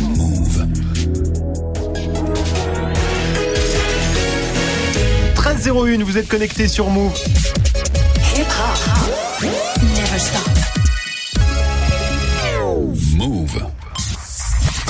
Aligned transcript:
Move. 0.00 0.66
13.01, 5.34 6.02
vous 6.02 6.18
êtes 6.18 6.28
connecté 6.28 6.68
sur 6.68 6.88
Move. 6.90 7.12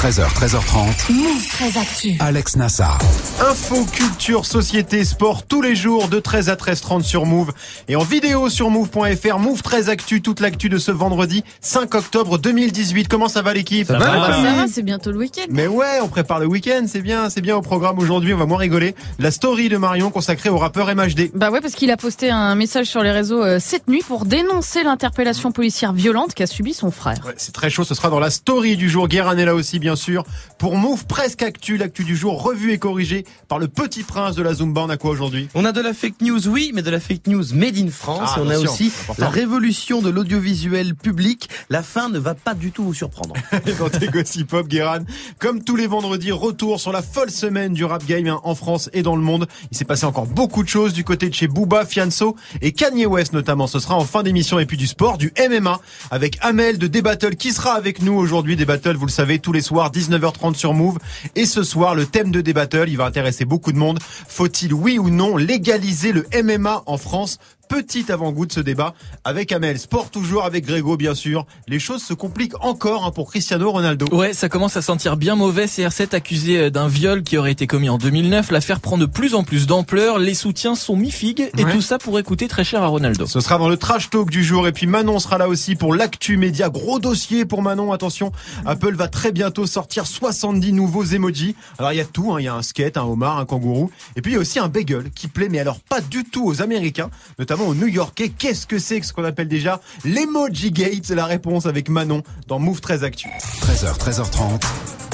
13h, 0.07 0.29
13h30. 0.35 1.13
Move 1.13 1.49
très 1.51 1.77
actu. 1.81 2.15
Alex 2.21 2.55
Nassar. 2.55 2.97
Info, 3.41 3.85
culture, 3.87 4.47
société, 4.47 5.05
sport, 5.05 5.43
tous 5.45 5.61
les 5.63 5.75
jours 5.75 6.07
de 6.07 6.21
13 6.21 6.49
à 6.49 6.55
13h30 6.55 7.03
sur 7.03 7.27
Move. 7.27 7.53
Et 7.89 7.97
en 7.97 8.05
vidéo 8.05 8.49
sur 8.49 8.71
Move.fr, 8.71 9.39
Move 9.41 9.63
13 9.63 9.89
Actu, 9.89 10.23
toute 10.23 10.39
l'actu 10.39 10.69
de 10.69 10.79
ce 10.79 10.93
vendredi 10.93 11.43
5 11.61 11.93
octobre 11.97 12.39
2018. 12.39 13.09
Comment 13.09 13.27
ça 13.27 13.43
va 13.43 13.53
l'équipe? 13.53 13.89
Ça 13.89 13.99
va, 13.99 14.13
Ah, 14.13 14.29
la 14.29 14.35
ça 14.37 14.55
va, 14.55 14.67
c'est 14.73 14.85
bientôt 14.85 15.11
le 15.11 15.19
week-end. 15.19 15.47
Mais 15.51 15.67
ouais, 15.67 15.99
on 16.01 16.07
prépare 16.07 16.39
le 16.39 16.47
week-end, 16.47 16.85
c'est 16.87 17.03
bien, 17.03 17.29
c'est 17.29 17.41
bien 17.41 17.57
au 17.57 17.61
programme 17.63 17.99
aujourd'hui, 17.99 18.33
on 18.33 18.39
va 18.39 18.47
moins 18.47 18.59
rigoler. 18.59 18.95
La 19.19 19.33
story 19.33 19.69
de 19.69 19.77
Marion 19.77 20.13
consacrée 20.13 20.51
au 20.51 20.59
rappeur 20.59 20.87
MHD. 20.95 21.33
Bah 21.35 21.51
ouais, 21.51 21.61
parce 21.61 21.75
qu'il 21.75 21.91
a 21.91 21.97
posté 21.97 22.31
un 22.31 22.55
message 22.55 22.87
sur 22.87 23.03
les 23.03 23.11
réseaux 23.11 23.43
euh, 23.43 23.59
cette 23.61 23.89
nuit 23.89 24.05
pour 24.07 24.25
dénoncer 24.25 24.85
l'interpellation 24.85 25.51
policière 25.51 25.93
violente 25.93 26.33
qu'a 26.33 26.47
subi 26.47 26.75
son 26.75 26.93
frère. 26.93 27.17
Ouais, 27.27 27.35
c'est 27.39 27.53
très 27.53 27.71
chaud, 27.71 27.83
ce 27.83 27.97
sera 27.97 28.09
dans 28.09 28.21
la 28.21 28.31
story 28.31 28.77
du 28.77 28.89
jour. 28.89 29.09
Guérin 29.09 29.37
est 29.37 29.45
là 29.45 29.57
aussi, 29.57 29.81
bien 29.81 29.96
sûr. 29.97 30.25
Pour 30.59 30.77
Move 30.77 31.07
Presque 31.07 31.43
Actu, 31.43 31.77
l'actu 31.77 32.05
du 32.05 32.17
jour, 32.17 32.43
revue 32.43 32.73
et 32.73 32.79
corrigée 32.79 33.25
par 33.49 33.59
le 33.59 33.69
petit 33.69 34.03
prince 34.03 34.37
de 34.37 34.43
la 34.43 34.55
Zumba. 34.55 34.83
On 34.83 34.91
a 34.91 34.97
quoi 34.97 35.11
aujourd'hui? 35.11 35.49
On 35.55 35.65
a 35.65 35.73
de 35.73 35.81
la 35.81 35.95
fake 35.95 36.21
news, 36.21 36.49
oui, 36.49 36.71
mais 36.75 36.83
de 36.83 36.91
la 36.91 37.01
fake 37.01 37.27
news 37.27 37.45
made 37.55 37.77
in 37.77 37.89
France. 37.91 38.31
Ah, 38.35 38.39
et 38.39 38.43
on 38.43 38.51
a 38.51 38.59
aussi 38.59 38.93
important. 39.03 39.23
la 39.23 39.29
révolution 39.29 40.03
de 40.03 40.11
l'audiovisuel 40.11 40.95
public. 40.95 41.49
La 41.71 41.83
fin 41.83 42.09
ne 42.09 42.19
va 42.19 42.35
pas 42.35 42.55
du 42.55 42.71
tout 42.71 42.85
vous 42.85 42.95
surprendre. 42.95 43.35
Tes 43.99 44.09
gossip 44.09 44.49
pop, 44.49 44.69
Guéran. 44.69 45.01
Comme 45.39 45.63
tous 45.63 45.77
les 45.77 45.87
vendredis, 45.87 46.33
retour 46.33 46.81
sur 46.81 46.93
la 46.93 47.03
folle 47.03 47.31
semaine 47.31 47.73
du 47.73 47.85
rap 47.85 48.05
game 48.05 48.27
hein, 48.27 48.41
en 48.45 48.55
France 48.55 48.91
et 48.93 49.03
dans 49.03 49.17
le 49.17 49.23
monde. 49.23 49.47
Il 49.71 49.77
s'est 49.77 49.85
passé 49.85 50.07
encore 50.07 50.27
beaucoup 50.27 50.63
de 50.63 50.69
choses 50.69 50.93
du 50.93 51.05
côté 51.05 51.29
de 51.29 51.35
chez 51.35 51.49
Booba, 51.49 51.87
Fianso 51.87 52.37
et 52.61 52.73
Kanye 52.73 53.07
West 53.07 53.33
notamment. 53.33 53.67
Ce 53.67 53.79
sera 53.79 53.95
en 53.95 54.05
fin 54.05 54.23
d'émission 54.23 54.59
et 54.59 54.67
puis 54.67 54.77
du 54.77 54.87
sport, 54.87 55.19
du 55.19 55.33
MMA 55.49 55.81
avec 56.11 56.39
Amel 56.41 56.79
de 56.79 56.87
Débattle 56.87 57.37
qui 57.37 57.53
sera 57.53 57.73
avec 57.73 58.03
nous 58.03 58.15
aujourd'hui. 58.15 58.57
Débattle, 58.57 58.97
vous 58.97 59.07
le 59.07 59.11
savez, 59.11 59.39
tous 59.39 59.53
les 59.53 59.63
soirs 59.63 59.86
19h30 59.91 60.55
sur 60.55 60.75
Move. 60.75 60.99
Et 61.35 61.47
ce 61.47 61.63
soir, 61.63 61.95
le 61.95 62.07
thème 62.07 62.31
de 62.31 62.41
Débattle, 62.41 62.89
il 62.89 62.97
va 62.97 63.07
intéresser 63.07 63.45
beaucoup 63.45 63.73
de 63.73 63.79
monde. 63.79 63.99
Faut-il, 64.01 64.75
oui 64.75 64.99
ou 64.99 65.11
non, 65.11 65.37
légaliser 65.37 66.13
le 66.13 66.27
MMA 66.43 66.83
en 66.87 66.99
France? 66.99 67.39
Petit 67.69 68.11
avant-goût 68.13 68.47
de 68.47 68.53
ce 68.53 68.61
débat 68.61 68.95
avec 69.25 69.51
Amel. 69.53 69.79
Sport 69.79 70.11
toujours 70.11 70.45
avec 70.45 70.65
Grégo, 70.67 70.97
bien 70.97 71.15
sûr. 71.15 71.47
Les 71.69 71.79
choses 71.79 72.03
se 72.03 72.15
compliquent 72.15 72.55
encore 72.65 73.05
hein, 73.05 73.11
pour 73.11 73.29
Cristiano 73.31 73.71
Ronaldo. 73.71 74.07
Ouais, 74.13 74.33
ça 74.33 74.49
commence 74.49 74.77
à 74.77 74.83
sentir 74.83 75.17
bien 75.17 75.35
mauvais. 75.35 75.67
CR7 75.67 76.15
accusé 76.15 76.59
euh, 76.59 76.71
d'un 76.71 76.89
viol 76.89 77.23
qui 77.23 77.37
aurait 77.37 77.53
été 77.53 77.67
commis 77.67 77.89
en 77.89 77.99
2009. 77.99 78.51
L'affaire 78.51 78.81
prend 78.81 78.99
de 78.99 79.07
plus 79.07 79.35
en 79.35 79.43
plus 79.43 79.67
d'ampleur. 79.67 80.19
Les 80.19 80.35
soutiens 80.35 80.75
sont 80.75 80.97
mi-figue 80.97 81.51
et 81.59 81.65
Ouais. 81.65 81.73
tout 81.73 81.81
ça 81.81 81.99
pourrait 81.99 82.23
coûter 82.23 82.47
très 82.47 82.63
cher 82.65 82.83
à 82.83 82.87
Ronaldo. 82.87 83.27
Ce 83.27 83.41
sera 83.41 83.59
dans 83.59 83.69
le 83.69 83.77
trash 83.77 84.11
talk 84.11 84.31
du 84.31 84.45
jour 84.45 84.69
et 84.69 84.73
puis 84.73 84.87
Manon 84.87 85.19
sera 85.19 85.37
là 85.39 85.49
aussi 85.49 85.75
pour 85.75 85.95
l'actu 85.95 86.37
média. 86.37 86.69
Gros 86.69 86.99
dossier 87.01 87.45
pour 87.45 87.63
Manon, 87.63 87.91
attention. 87.93 88.31
Apple 88.65 88.95
va 88.95 89.09
très 89.09 89.33
bientôt 89.33 89.67
sortir 89.67 90.07
70 90.07 90.73
nouveaux 90.73 91.05
emojis. 91.05 91.57
Alors 91.79 91.93
il 91.93 91.97
y 91.97 92.01
a 92.01 92.05
tout, 92.05 92.33
hein. 92.33 92.37
il 92.41 92.45
y 92.45 92.49
a 92.49 92.55
un 92.55 92.63
skate, 92.63 92.97
un 92.97 93.03
homard, 93.03 93.39
un 93.39 93.45
kangourou. 93.45 93.91
Et 94.15 94.23
puis 94.23 94.33
il 94.33 94.35
y 94.35 94.39
a 94.39 94.41
aussi 94.41 94.59
un 94.61 94.69
bagel 94.69 95.11
qui 95.11 95.27
plaît, 95.29 95.49
mais 95.51 95.59
alors 95.59 95.81
pas 95.81 96.01
du 96.01 96.23
tout 96.25 96.45
aux 96.47 96.63
Américains, 96.63 97.11
notamment 97.39 97.56
aux 97.65 97.75
New-Yorkais. 97.75 98.31
Qu'est-ce 98.31 98.67
que 98.67 98.79
c'est 98.79 99.01
que 99.01 99.07
ce 99.07 99.13
qu'on 99.13 99.25
appelle 99.25 99.49
déjà 99.49 99.81
l'emoji 100.05 100.71
gate? 100.71 101.05
C'est 101.05 101.15
la 101.15 101.27
réponse 101.27 101.67
avec 101.67 101.89
Manon 101.89 102.23
dans 102.47 102.59
Move 102.59 102.81
13 102.81 103.05
Actu. 103.05 103.29
13h, 103.63 103.99
13h30. 103.99 104.63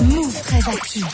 Move 0.05 0.43
très 0.43 0.59
actu. 0.69 1.05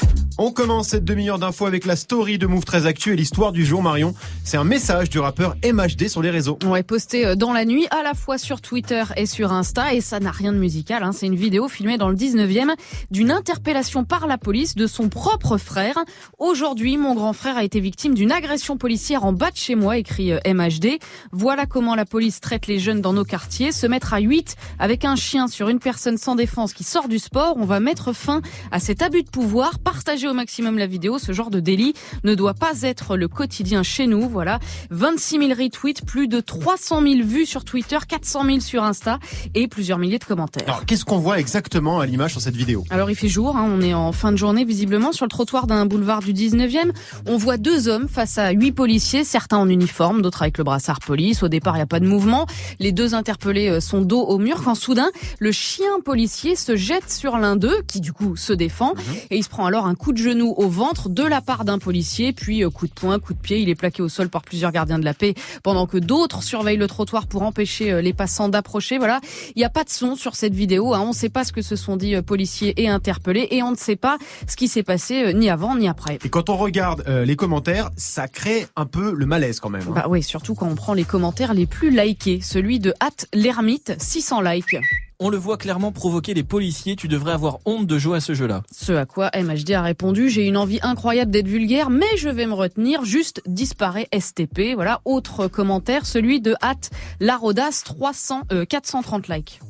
On 0.41 0.53
commence 0.53 0.91
cette 0.91 1.05
demi-heure 1.05 1.41
d'infos 1.41 1.67
avec 1.67 1.85
la 1.85 1.97
story 1.97 2.39
de 2.39 2.47
Move 2.47 2.65
13 2.65 2.87
Actu 2.87 3.13
et 3.13 3.17
l'histoire 3.17 3.51
du 3.51 3.67
jour 3.67 3.83
Marion. 3.83 4.15
C'est 4.45 4.57
un 4.57 4.63
message 4.63 5.11
du 5.11 5.19
rappeur 5.19 5.57
MHD 5.65 6.07
sur 6.07 6.23
les 6.23 6.31
réseaux. 6.31 6.61
Ouais, 6.65 6.85
posté 6.85 7.27
euh, 7.27 7.35
dans 7.35 7.53
la 7.53 7.65
nuit, 7.65 7.89
à 7.91 8.05
la 8.05 8.15
fois 8.15 8.39
sur 8.39 8.61
Twitter 8.61 9.03
et 9.17 9.27
sur 9.27 9.53
Insta, 9.53 9.95
et 9.95 10.01
ça 10.01 10.21
n'a 10.21 10.31
rien 10.31 10.53
de 10.53 10.59
musical. 10.59 11.03
Hein. 11.03 11.11
C'est 11.11 11.27
une 11.27 11.35
vidéo 11.35 11.67
filmée 11.67 11.99
dans 11.99 12.09
le 12.09 12.15
19e 12.15 12.77
d'une 13.11 13.33
interpellation 13.33 14.05
par 14.05 14.29
la 14.29 14.39
police 14.39 14.77
de 14.77 14.87
son 14.87 15.09
propre 15.09 15.57
frère. 15.57 15.99
Aujourd'hui, 16.39 16.99
mon 16.99 17.17
grand 17.17 17.33
frère 17.33 17.57
a 17.57 17.65
été 17.65 17.81
victime 17.81 18.15
d'une 18.15 18.31
agression 18.31 18.77
policière 18.77 19.25
en 19.25 19.33
bas 19.33 19.51
de 19.51 19.57
chez 19.57 19.75
moi, 19.75 19.99
écrit 19.99 20.31
euh, 20.31 20.39
MHD. 20.47 21.01
Voilà 21.33 21.67
comment 21.67 21.97
la 21.97 22.05
police 22.05 22.39
traite 22.39 22.69
les 22.69 22.79
jeunes 22.79 23.01
dans 23.01 23.13
nos 23.13 23.25
quartiers. 23.25 23.73
Se 23.73 23.89
mettre 23.89 24.15
à 24.15 24.21
8 24.21 24.55
avec 24.79 25.05
un 25.05 25.17
chien 25.17 25.49
sur 25.49 25.69
une 25.69 25.81
personne 25.81 26.17
sans 26.17 26.37
défense 26.37 26.75
qui 26.75 26.85
sort 26.85 27.09
du 27.09 27.19
sport, 27.19 27.55
on 27.57 27.65
va 27.65 27.81
mettre 27.81 28.13
fin 28.13 28.41
à 28.71 28.79
cet 28.79 29.03
abus 29.03 29.25
de 29.25 29.31
pouvoir. 29.31 29.81
Partager 30.29 30.31
au 30.31 30.35
maximum 30.35 30.79
la 30.79 30.87
vidéo, 30.87 31.19
ce 31.19 31.33
genre 31.33 31.51
de 31.51 31.61
délit 31.61 31.95
ne 32.25 32.35
doit 32.35 32.55
pas 32.55 32.83
être 32.83 33.17
le 33.17 33.29
quotidien 33.29 33.83
chez 33.83 34.07
nous. 34.07 34.29
Voilà, 34.29 34.59
26 34.91 35.39
000 35.39 35.51
retweets, 35.51 36.05
plus 36.05 36.29
de 36.29 36.41
300 36.41 37.03
000 37.03 37.15
vues 37.23 37.47
sur 37.47 37.65
Twitter, 37.65 37.99
400 38.07 38.45
000 38.45 38.61
sur 38.61 38.83
Insta 38.83 39.19
et 39.55 39.69
plusieurs 39.69 39.99
milliers 39.99 40.19
de 40.19 40.25
commentaires. 40.25 40.65
Alors 40.67 40.85
qu'est-ce 40.85 41.05
qu'on 41.05 41.19
voit 41.19 41.39
exactement 41.39 42.01
à 42.01 42.07
l'image 42.07 42.33
sur 42.33 42.41
cette 42.41 42.57
vidéo? 42.57 42.85
Alors 42.91 43.11
il 43.11 43.17
fait 43.17 43.29
jour, 43.29 43.57
hein, 43.57 43.67
on 43.69 43.81
est 43.81 43.95
en 43.95 44.13
fin 44.13 44.33
de 44.33 44.37
journée 44.37 44.65
visiblement 44.65 45.13
sur 45.13 45.25
le 45.25 45.31
trottoir 45.31 45.67
d'un 45.67 45.87
boulevard 45.87 46.21
du 46.21 46.33
19e. 46.33 46.93
On 47.27 47.37
voit 47.37 47.57
deux 47.57 47.89
hommes 47.89 48.09
face 48.09 48.39
à 48.39 48.51
huit 48.51 48.73
policiers, 48.73 49.25
certains 49.25 49.59
en 49.59 49.69
uniforme, 49.69 50.23
d'autres 50.23 50.43
avec 50.43 50.59
le 50.59 50.65
brassard 50.65 51.01
police. 51.01 51.43
Au 51.43 51.49
départ, 51.49 51.75
il 51.75 51.79
n'y 51.79 51.83
a 51.83 51.87
pas 51.87 52.01
de 52.01 52.07
mouvement. 52.07 52.47
Les 52.81 52.93
deux 52.93 53.15
interpellés 53.15 53.69
euh, 53.69 53.81
sont 53.81 54.03
dos 54.03 54.23
au 54.23 54.39
mur 54.39 54.63
quand 54.63 54.75
soudain, 54.75 55.11
le 55.39 55.53
chien 55.53 56.01
policier 56.05 56.57
se 56.57 56.77
jette 56.77 57.11
sur 57.11 57.39
l'un 57.39 57.57
d'eux, 57.57 57.83
qui 57.87 58.01
du 58.01 58.13
coup 58.13 58.37
se 58.37 58.53
défend, 58.53 58.95
et 59.31 59.37
il 59.37 59.43
se 59.43 59.49
prend 59.49 59.67
alors 59.67 59.87
un 59.87 59.95
coup 59.95 60.13
de 60.13 60.18
genou 60.19 60.55
au 60.57 60.69
ventre 60.69 61.09
de 61.09 61.23
la 61.23 61.41
part 61.41 61.65
d'un 61.65 61.79
policier, 61.79 62.33
puis 62.33 62.65
euh, 62.65 62.71
coup 62.71 62.87
de 62.87 62.93
poing, 62.93 63.19
coup 63.19 63.33
de 63.35 63.39
pied. 63.39 63.59
Il 63.61 63.69
est 63.69 63.75
plaqué 63.75 64.03
au 64.03 64.09
sol 64.09 64.29
par 64.29 64.43
plusieurs 64.43 64.73
gardiens 64.73 64.99
de 64.99 65.05
la 65.05 65.15
paix, 65.15 65.35
pendant 65.63 65.87
que 65.87 65.97
d'autres 65.99 66.43
surveillent 66.43 66.77
le 66.77 66.87
trottoir 66.87 67.27
pour 67.27 67.43
empêcher 67.43 67.93
euh, 67.93 68.01
les 68.03 68.13
passants 68.13 68.49
d'approcher. 68.49 68.99
Voilà, 68.99 69.21
il 69.55 69.59
n'y 69.59 69.65
a 69.65 69.71
pas 69.71 69.85
de 69.85 69.91
son 69.91 70.17
sur 70.17 70.35
cette 70.37 70.55
vidéo. 70.55 70.95
Hein. 70.95 71.01
On 71.05 71.09
ne 71.09 71.13
sait 71.15 71.29
pas 71.29 71.45
ce 71.45 71.53
que 71.53 71.63
se 71.63 71.77
sont 71.77 71.97
dit 71.97 72.15
euh, 72.15 72.23
policiers 72.23 72.75
et 72.83 72.89
interpellés, 72.89 73.49
et 73.51 73.63
on 73.63 73.71
ne 73.71 73.77
sait 73.77 73.97
pas 73.97 74.19
ce 74.47 74.57
qui 74.57 74.69
s'est 74.69 74.83
passé 74.83 75.33
ni 75.35 75.49
avant 75.51 75.77
ni 75.77 75.89
après. 75.89 76.19
Et 76.25 76.29
quand 76.29 76.51
on 76.51 76.57
regarde 76.57 77.05
euh, 77.09 77.25
les 77.25 77.37
commentaires, 77.37 77.91
ça 77.97 78.29
crée 78.29 78.67
un 78.77 78.87
peu 78.87 79.13
le 79.13 79.27
malaise 79.27 79.61
quand 79.61 79.71
même. 79.71 79.83
hein. 79.89 79.93
Bah 79.95 80.07
oui, 80.09 80.23
surtout 80.23 80.55
quand 80.55 80.69
on 80.69 80.75
prend 80.75 80.95
les 80.95 81.05
commentaires 81.05 81.55
les 81.55 81.67
plus 81.67 81.91
likés. 81.91 82.41
Celui 82.43 82.79
de 82.79 82.93
Hat 83.01 83.27
l'ermite, 83.35 83.95
600 83.99 84.41
likes. 84.43 84.77
On 85.21 85.31
le 85.31 85.37
voit 85.37 85.57
clairement 85.57 85.91
provoquer 85.91 86.33
les 86.33 86.45
policiers. 86.45 86.95
Tu 86.95 87.09
devrais 87.09 87.33
avoir 87.33 87.59
honte 87.65 87.89
de 87.89 87.99
jouer 87.99 88.19
à 88.19 88.21
ce 88.21 88.35
jeu-là. 88.35 88.63
Ce 88.71 88.93
à 88.93 89.05
quoi 89.05 89.33
MHD 89.35 89.73
a 89.73 89.83
répondu 89.83 90.29
J'ai 90.29 90.47
une 90.47 90.57
envie 90.57 90.79
incroyable 90.81 91.33
d'être 91.33 91.49
vulgaire, 91.49 91.91
mais 91.91 92.07
je 92.17 92.29
vais 92.29 92.47
me 92.47 92.55
retenir. 92.55 93.05
Juste 93.05 93.43
disparaît 93.45 94.07
STP. 94.17 94.75
Voilà, 94.77 95.01
autre 95.05 95.49
commentaire, 95.49 96.07
celui 96.07 96.41
de 96.41 96.55
Hat 96.61 96.91
Larodas, 97.19 97.83
300, 97.85 98.43
euh, 98.53 98.65
430 98.65 99.27
likes. 99.27 99.61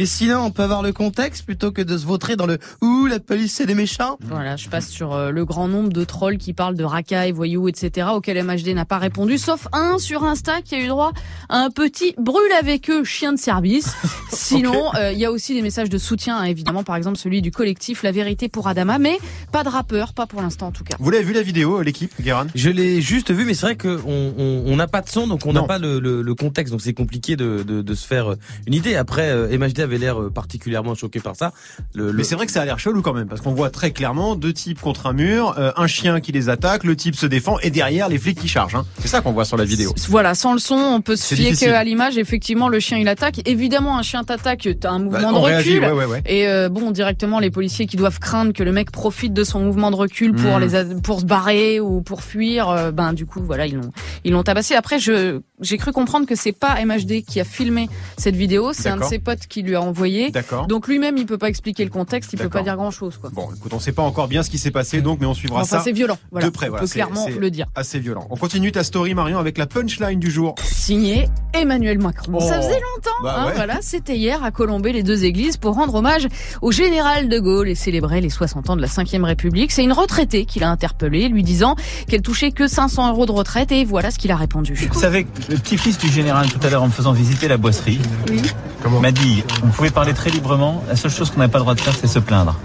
Et 0.00 0.06
sinon, 0.06 0.42
on 0.44 0.52
peut 0.52 0.62
avoir 0.62 0.82
le 0.82 0.92
contexte 0.92 1.44
plutôt 1.44 1.72
que 1.72 1.82
de 1.82 1.98
se 1.98 2.06
vautrer 2.06 2.36
dans 2.36 2.46
le 2.46 2.58
ouh, 2.82 3.06
la 3.06 3.18
police 3.18 3.54
c'est 3.54 3.66
des 3.66 3.74
méchants. 3.74 4.16
Voilà, 4.22 4.54
je 4.54 4.68
passe 4.68 4.88
sur 4.88 5.12
euh, 5.12 5.32
le 5.32 5.44
grand 5.44 5.66
nombre 5.66 5.88
de 5.88 6.04
trolls 6.04 6.38
qui 6.38 6.52
parlent 6.52 6.76
de 6.76 6.84
racailles, 6.84 7.32
voyous, 7.32 7.66
etc. 7.66 8.06
auxquels 8.12 8.40
MHD 8.44 8.68
n'a 8.68 8.84
pas 8.84 8.98
répondu, 8.98 9.38
sauf 9.38 9.66
un 9.72 9.98
sur 9.98 10.22
Insta 10.22 10.62
qui 10.62 10.76
a 10.76 10.78
eu 10.78 10.86
droit 10.86 11.10
à 11.48 11.58
un 11.64 11.70
petit 11.70 12.14
brûle 12.16 12.52
avec 12.60 12.88
eux 12.90 13.02
chien 13.02 13.32
de 13.32 13.40
service. 13.40 13.96
Sinon, 14.32 14.94
euh, 14.94 15.10
il 15.10 15.18
y 15.18 15.24
a 15.24 15.32
aussi 15.32 15.52
des 15.52 15.62
messages 15.62 15.90
de 15.90 15.98
soutien, 15.98 16.38
hein, 16.38 16.44
évidemment, 16.44 16.84
par 16.84 16.94
exemple 16.94 17.18
celui 17.18 17.42
du 17.42 17.50
collectif 17.50 18.04
La 18.04 18.12
Vérité 18.12 18.48
pour 18.48 18.68
Adama, 18.68 19.00
mais 19.00 19.18
pas 19.50 19.64
de 19.64 19.68
rappeur, 19.68 20.12
pas 20.12 20.26
pour 20.26 20.42
l'instant 20.42 20.68
en 20.68 20.72
tout 20.72 20.84
cas. 20.84 20.96
Vous 21.00 21.10
l'avez 21.10 21.24
vu 21.24 21.32
la 21.32 21.42
vidéo, 21.42 21.80
euh, 21.80 21.82
l'équipe, 21.82 22.12
Guéran 22.20 22.46
Je 22.54 22.70
l'ai 22.70 23.00
juste 23.00 23.32
vu, 23.32 23.44
mais 23.44 23.54
c'est 23.54 23.66
vrai 23.66 23.76
qu'on 23.76 23.98
on, 24.06 24.62
on 24.64 24.76
n'a 24.76 24.86
pas 24.86 25.00
de 25.00 25.08
son, 25.08 25.26
donc 25.26 25.44
on 25.44 25.52
n'a 25.52 25.64
pas 25.64 25.78
le, 25.78 25.98
le, 25.98 26.22
le 26.22 26.34
contexte, 26.36 26.70
donc 26.70 26.82
c'est 26.82 26.94
compliqué 26.94 27.34
de, 27.34 27.64
de, 27.66 27.82
de 27.82 27.94
se 27.94 28.06
faire 28.06 28.36
une 28.68 28.74
idée. 28.74 28.94
Après, 28.94 29.30
euh, 29.30 29.58
MHD 29.58 29.87
avait 29.88 29.98
l'air 29.98 30.20
euh, 30.20 30.30
particulièrement 30.30 30.94
choqué 30.94 31.20
par 31.20 31.34
ça. 31.36 31.52
Le, 31.94 32.06
le- 32.06 32.12
Mais 32.12 32.24
c'est 32.24 32.34
vrai 32.34 32.46
que 32.46 32.52
ça 32.52 32.62
a 32.62 32.64
l'air 32.64 32.78
chelou 32.78 33.02
quand 33.02 33.12
même, 33.14 33.26
parce 33.28 33.40
qu'on 33.40 33.54
voit 33.54 33.70
très 33.70 33.90
clairement 33.90 34.36
deux 34.36 34.52
types 34.52 34.80
contre 34.80 35.06
un 35.06 35.12
mur, 35.12 35.54
euh, 35.58 35.72
un 35.76 35.86
chien 35.86 36.20
qui 36.20 36.32
les 36.32 36.48
attaque, 36.48 36.84
le 36.84 36.94
type 36.96 37.14
se 37.16 37.26
défend, 37.26 37.58
et 37.60 37.70
derrière 37.70 38.08
les 38.08 38.18
flics 38.18 38.38
qui 38.38 38.48
chargent. 38.48 38.74
hein. 38.76 38.86
C'est 39.00 39.08
ça 39.08 39.20
qu'on 39.20 39.32
voit 39.32 39.44
sur 39.44 39.56
la 39.56 39.64
vidéo. 39.64 39.94
Voilà, 40.08 40.34
sans 40.34 40.52
le 40.52 40.58
son, 40.58 40.74
on 40.76 41.00
peut 41.00 41.16
se 41.16 41.34
fier 41.34 41.56
qu'à 41.56 41.82
l'image. 41.84 42.18
Effectivement, 42.18 42.68
le 42.68 42.80
chien 42.80 42.98
il 42.98 43.08
attaque. 43.08 43.40
Évidemment, 43.48 43.98
un 43.98 44.02
chien 44.02 44.24
t'attaque, 44.24 44.68
t'as 44.80 44.90
un 44.90 44.98
mouvement 44.98 45.18
Bah, 45.32 45.32
de 45.32 45.34
recul. 45.34 45.46
réagit, 45.54 45.78
ouais, 45.80 45.90
ouais, 45.92 46.04
ouais. 46.06 46.22
Et 46.26 46.46
euh, 46.48 46.68
bon, 46.68 46.90
directement, 46.90 47.38
les 47.40 47.50
policiers 47.50 47.86
qui 47.86 47.96
doivent 47.96 48.18
craindre 48.18 48.52
que 48.52 48.62
le 48.62 48.72
mec 48.72 48.90
profite 48.90 49.32
de 49.32 49.44
son 49.44 49.60
mouvement 49.60 49.90
de 49.90 49.96
recul 49.96 50.34
pour 50.34 50.58
Mm. 50.58 50.60
les 50.60 50.74
a- 50.74 50.84
pour 51.02 51.20
se 51.20 51.24
barrer 51.24 51.80
ou 51.80 52.02
pour 52.02 52.22
fuir, 52.22 52.68
euh, 52.68 52.90
ben 52.90 53.12
du 53.12 53.24
coup, 53.26 53.40
voilà, 53.42 53.66
ils 53.66 53.76
l'ont 53.76 53.90
ils 54.24 54.32
l'ont 54.32 54.42
tabassé. 54.42 54.74
Après, 54.74 54.98
je 54.98 55.40
j'ai 55.60 55.76
cru 55.78 55.92
comprendre 55.92 56.26
que 56.26 56.34
c'est 56.36 56.52
pas 56.52 56.76
MHD 56.84 57.22
qui 57.22 57.40
a 57.40 57.44
filmé 57.44 57.88
cette 58.16 58.36
vidéo, 58.36 58.72
c'est 58.72 58.88
un 58.88 58.96
de 58.96 59.04
ses 59.04 59.18
potes 59.18 59.46
qui 59.48 59.62
lui 59.62 59.74
a 59.74 59.77
envoyé. 59.82 60.30
D'accord. 60.30 60.66
Donc 60.66 60.88
lui-même, 60.88 61.16
il 61.16 61.26
peut 61.26 61.38
pas 61.38 61.48
expliquer 61.48 61.84
le 61.84 61.90
contexte, 61.90 62.32
il 62.32 62.38
peut 62.38 62.48
pas 62.48 62.62
dire 62.62 62.76
grand-chose. 62.76 63.18
Bon, 63.32 63.48
écoute, 63.56 63.72
on 63.72 63.80
sait 63.80 63.92
pas 63.92 64.02
encore 64.02 64.28
bien 64.28 64.42
ce 64.42 64.50
qui 64.50 64.58
s'est 64.58 64.70
passé, 64.70 65.00
donc, 65.00 65.18
mais 65.20 65.26
on 65.26 65.34
suivra 65.34 65.60
Enfin, 65.62 65.78
ça 65.78 65.82
c'est 65.82 65.92
violent. 65.92 66.18
Voilà. 66.30 66.46
de 66.46 66.52
près. 66.52 66.66
On 66.66 66.70
Voilà, 66.70 66.84
peut 66.86 66.90
clairement 66.90 67.26
le 67.28 67.50
dire. 67.50 67.66
Assez 67.74 67.98
violent. 67.98 68.26
On 68.30 68.36
continue 68.36 68.72
ta 68.72 68.84
story, 68.84 69.14
Marion, 69.14 69.38
avec 69.38 69.58
la 69.58 69.66
punchline 69.66 70.18
du 70.20 70.30
jour. 70.30 70.54
Signé 70.62 71.28
Emmanuel 71.54 71.98
Macron. 71.98 72.32
Oh. 72.34 72.40
Ça 72.40 72.56
faisait 72.60 72.80
longtemps. 72.80 73.10
Bah 73.22 73.36
hein, 73.38 73.46
ouais. 73.46 73.52
voilà, 73.54 73.78
c'était 73.80 74.16
hier 74.16 74.42
à 74.44 74.50
Colombey 74.50 74.92
les 74.92 75.02
deux 75.02 75.24
églises 75.24 75.56
pour 75.56 75.74
rendre 75.74 75.94
hommage 75.94 76.28
au 76.62 76.72
général 76.72 77.28
de 77.28 77.38
Gaulle 77.38 77.68
et 77.68 77.74
célébrer 77.74 78.20
les 78.20 78.30
60 78.30 78.70
ans 78.70 78.76
de 78.76 78.82
la 78.82 78.88
5e 78.88 79.24
République. 79.24 79.72
C'est 79.72 79.84
une 79.84 79.92
retraitée 79.92 80.44
qui 80.44 80.60
l'a 80.60 80.70
interpellé, 80.70 81.28
lui 81.28 81.42
disant 81.42 81.76
qu'elle 82.08 82.22
touchait 82.22 82.52
que 82.52 82.68
500 82.68 83.10
euros 83.10 83.26
de 83.26 83.32
retraite 83.32 83.72
et 83.72 83.84
voilà 83.84 84.10
ce 84.10 84.18
qu'il 84.18 84.30
a 84.30 84.36
répondu. 84.36 84.74
Vous 84.92 85.00
savez, 85.00 85.26
le 85.48 85.56
petit-fils 85.56 85.98
du 85.98 86.08
général, 86.08 86.48
tout 86.50 86.60
à 86.66 86.70
l'heure, 86.70 86.82
en 86.82 86.86
me 86.88 86.92
faisant 86.92 87.12
visiter 87.12 87.48
la 87.48 87.56
boisserie, 87.56 88.00
m'a 89.00 89.12
dit, 89.12 89.44
on 89.68 89.70
pouvait 89.70 89.90
parler 89.90 90.14
très 90.14 90.30
librement, 90.30 90.82
la 90.88 90.96
seule 90.96 91.10
chose 91.10 91.30
qu'on 91.30 91.38
n'avait 91.40 91.52
pas 91.52 91.58
le 91.58 91.64
droit 91.64 91.74
de 91.74 91.80
faire, 91.80 91.94
c'est 92.00 92.06
se 92.06 92.18
plaindre. 92.18 92.56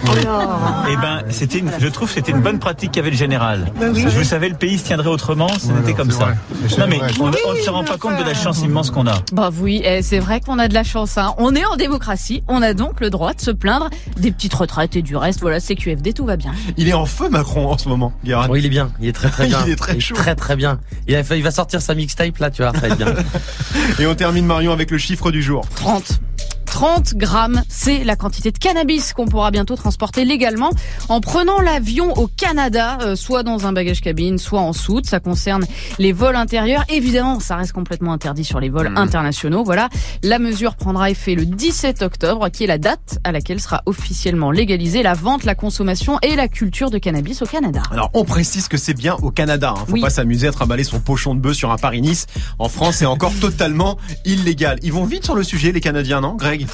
Eh 0.89 0.95
ben, 0.97 1.21
c'était 1.29 1.59
une- 1.59 1.71
je 1.79 1.87
trouve 1.87 2.07
que 2.07 2.13
c'était 2.15 2.31
une 2.31 2.41
bonne 2.41 2.59
pratique 2.59 2.91
qu'avait 2.93 3.09
le 3.11 3.15
général. 3.17 3.71
Vous 3.79 4.23
savez, 4.23 4.49
le 4.49 4.55
pays 4.55 4.77
se 4.77 4.85
tiendrait 4.85 5.09
autrement, 5.09 5.47
ce 5.59 5.71
n'était 5.71 5.93
comme 5.93 6.11
ça. 6.11 6.29
Non 6.77 6.85
mais, 6.87 6.99
on 7.19 7.27
ne 7.29 7.57
se 7.61 7.69
rend 7.69 7.83
pas 7.83 7.97
compte 7.97 8.17
de 8.17 8.23
la 8.23 8.33
chance 8.33 8.61
immense 8.61 8.89
qu'on 8.91 9.07
a. 9.07 9.15
Bah 9.31 9.49
oui, 9.61 9.81
eh, 9.83 10.01
c'est 10.01 10.19
vrai 10.19 10.39
qu'on 10.39 10.59
a 10.59 10.67
de 10.67 10.73
la 10.73 10.83
chance. 10.83 11.17
Hein. 11.17 11.33
On 11.37 11.55
est 11.55 11.65
en 11.65 11.75
démocratie, 11.75 12.43
on 12.47 12.61
a 12.61 12.73
donc 12.73 12.99
le 13.01 13.09
droit 13.09 13.33
de 13.33 13.41
se 13.41 13.51
plaindre 13.51 13.89
des 14.17 14.31
petites 14.31 14.53
retraites 14.53 14.95
et 14.95 15.01
du 15.01 15.15
reste. 15.15 15.41
Voilà, 15.41 15.59
CQFD, 15.59 16.13
tout 16.13 16.25
va 16.25 16.37
bien. 16.37 16.53
Il 16.77 16.87
est 16.87 16.93
en 16.93 17.05
feu, 17.05 17.29
Macron, 17.29 17.69
en 17.71 17.77
ce 17.77 17.89
moment, 17.89 18.13
Guérin. 18.23 18.47
Oui, 18.49 18.59
il 18.59 18.65
est 18.65 18.69
bien. 18.69 18.91
Il 19.01 19.07
est 19.09 19.13
très 19.13 19.29
très 19.29 19.47
bien. 19.47 19.59
Il 19.65 19.71
est 19.71 19.75
très 19.75 19.99
chaud. 19.99 20.15
Très 20.15 20.35
très 20.35 20.55
bien. 20.55 20.79
Il, 21.07 21.15
a- 21.15 21.35
il 21.35 21.43
va 21.43 21.51
sortir 21.51 21.81
sa 21.81 21.95
mixtape 21.95 22.37
là, 22.39 22.49
tu 22.49 22.61
vois, 22.63 22.71
ça 22.73 22.79
va 22.79 22.87
être 22.87 22.97
bien. 22.97 23.07
Et 23.99 24.05
on 24.07 24.15
termine, 24.15 24.45
Marion, 24.45 24.71
avec 24.71 24.91
le 24.91 24.97
chiffre 24.97 25.31
du 25.31 25.41
jour. 25.41 25.65
30. 25.75 26.19
30 26.83 27.15
grammes, 27.15 27.63
c'est 27.69 28.03
la 28.03 28.17
quantité 28.17 28.51
de 28.51 28.57
cannabis 28.57 29.13
qu'on 29.13 29.25
pourra 29.25 29.51
bientôt 29.51 29.77
transporter 29.77 30.25
légalement 30.25 30.69
en 31.07 31.21
prenant 31.21 31.61
l'avion 31.61 32.11
au 32.17 32.27
Canada, 32.27 32.97
euh, 33.03 33.15
soit 33.15 33.41
dans 33.43 33.65
un 33.65 33.71
bagage 33.71 34.01
cabine, 34.01 34.37
soit 34.37 34.59
en 34.59 34.73
soute. 34.73 35.05
Ça 35.05 35.21
concerne 35.21 35.63
les 35.97 36.11
vols 36.11 36.35
intérieurs. 36.35 36.83
Évidemment, 36.89 37.39
ça 37.39 37.55
reste 37.55 37.71
complètement 37.71 38.11
interdit 38.11 38.43
sur 38.43 38.59
les 38.59 38.67
vols 38.67 38.91
internationaux. 38.97 39.63
Voilà, 39.63 39.87
la 40.23 40.39
mesure 40.39 40.75
prendra 40.75 41.09
effet 41.09 41.35
le 41.35 41.45
17 41.45 42.01
octobre, 42.01 42.49
qui 42.49 42.65
est 42.65 42.67
la 42.67 42.77
date 42.77 43.17
à 43.23 43.31
laquelle 43.31 43.61
sera 43.61 43.81
officiellement 43.85 44.51
légalisée 44.51 45.03
la 45.03 45.13
vente, 45.13 45.45
la 45.45 45.55
consommation 45.55 46.19
et 46.21 46.35
la 46.35 46.49
culture 46.49 46.89
de 46.89 46.97
cannabis 46.97 47.41
au 47.43 47.45
Canada. 47.45 47.81
Alors, 47.91 48.09
on 48.13 48.25
précise 48.25 48.67
que 48.67 48.75
c'est 48.75 48.93
bien 48.93 49.15
au 49.21 49.31
Canada. 49.31 49.73
Hein. 49.77 49.85
Faut 49.87 49.93
Oui. 49.93 50.01
pas 50.01 50.09
s'amuser 50.09 50.49
à 50.49 50.51
trimballer 50.51 50.83
son 50.83 50.99
pochon 50.99 51.33
de 51.33 51.39
bœuf 51.39 51.55
sur 51.55 51.71
un 51.71 51.77
Paris-Nice. 51.77 52.25
En 52.59 52.67
France, 52.67 52.95
c'est 52.97 53.05
encore 53.05 53.31
totalement 53.39 53.97
illégal. 54.25 54.79
Ils 54.83 54.91
vont 54.91 55.05
vite 55.05 55.23
sur 55.23 55.35
le 55.35 55.43
sujet, 55.43 55.71
les 55.71 55.79
Canadiens, 55.79 56.19
non, 56.19 56.35
Greg? 56.35 56.67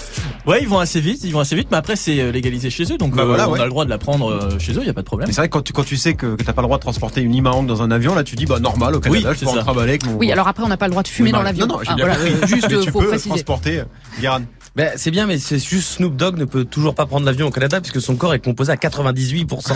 Ouais, 0.46 0.60
ils 0.62 0.68
vont 0.68 0.80
assez 0.80 1.00
vite, 1.02 1.22
ils 1.24 1.32
vont 1.32 1.40
assez 1.42 1.56
vite, 1.56 1.68
mais 1.72 1.78
après 1.78 1.96
c'est 1.96 2.20
euh, 2.20 2.32
légalisé 2.32 2.70
chez 2.70 2.84
eux, 2.92 2.98
donc 2.98 3.16
Bah 3.16 3.22
euh, 3.24 3.26
voilà, 3.26 3.48
on 3.50 3.54
ouais. 3.54 3.60
a 3.60 3.64
le 3.66 3.70
droit 3.70 3.86
de 3.86 3.90
la 3.90 3.98
prendre 3.98 4.32
euh, 4.32 4.58
chez 4.60 4.72
eux, 4.74 4.80
il 4.82 4.88
y 4.88 4.90
a 4.90 4.94
pas 4.94 5.02
de 5.02 5.06
problème. 5.06 5.28
Mais 5.28 5.34
c'est 5.34 5.42
vrai 5.42 5.48
que 5.50 5.54
quand 5.54 5.62
tu, 5.62 5.74
quand 5.74 5.84
tu 5.84 5.98
sais 5.98 6.14
que, 6.16 6.36
que 6.36 6.44
t'as 6.44 6.54
pas 6.54 6.62
le 6.62 6.68
droit 6.68 6.78
de 6.78 6.82
transporter 6.82 7.22
une 7.22 7.34
Imahang 7.36 7.64
dans 7.66 7.82
un 7.82 7.92
avion, 7.92 8.16
là, 8.16 8.24
tu 8.24 8.36
dis, 8.36 8.46
bah, 8.46 8.60
normal, 8.60 8.96
au 8.96 9.00
Canada, 9.00 9.30
Oui, 9.30 9.34
je 9.36 9.40
c'est 9.40 9.46
peux 9.46 9.52
en 9.52 9.56
ça. 9.56 9.62
trimballer 9.62 9.90
avec 9.90 10.06
mon... 10.06 10.16
Oui, 10.16 10.32
alors 10.32 10.48
après, 10.48 10.64
on 10.64 10.68
n'a 10.68 10.78
pas 10.78 10.86
le 10.88 10.92
droit 10.92 11.04
de 11.04 11.08
fumer 11.08 11.28
Oui, 11.30 11.34
dans 11.34 11.42
l'avion. 11.44 11.68
Non, 11.68 11.76
non, 11.76 11.82
j'ai 11.84 11.92
Ah, 11.92 11.96
bien 11.96 12.06
voilà, 12.06 12.20
compris. 12.20 12.48
juste, 12.56 12.68
Mais 12.72 12.80
tu 12.80 12.92
faut 12.92 13.00
peux 13.02 13.08
préciser. 13.08 13.30
transporter, 13.30 13.84
Guérin. 14.20 14.42
Ben, 14.76 14.92
c'est 14.96 15.12
bien, 15.12 15.26
mais 15.26 15.40
c'est 15.40 15.60
juste 15.60 15.90
Snoop 15.98 16.16
Dogg 16.16 16.38
ne 16.38 16.46
peut 16.46 16.64
toujours 16.64 16.96
pas 16.96 17.06
prendre 17.06 17.26
l'avion 17.26 17.48
au 17.48 17.52
Canada 17.52 17.82
puisque 17.82 18.00
son 18.02 18.16
corps 18.16 18.34
est 18.36 18.40
composé 18.40 18.72
à 18.72 18.76
98% 18.76 19.72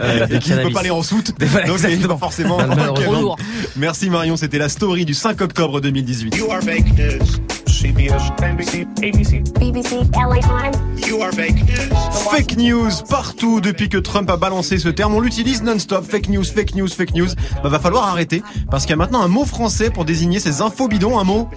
euh, 0.00 0.26
de 0.26 0.34
Et 0.36 0.38
qui 0.38 0.52
ne 0.52 0.62
peut 0.62 0.70
pas 0.70 0.80
aller 0.80 0.90
en 0.90 1.02
soute. 1.02 1.32
Voilà, 1.40 1.66
Donc, 1.66 1.78
c'est 1.78 1.86
exactement. 1.88 2.14
pas 2.14 2.20
forcément... 2.20 2.56
Malheureusement. 2.58 2.92
Ok, 2.94 3.02
Trop 3.02 3.12
bon. 3.14 3.20
lourd. 3.20 3.36
Merci 3.76 4.08
Marion, 4.10 4.36
c'était 4.36 4.58
la 4.58 4.68
story 4.68 5.04
du 5.04 5.12
5 5.14 5.40
octobre 5.42 5.80
2018. 5.80 6.36
You 6.36 6.50
are 6.50 6.62
fake 6.62 6.96
news. 6.96 7.57
CBS, 7.78 8.32
NBC, 8.42 8.88
ABC. 9.04 9.42
BBC, 9.60 9.98
LA 10.12 10.40
Times. 10.40 11.06
You 11.06 11.22
are 11.22 11.30
fake 11.30 11.62
news. 11.64 11.92
Fake 12.28 12.56
news 12.56 12.90
partout 13.08 13.60
depuis 13.60 13.88
que 13.88 13.98
Trump 13.98 14.28
a 14.30 14.36
balancé 14.36 14.78
ce 14.78 14.88
terme. 14.88 15.14
On 15.14 15.20
l'utilise 15.20 15.62
non-stop. 15.62 16.04
Fake 16.04 16.28
news, 16.28 16.42
fake 16.42 16.74
news, 16.74 16.88
fake 16.88 17.14
news. 17.14 17.28
Bah, 17.62 17.68
va 17.68 17.78
falloir 17.78 18.08
arrêter 18.08 18.42
parce 18.68 18.82
qu'il 18.82 18.90
y 18.90 18.94
a 18.94 18.96
maintenant 18.96 19.22
un 19.22 19.28
mot 19.28 19.44
français 19.44 19.90
pour 19.90 20.04
désigner 20.04 20.40
ces 20.40 20.60
infos 20.60 20.88
bidons. 20.88 21.20
Un 21.20 21.24
mot, 21.24 21.48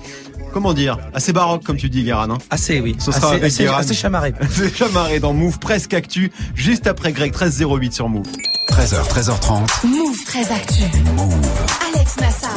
comment 0.53 0.75
dire, 0.75 1.00
assez 1.15 1.33
baroque 1.33 1.63
comme 1.63 1.77
tu 1.77 1.89
dis, 1.89 2.03
Guérin. 2.03 2.29
Hein 2.29 2.38
Assez, 2.51 2.81
oui. 2.81 2.95
Ce 3.00 3.12
sera 3.12 3.29
assez, 3.29 3.35
avec 3.38 3.45
assez, 3.45 3.65
assez 3.65 3.94
chamarré. 3.95 4.35
C'est 4.51 4.75
chamarré 4.75 5.19
dans 5.19 5.33
Move 5.33 5.57
Presque 5.57 5.95
Actu, 5.95 6.31
juste 6.53 6.85
après 6.85 7.13
Greg 7.13 7.31
1308 7.31 7.94
sur 7.94 8.09
Move. 8.09 8.27
13h, 8.68 9.08
13h30. 9.10 9.86
Move 9.88 10.24
très 10.25 10.50
actu. 10.52 10.84
Alex 11.94 12.18
Nassar. 12.19 12.52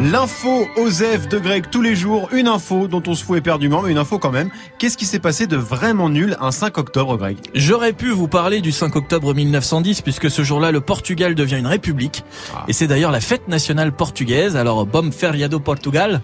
L'info 0.00 0.66
Osef 0.76 1.28
de 1.28 1.38
Greg 1.38 1.64
tous 1.70 1.80
les 1.82 1.96
jours, 1.96 2.28
une 2.32 2.46
info 2.46 2.86
dont 2.86 3.02
on 3.06 3.14
se 3.14 3.24
fout 3.24 3.38
éperdument, 3.38 3.82
mais 3.82 3.90
une 3.90 3.98
info 3.98 4.18
quand 4.18 4.30
même. 4.30 4.50
Qu'est-ce 4.78 4.96
qui 4.96 5.06
s'est 5.06 5.18
passé 5.18 5.46
de 5.46 5.56
vraiment 5.56 6.08
nul 6.08 6.36
un 6.40 6.52
5 6.52 6.76
octobre, 6.78 7.16
Greg? 7.16 7.38
J'aurais 7.54 7.94
pu 7.94 8.10
vous 8.10 8.28
parler 8.28 8.60
du 8.60 8.70
5 8.70 8.94
octobre 8.96 9.34
1910 9.34 10.02
puisque 10.02 10.30
ce 10.30 10.42
jour-là 10.44 10.70
le 10.72 10.80
Portugal 10.82 11.34
devient 11.34 11.56
une 11.58 11.66
république 11.66 12.22
Ah. 12.54 12.64
et 12.68 12.72
c'est 12.72 12.86
d'ailleurs 12.86 13.10
la 13.10 13.20
fête 13.20 13.48
nationale 13.48 13.92
portugaise. 13.92 14.56
Alors 14.56 14.84
Bom 14.86 15.10
Feriado 15.10 15.58
Portugal, 15.58 16.20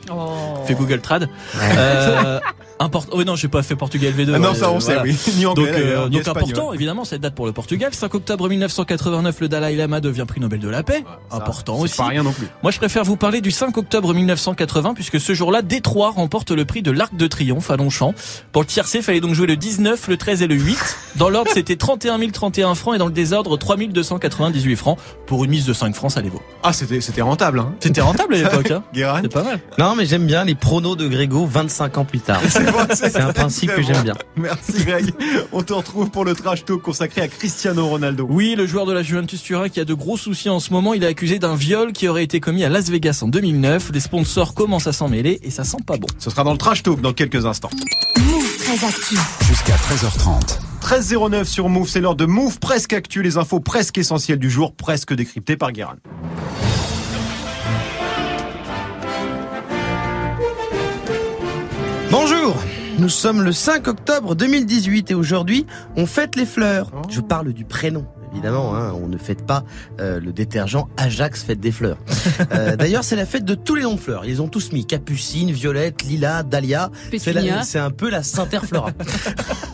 fait 0.66 0.74
Google 0.74 1.00
Trad. 1.00 1.28
Euh, 1.56 2.38
import... 2.82 3.06
Oh 3.12 3.22
non, 3.24 3.36
j'ai 3.36 3.48
pas 3.48 3.62
fait 3.62 3.76
Portugal 3.76 4.12
V2. 4.12 4.32
Ah 4.34 4.38
non, 4.38 4.50
ouais, 4.50 4.54
ça 4.54 4.70
on 4.70 4.80
sait, 4.80 4.94
voilà. 4.94 5.02
oui. 5.02 5.18
Ni 5.36 5.46
anglais, 5.46 5.66
Donc, 5.66 5.74
euh, 5.74 6.08
donc 6.08 6.28
important, 6.28 6.72
évidemment, 6.72 7.04
cette 7.04 7.20
date 7.20 7.34
pour 7.34 7.46
le 7.46 7.52
Portugal. 7.52 7.92
5 7.92 8.14
octobre 8.14 8.48
1989, 8.48 9.40
le 9.40 9.48
Dalai 9.48 9.76
Lama 9.76 10.00
devient 10.00 10.24
prix 10.26 10.40
Nobel 10.40 10.60
de 10.60 10.68
la 10.68 10.82
paix. 10.82 11.04
Ça, 11.30 11.36
important 11.36 11.76
c'est 11.76 11.82
aussi. 11.84 11.96
pas 11.96 12.06
rien 12.06 12.22
non 12.22 12.32
plus. 12.32 12.46
Moi, 12.62 12.72
je 12.72 12.78
préfère 12.78 13.04
vous 13.04 13.16
parler 13.16 13.40
du 13.40 13.50
5 13.50 13.76
octobre 13.76 14.14
1980, 14.14 14.94
puisque 14.94 15.20
ce 15.20 15.34
jour-là, 15.34 15.62
Détroit 15.62 16.10
remporte 16.10 16.50
le 16.50 16.64
prix 16.64 16.82
de 16.82 16.90
l'Arc 16.90 17.14
de 17.14 17.26
Triomphe 17.26 17.70
à 17.70 17.76
Longchamp. 17.76 18.14
Pour 18.52 18.62
le 18.62 18.66
tiercé, 18.66 19.02
fallait 19.02 19.20
donc 19.20 19.34
jouer 19.34 19.46
le 19.46 19.56
19, 19.56 20.08
le 20.08 20.16
13 20.16 20.42
et 20.42 20.46
le 20.46 20.54
8. 20.54 20.78
Dans 21.16 21.28
l'ordre, 21.28 21.50
c'était 21.52 21.76
31 21.76 22.18
031 22.30 22.74
francs 22.74 22.94
et 22.94 22.98
dans 22.98 23.06
le 23.06 23.12
désordre, 23.12 23.56
3 23.56 23.76
298 23.76 24.76
francs 24.76 24.98
pour 25.26 25.44
une 25.44 25.50
mise 25.50 25.66
de 25.66 25.72
5 25.72 25.94
francs, 25.94 26.12
ça 26.12 26.20
les 26.20 26.28
vaut. 26.28 26.42
Ah, 26.62 26.72
c'était 26.72 27.00
c'était 27.00 27.22
rentable, 27.22 27.60
hein. 27.60 27.74
C'était 27.80 28.00
rentable 28.00 28.34
à 28.34 28.38
l'époque, 28.38 28.70
hein 28.70 28.82
Guérin 28.94 29.20
C'est 29.22 29.32
pas 29.32 29.42
mal. 29.42 29.60
Non, 29.78 29.94
mais 29.96 30.06
j'aime 30.06 30.26
bien 30.26 30.44
les 30.44 30.54
pronos 30.54 30.96
de 30.96 31.08
Grégo 31.08 31.46
25 31.46 31.98
ans 31.98 32.04
plus 32.04 32.20
tard. 32.20 32.40
C'est 32.94 33.16
un 33.16 33.32
principe 33.32 33.70
très 33.70 33.80
que 33.80 33.86
j'aime 33.86 34.02
bien. 34.02 34.14
Merci 34.36 34.84
Greg. 34.84 35.12
On 35.52 35.62
te 35.62 35.72
retrouve 35.72 36.10
pour 36.10 36.24
le 36.24 36.34
trash 36.34 36.64
talk 36.64 36.82
consacré 36.82 37.20
à 37.20 37.28
Cristiano 37.28 37.86
Ronaldo. 37.86 38.26
Oui, 38.28 38.54
le 38.56 38.66
joueur 38.66 38.86
de 38.86 38.92
la 38.92 39.02
Juventus 39.02 39.42
Turin 39.42 39.68
qui 39.68 39.80
a 39.80 39.84
de 39.84 39.94
gros 39.94 40.16
soucis 40.16 40.48
en 40.48 40.60
ce 40.60 40.72
moment, 40.72 40.94
il 40.94 41.04
est 41.04 41.08
accusé 41.08 41.38
d'un 41.38 41.54
viol 41.54 41.92
qui 41.92 42.08
aurait 42.08 42.24
été 42.24 42.40
commis 42.40 42.64
à 42.64 42.68
Las 42.68 42.90
Vegas 42.90 43.20
en 43.22 43.28
2009. 43.28 43.90
Les 43.92 44.00
sponsors 44.00 44.54
commencent 44.54 44.86
à 44.86 44.92
s'en 44.92 45.08
mêler 45.08 45.40
et 45.42 45.50
ça 45.50 45.64
sent 45.64 45.82
pas 45.86 45.96
bon. 45.96 46.08
Ce 46.18 46.30
sera 46.30 46.44
dans 46.44 46.52
le 46.52 46.58
trash 46.58 46.82
talk 46.82 47.00
dans 47.00 47.12
quelques 47.12 47.46
instants. 47.46 47.70
Move 48.16 48.56
très 48.58 48.86
actu. 48.86 49.16
Jusqu'à 49.46 49.76
13h30. 49.76 50.58
13.09 50.82 51.44
sur 51.44 51.68
Move, 51.68 51.88
c'est 51.88 52.00
l'heure 52.00 52.16
de 52.16 52.26
Move 52.26 52.58
presque 52.58 52.92
actu, 52.92 53.22
les 53.22 53.36
infos 53.36 53.60
presque 53.60 53.98
essentielles 53.98 54.38
du 54.38 54.50
jour, 54.50 54.74
presque 54.74 55.14
décryptées 55.14 55.56
par 55.56 55.72
Guérin. 55.72 55.96
Bonjour 62.12 62.54
nous 62.98 63.08
sommes 63.08 63.42
le 63.42 63.52
5 63.52 63.88
octobre 63.88 64.34
2018 64.34 65.12
et 65.12 65.14
aujourd'hui, 65.14 65.66
on 65.96 66.04
fête 66.04 66.36
les 66.36 66.44
fleurs. 66.44 66.90
Je 67.08 67.22
parle 67.22 67.54
du 67.54 67.64
prénom. 67.64 68.04
Évidemment, 68.32 68.76
hein, 68.76 68.92
on 69.02 69.08
ne 69.08 69.16
fête 69.16 69.46
pas 69.46 69.64
euh, 69.98 70.20
le 70.20 70.30
détergent 70.30 70.86
Ajax 70.98 71.42
fête 71.42 71.58
des 71.58 71.72
fleurs. 71.72 71.96
Euh, 72.52 72.76
D'ailleurs, 72.76 73.02
c'est 73.02 73.16
la 73.16 73.24
fête 73.24 73.46
de 73.46 73.54
tous 73.54 73.76
les 73.76 73.82
noms 73.82 73.94
de 73.94 74.00
fleurs. 74.00 74.26
Ils 74.26 74.42
ont 74.42 74.48
tous 74.48 74.72
mis 74.72 74.86
Capucine, 74.86 75.50
Violette, 75.50 76.02
Lila, 76.02 76.42
Dahlia. 76.42 76.90
C'est 77.16 77.32
la- 77.32 77.40
Pétunia. 77.40 77.62
C'est 77.62 77.78
un 77.78 77.90
peu 77.90 78.10
la 78.10 78.22
Saint-Flora. 78.22 78.90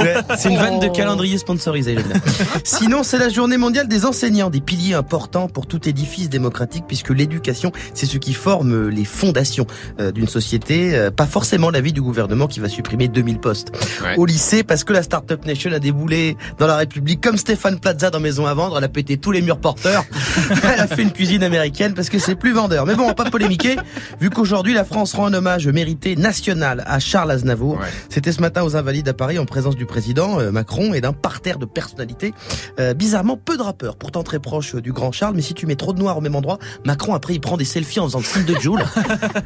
C'est 0.00 0.36
c'est 0.36 0.48
une 0.50 0.58
vanne 0.58 0.78
de 0.78 0.88
calendrier 0.88 1.38
sponsorisé. 1.38 1.96
Sinon, 2.64 3.02
c'est 3.02 3.18
la 3.18 3.28
journée 3.28 3.56
mondiale 3.56 3.88
des 3.88 4.04
enseignants, 4.04 4.50
des 4.50 4.60
piliers 4.60 4.94
importants 4.94 5.48
pour 5.48 5.66
tout 5.66 5.88
édifice 5.88 6.28
démocratique, 6.28 6.84
puisque 6.86 7.10
l'éducation, 7.10 7.72
c'est 7.94 8.06
ce 8.06 8.18
qui 8.18 8.32
forme 8.32 8.88
les 8.88 9.04
fondations 9.04 9.66
euh, 10.00 10.12
d'une 10.12 10.28
société, 10.28 10.94
euh, 10.94 11.10
pas 11.10 11.26
forcément 11.26 11.70
l'avis 11.70 11.92
du 11.92 12.02
gouvernement 12.02 12.46
qui 12.46 12.60
va 12.60 12.68
supprimer 12.68 13.08
2000 13.08 13.38
postes. 13.38 13.72
Ouais. 14.02 14.14
Au 14.16 14.26
lycée, 14.26 14.62
parce 14.62 14.84
que 14.84 14.92
la 14.92 15.02
Startup 15.02 15.44
Nation 15.44 15.72
a 15.72 15.78
déboulé 15.78 16.36
dans 16.58 16.66
la 16.66 16.76
République, 16.76 17.20
comme 17.20 17.36
Stéphane 17.36 17.78
Plaza 17.78 18.10
dans 18.10 18.20
Maison 18.20 18.46
à 18.46 18.54
vendre, 18.54 18.78
elle 18.78 18.84
a 18.84 18.88
pété 18.88 19.16
tous 19.16 19.32
les 19.32 19.42
murs 19.42 19.58
porteurs. 19.58 20.04
elle 20.50 20.80
a 20.80 20.86
fait 20.86 21.02
une 21.02 21.12
cuisine 21.12 21.42
américaine 21.42 21.94
parce 21.94 22.08
que 22.08 22.18
c'est 22.18 22.34
plus 22.34 22.52
vendeur. 22.52 22.86
Mais 22.86 22.94
bon, 22.94 23.04
on 23.04 23.08
va 23.08 23.14
pas 23.14 23.30
polémiquer, 23.30 23.76
vu 24.20 24.30
qu'aujourd'hui 24.30 24.74
la 24.74 24.84
France 24.84 25.14
rend 25.14 25.26
un 25.26 25.34
hommage 25.34 25.66
mérité 25.68 26.16
national 26.16 26.84
à 26.86 26.98
Charles 26.98 27.30
Aznavour. 27.30 27.78
Ouais. 27.78 27.86
C'était 28.08 28.32
ce 28.32 28.40
matin 28.40 28.62
aux 28.62 28.76
Invalides 28.76 29.08
à 29.08 29.14
Paris 29.16 29.38
en 29.38 29.46
présence 29.46 29.74
du 29.74 29.86
président 29.86 30.38
euh, 30.38 30.52
Macron 30.52 30.94
et 30.94 31.00
d'un 31.00 31.12
parterre 31.12 31.58
de 31.58 31.66
personnalités. 31.66 32.34
Euh, 32.78 32.94
bizarrement, 32.94 33.36
peu 33.36 33.56
de 33.56 33.62
rappeurs, 33.62 33.96
pourtant 33.96 34.22
très 34.22 34.38
proches 34.38 34.76
euh, 34.76 34.80
du 34.80 34.92
grand 34.92 35.10
Charles. 35.10 35.34
Mais 35.34 35.42
si 35.42 35.54
tu 35.54 35.66
mets 35.66 35.76
trop 35.76 35.92
de 35.92 35.98
noir 35.98 36.18
au 36.18 36.20
même 36.20 36.36
endroit, 36.36 36.58
Macron 36.84 37.14
après 37.14 37.34
il 37.34 37.40
prend 37.40 37.56
des 37.56 37.64
selfies 37.64 38.00
en 38.00 38.04
faisant 38.04 38.18
le 38.18 38.24
signe 38.24 38.44
de 38.44 38.54
Joule. 38.54 38.84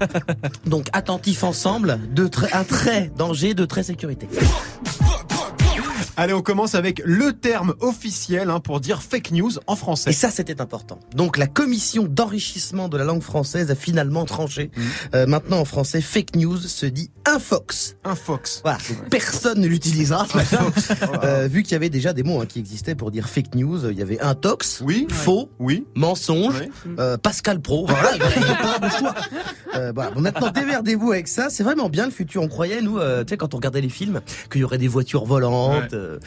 Donc 0.67 0.89
attentifs 0.93 1.45
ensemble, 1.45 1.99
de 2.13 2.29
un 2.53 2.65
trait 2.65 3.11
danger, 3.17 3.55
de 3.55 3.65
trait 3.65 3.83
sécurité. 3.83 4.29
Allez, 6.17 6.33
on 6.33 6.43
commence 6.43 6.75
avec 6.75 7.01
le 7.05 7.33
terme 7.33 7.75
officiel 7.81 8.51
hein, 8.51 8.61
pour 8.61 8.81
dire 8.81 9.03
fake 9.03 9.31
news 9.33 9.51
en 9.67 9.77
français. 9.77 10.11
Et 10.11 10.13
ça, 10.13 10.31
c'était 10.31 10.61
important. 10.61 10.99
Donc, 11.15 11.39
la 11.39 11.47
commission 11.47 12.05
d'enrichissement 12.09 12.89
de 12.89 12.97
la 12.97 13.05
langue 13.05 13.23
française 13.23 13.71
a 13.71 13.75
finalement 13.75 14.25
tranché. 14.25 14.71
Mhm. 14.77 14.85
Euh, 15.15 15.27
maintenant, 15.27 15.61
en 15.61 15.65
français, 15.65 16.01
fake 16.01 16.37
news 16.37 16.59
se 16.59 16.87
dit 16.87 17.11
infox. 17.27 17.97
Un 18.05 18.15
fox. 18.15 18.61
Voilà, 18.65 18.79
donc 18.89 19.09
personne 19.09 19.61
ne 19.61 19.67
l'utilisera. 19.67 20.27
Euh, 21.23 21.49
vu 21.51 21.63
qu'il 21.63 21.73
y 21.73 21.75
avait 21.75 21.91
déjà 21.91 22.13
des 22.13 22.23
mots 22.23 22.41
hein, 22.41 22.47
qui 22.47 22.59
existaient 22.59 22.95
pour 22.95 23.11
dire 23.11 23.29
fake 23.29 23.55
news, 23.55 23.91
il 23.91 23.99
y 23.99 24.03
avait 24.03 24.21
intox, 24.21 24.81
Oui. 24.85 25.07
faux, 25.11 25.51
Oui. 25.59 25.85
mensonge, 25.95 26.61
Ouais. 26.61 26.71
euh, 26.99 27.17
Pascal 27.17 27.61
Pro. 27.61 27.87
Voilà, 27.89 28.11
il 28.37 28.43
n'y 28.43 28.49
a 28.51 28.55
pas 28.79 28.87
de 28.89 28.93
choix. 28.93 29.15
Euh, 29.77 29.93
voilà. 29.95 30.11
Bon, 30.13 30.21
maintenant, 30.21 30.51
démerdez-vous 30.51 31.13
avec 31.13 31.29
ça. 31.29 31.49
C'est 31.51 31.63
vraiment 31.63 31.89
bien 31.89 32.05
le 32.07 32.11
futur. 32.11 32.43
On 32.43 32.49
croyait, 32.49 32.81
nous, 32.81 32.99
euh, 32.99 33.25
tu 33.25 33.31
sais, 33.31 33.37
quand 33.37 33.55
on 33.55 33.57
regardait 33.59 33.81
les 33.81 33.89
films, 33.89 34.21
qu'il 34.51 34.61
y 34.61 34.65
aurait 34.65 34.79
des 34.79 34.89
voitures 34.89 35.25
volantes. 35.25 35.93
Ouais. 35.93 35.99
Euh, 36.11 36.19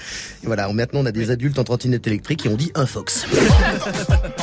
voilà, 0.44 0.72
maintenant, 0.74 1.02
on 1.02 1.06
a 1.06 1.12
des 1.12 1.32
adultes 1.32 1.60
en 1.60 1.63
trottinette 1.63 2.08
électrique 2.08 2.46
et 2.46 2.50
on 2.50 2.56
dit 2.56 2.72
un 2.75 2.86
Fox. 2.86 3.25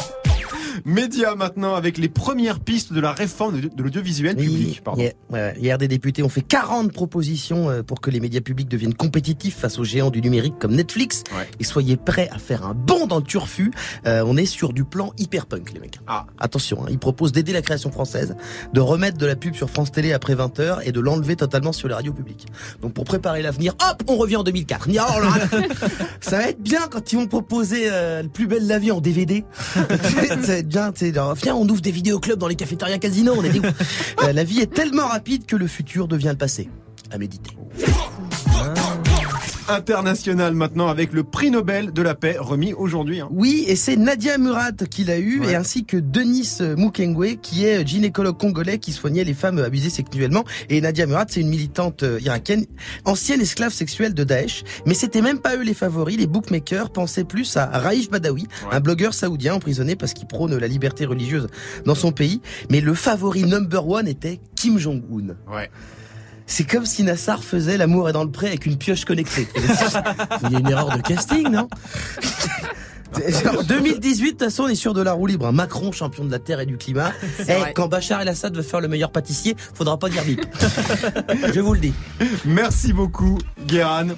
Média 0.85 1.35
maintenant 1.35 1.75
avec 1.75 1.99
les 1.99 2.09
premières 2.09 2.61
pistes 2.61 2.93
de 2.93 3.01
la 3.01 3.13
réforme 3.13 3.61
de, 3.61 3.69
de 3.69 3.83
l'audiovisuel 3.83 4.37
public. 4.37 4.83
Pardon. 4.85 5.01
Hier, 5.01 5.13
ouais, 5.31 5.55
hier, 5.61 5.79
des 5.79 5.89
députés 5.89 6.23
ont 6.23 6.29
fait 6.29 6.43
40 6.43 6.93
propositions 6.93 7.71
euh, 7.71 7.83
pour 7.83 8.01
que 8.01 8.11
les 8.11 8.21
médias 8.21 8.41
publics 8.41 8.69
deviennent 8.69 8.95
compétitifs 8.95 9.57
face 9.57 9.79
aux 9.79 9.85
géants 9.85 10.11
du 10.11 10.21
numérique 10.21 10.55
comme 10.59 10.75
Netflix. 10.75 11.23
Ouais. 11.37 11.49
Et 11.59 11.65
soyez 11.65 11.97
prêts 11.97 12.29
à 12.33 12.39
faire 12.39 12.67
un 12.67 12.75
bond 12.75 13.07
dans 13.07 13.19
le 13.19 13.25
turfu. 13.25 13.71
Euh, 14.07 14.23
on 14.27 14.37
est 14.37 14.47
sur 14.47 14.73
du 14.73 14.85
plan 14.85 15.13
hyper 15.19 15.47
punk, 15.47 15.73
les 15.73 15.81
mecs. 15.81 15.99
Ah. 16.07 16.27
Attention, 16.39 16.83
hein, 16.85 16.89
ils 16.91 16.99
proposent 16.99 17.33
d'aider 17.33 17.53
la 17.53 17.63
création 17.63 17.91
française, 17.91 18.35
de 18.73 18.81
remettre 18.81 19.19
de 19.19 19.27
la 19.27 19.37
pub 19.37 19.55
sur 19.55 19.71
France 19.71 19.93
Télé 19.93 20.13
après 20.13 20.35
20h 20.35 20.81
et 20.85 20.93
de 20.93 21.01
l'enlever 21.01 21.37
totalement 21.37 21.73
sur 21.73 21.89
les 21.89 21.95
radios 21.95 22.13
publiques. 22.13 22.47
Donc 22.83 22.95
pour 22.95 23.05
préparer 23.05 23.43
l'avenir, 23.43 23.75
hop, 23.91 24.03
on 24.09 24.17
revient 24.17 24.37
en 24.37 24.43
2004. 24.45 24.89
Ni- 24.89 24.99
oh 24.99 25.21
là 25.21 25.29
là. 25.51 25.67
Ça 26.21 26.39
va 26.39 26.49
être 26.49 26.61
bien 26.63 26.81
quand 26.91 27.13
ils 27.13 27.17
vont 27.17 27.27
proposer 27.27 27.85
euh, 27.91 28.23
le 28.23 28.29
plus 28.29 28.47
belle 28.47 28.67
la 28.67 28.79
vie 28.79 28.91
en 28.91 29.01
DVD. 29.01 29.45
Ça 29.75 29.83
va 30.41 30.55
être 30.59 30.69
bien, 30.71 30.93
tu 30.93 31.11
viens, 31.11 31.55
on 31.55 31.69
ouvre 31.69 31.83
des 31.83 31.91
vidéoclubs 31.91 32.39
dans 32.39 32.49
les 32.49 32.55
cafétérias 32.55 32.99
casinos. 32.99 33.35
On 33.37 33.45
est 33.45 33.51
des. 33.51 33.61
Euh, 34.23 34.33
la 34.33 34.45
vie 34.45 34.61
est 34.61 34.73
tellement 34.73 35.07
rapide 35.07 35.47
que 35.47 35.57
le 35.57 35.67
futur 35.67 36.07
devient 36.07 36.29
le 36.31 36.37
passé. 36.37 36.69
À 37.11 37.17
méditer. 37.17 37.57
International 39.75 40.55
maintenant 40.55 40.89
avec 40.89 41.13
le 41.13 41.23
prix 41.25 41.51
Nobel 41.51 41.93
de 41.93 42.03
la 42.03 42.15
paix 42.15 42.37
remis 42.39 42.73
aujourd'hui. 42.73 43.21
hein. 43.21 43.29
Oui, 43.31 43.65
et 43.69 43.77
c'est 43.77 43.97
Nadia 43.97 44.37
Murad 44.39 44.87
qui 44.89 45.05
l'a 45.05 45.19
eu, 45.19 45.41
Ouais. 45.41 45.53
et 45.53 45.55
ainsi 45.55 45.85
que 45.85 45.97
Denis 45.97 46.59
Mukwege, 46.77 47.39
qui 47.41 47.65
est 47.65 47.87
gynécologue 47.87 48.39
congolais 48.39 48.79
qui 48.79 48.93
soignait 48.93 49.25
les 49.25 49.35
femmes 49.35 49.59
abusées 49.59 49.91
sexuellement. 49.91 50.45
Et 50.69 50.81
Nadia 50.81 51.07
Murad, 51.07 51.29
c'est 51.31 51.41
une 51.41 51.49
militante 51.49 52.03
euh, 52.03 52.19
irakienne, 52.21 52.67
ancienne 53.05 53.41
esclave 53.41 53.73
sexuelle 53.73 54.15
de 54.15 54.25
Daesh. 54.25 54.65
Mais 54.87 54.95
c'était 54.95 55.23
même 55.23 55.39
pas 55.39 55.57
eux 55.57 55.63
les 55.63 55.75
favoris. 55.75 56.17
Les 56.17 56.27
bookmakers 56.27 56.91
pensaient 56.91 57.25
plus 57.25 57.57
à 57.57 57.67
Raif 57.67 58.11
Badawi, 58.11 58.43
Ouais. 58.43 58.77
un 58.77 58.81
blogueur 58.81 59.15
saoudien 59.15 59.55
emprisonné 59.55 59.97
parce 59.97 60.13
qu'il 60.15 60.27
prône 60.27 60.57
la 60.57 60.67
liberté 60.67 61.05
religieuse 61.07 61.47
dans 61.85 61.95
son 61.95 62.13
pays. 62.13 62.41
Mais 62.71 62.81
le 62.81 62.95
favori 62.95 63.45
number 63.45 63.87
one 63.89 64.09
était 64.09 64.41
Kim 64.57 64.79
Jong-un. 64.79 65.35
Ouais. 65.55 65.71
C'est 66.51 66.65
comme 66.65 66.85
si 66.85 67.05
Nassar 67.05 67.45
faisait 67.45 67.77
l'amour 67.77 68.09
est 68.09 68.13
dans 68.13 68.25
le 68.25 68.31
pré 68.31 68.49
avec 68.49 68.67
une 68.67 68.77
pioche 68.77 69.05
connectée. 69.05 69.47
Il 69.55 70.53
y 70.53 70.57
a 70.57 70.59
une 70.59 70.69
erreur 70.69 70.97
de 70.97 71.01
casting, 71.01 71.49
non? 71.49 71.69
C'est 73.15 73.45
genre 73.45 73.65
2018, 73.65 74.25
de 74.25 74.31
toute 74.31 74.43
façon, 74.45 74.65
on 74.65 74.69
est 74.69 74.75
sur 74.75 74.95
de 74.95 75.03
la 75.03 75.13
roue 75.13 75.27
libre. 75.27 75.47
hein. 75.47 75.53
Macron, 75.53 75.93
champion 75.93 76.25
de 76.25 76.31
la 76.31 76.39
terre 76.39 76.61
et 76.61 76.67
du 76.67 76.77
climat. 76.77 77.13
Eh, 77.41 77.43
vrai. 77.55 77.73
quand 77.75 77.89
Bachar 77.89 78.21
el-Assad 78.21 78.55
veut 78.57 78.63
faire 78.63 78.81
le 78.81 78.89
meilleur 78.89 79.11
pâtissier, 79.11 79.57
faudra 79.75 79.99
pas 79.99 80.09
dire 80.09 80.23
bip. 80.25 80.45
Je 81.55 81.61
vous 81.61 81.75
le 81.75 81.81
dis. 81.81 81.93
Merci 82.45 82.93
beaucoup, 82.93 83.39
Guéran. 83.67 84.09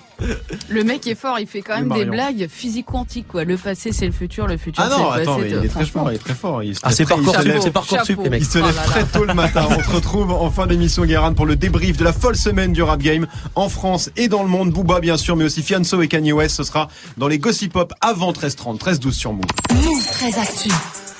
Le 0.68 0.84
mec 0.84 1.06
est 1.06 1.14
fort, 1.14 1.38
il 1.38 1.46
fait 1.46 1.62
quand 1.62 1.76
même 1.80 1.88
des 1.90 2.04
blagues 2.04 2.48
physico-quantiques, 2.50 3.28
quoi. 3.28 3.44
Le 3.44 3.56
passé, 3.56 3.92
c'est 3.92 4.06
le 4.06 4.12
futur, 4.12 4.46
le 4.46 4.56
futur, 4.56 4.82
Ah 4.84 4.90
c'est 4.90 4.98
non, 4.98 5.04
le 5.04 5.10
passé. 5.10 5.22
attends, 5.22 5.38
mais 5.38 5.50
il 5.50 5.64
est 5.64 5.68
très 5.68 5.86
fort, 5.86 6.10
il 6.10 6.14
est 6.14 6.18
très 6.18 6.34
fort. 6.34 6.62
Il 6.62 6.74
se 6.74 6.80
Ah, 6.82 6.90
très- 6.90 7.02
il 7.04 7.06
se 7.06 7.08
Parcoursup, 7.14 7.44
lève- 7.44 7.60
c'est 7.62 7.70
Parcoursup, 7.70 8.06
Chapeau. 8.06 8.22
les 8.24 8.30
mecs. 8.30 8.42
Il 8.42 8.46
se 8.46 8.58
Oh 8.58 8.66
lève 8.66 8.76
là 8.76 8.82
très 8.82 9.04
tôt 9.04 9.24
le 9.24 9.34
matin. 9.34 9.66
On 9.70 9.82
se 9.82 9.90
retrouve 9.90 10.30
en 10.32 10.50
fin 10.50 10.66
d'émission, 10.66 11.04
Guérin, 11.04 11.32
pour 11.32 11.46
le 11.46 11.56
débrief 11.56 11.96
de 11.96 12.04
la 12.04 12.12
folle 12.12 12.36
semaine 12.36 12.72
du 12.72 12.82
rap 12.82 13.00
game 13.00 13.26
en 13.54 13.68
France 13.68 14.10
et 14.16 14.28
dans 14.28 14.42
le 14.42 14.48
monde. 14.48 14.70
Booba, 14.72 15.00
bien 15.00 15.16
sûr, 15.16 15.36
mais 15.36 15.44
aussi 15.44 15.62
Fianso 15.62 16.00
et 16.02 16.08
Kanye 16.08 16.32
West. 16.32 16.56
Ce 16.56 16.64
sera 16.64 16.88
dans 17.16 17.28
les 17.28 17.38
Gossip 17.38 17.72
Pop 17.72 17.92
avant 18.00 18.32
13h30, 18.32 18.78
13-12 18.84 19.12
sur 19.12 19.32
Move. 19.32 19.44
Move 19.74 20.06
très 20.10 20.38
actu. 20.38 20.68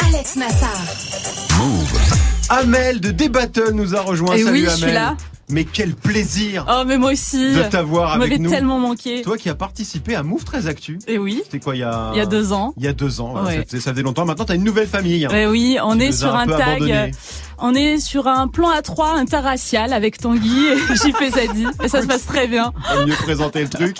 Alex 0.09 0.37
Nassar. 0.37 0.69
Amel 2.49 3.00
de 3.00 3.11
Débattle 3.11 3.71
nous 3.73 3.95
a 3.95 4.00
rejoint. 4.00 4.35
Et 4.35 4.42
Salut 4.42 4.52
oui, 4.52 4.61
je 4.64 4.66
Amel. 4.69 4.78
suis 4.78 4.92
là. 4.92 5.16
Mais 5.52 5.64
quel 5.64 5.94
plaisir 5.94 6.66
Oh, 6.68 6.82
mais 6.87 6.99
moi 6.99 7.12
aussi. 7.12 7.54
de 7.54 7.62
t'avoir 7.62 8.12
avec 8.14 8.38
nous. 8.38 8.49
tellement 8.50 8.78
manqué. 8.78 9.23
Toi 9.23 9.37
qui 9.37 9.49
as 9.49 9.54
participé 9.54 10.14
à 10.14 10.23
Move 10.23 10.44
très 10.44 10.66
Actu. 10.66 10.99
Et 11.06 11.18
oui, 11.18 11.40
C'était 11.44 11.61
quoi 11.61 11.76
il 11.76 11.80
y 11.80 11.82
a 11.85 12.11
il 12.14 12.18
y 12.18 12.21
a 12.21 12.26
deux 12.26 12.52
ans. 12.52 12.73
Il 12.76 12.85
y 12.85 12.88
a 12.88 12.92
deux 12.92 13.21
ans, 13.21 13.35
Ouais. 13.44 13.56
ça, 13.59 13.62
faisait, 13.64 13.80
ça 13.80 13.90
faisait 13.92 14.02
longtemps. 14.02 14.25
Maintenant, 14.25 14.44
t'as 14.44 14.54
une 14.54 14.64
nouvelle 14.64 14.87
famille. 14.88 15.25
hein, 15.25 15.28
Ouais, 15.30 15.47
oui, 15.47 15.76
on 15.85 15.99
est 16.00 16.12
sur 16.12 16.35
un 16.35 16.47
tag, 16.47 17.14
on 17.64 17.75
est 17.76 17.99
sur 18.00 18.26
un 18.26 18.49
plan 18.49 18.71
A3 18.73 19.18
interracial 19.18 19.92
avec 19.92 20.18
Tanguy 20.18 20.66
et 20.68 20.76
JP 20.97 21.35
Zadi. 21.35 21.66
Et 21.85 21.88
ça 21.88 22.02
se 22.02 22.06
passe 22.06 22.26
très 22.26 22.49
bien. 22.49 22.73
Faut 22.92 23.06
mieux 23.06 23.14
présenter 23.14 23.62
le 23.62 23.68
truc. 23.68 23.97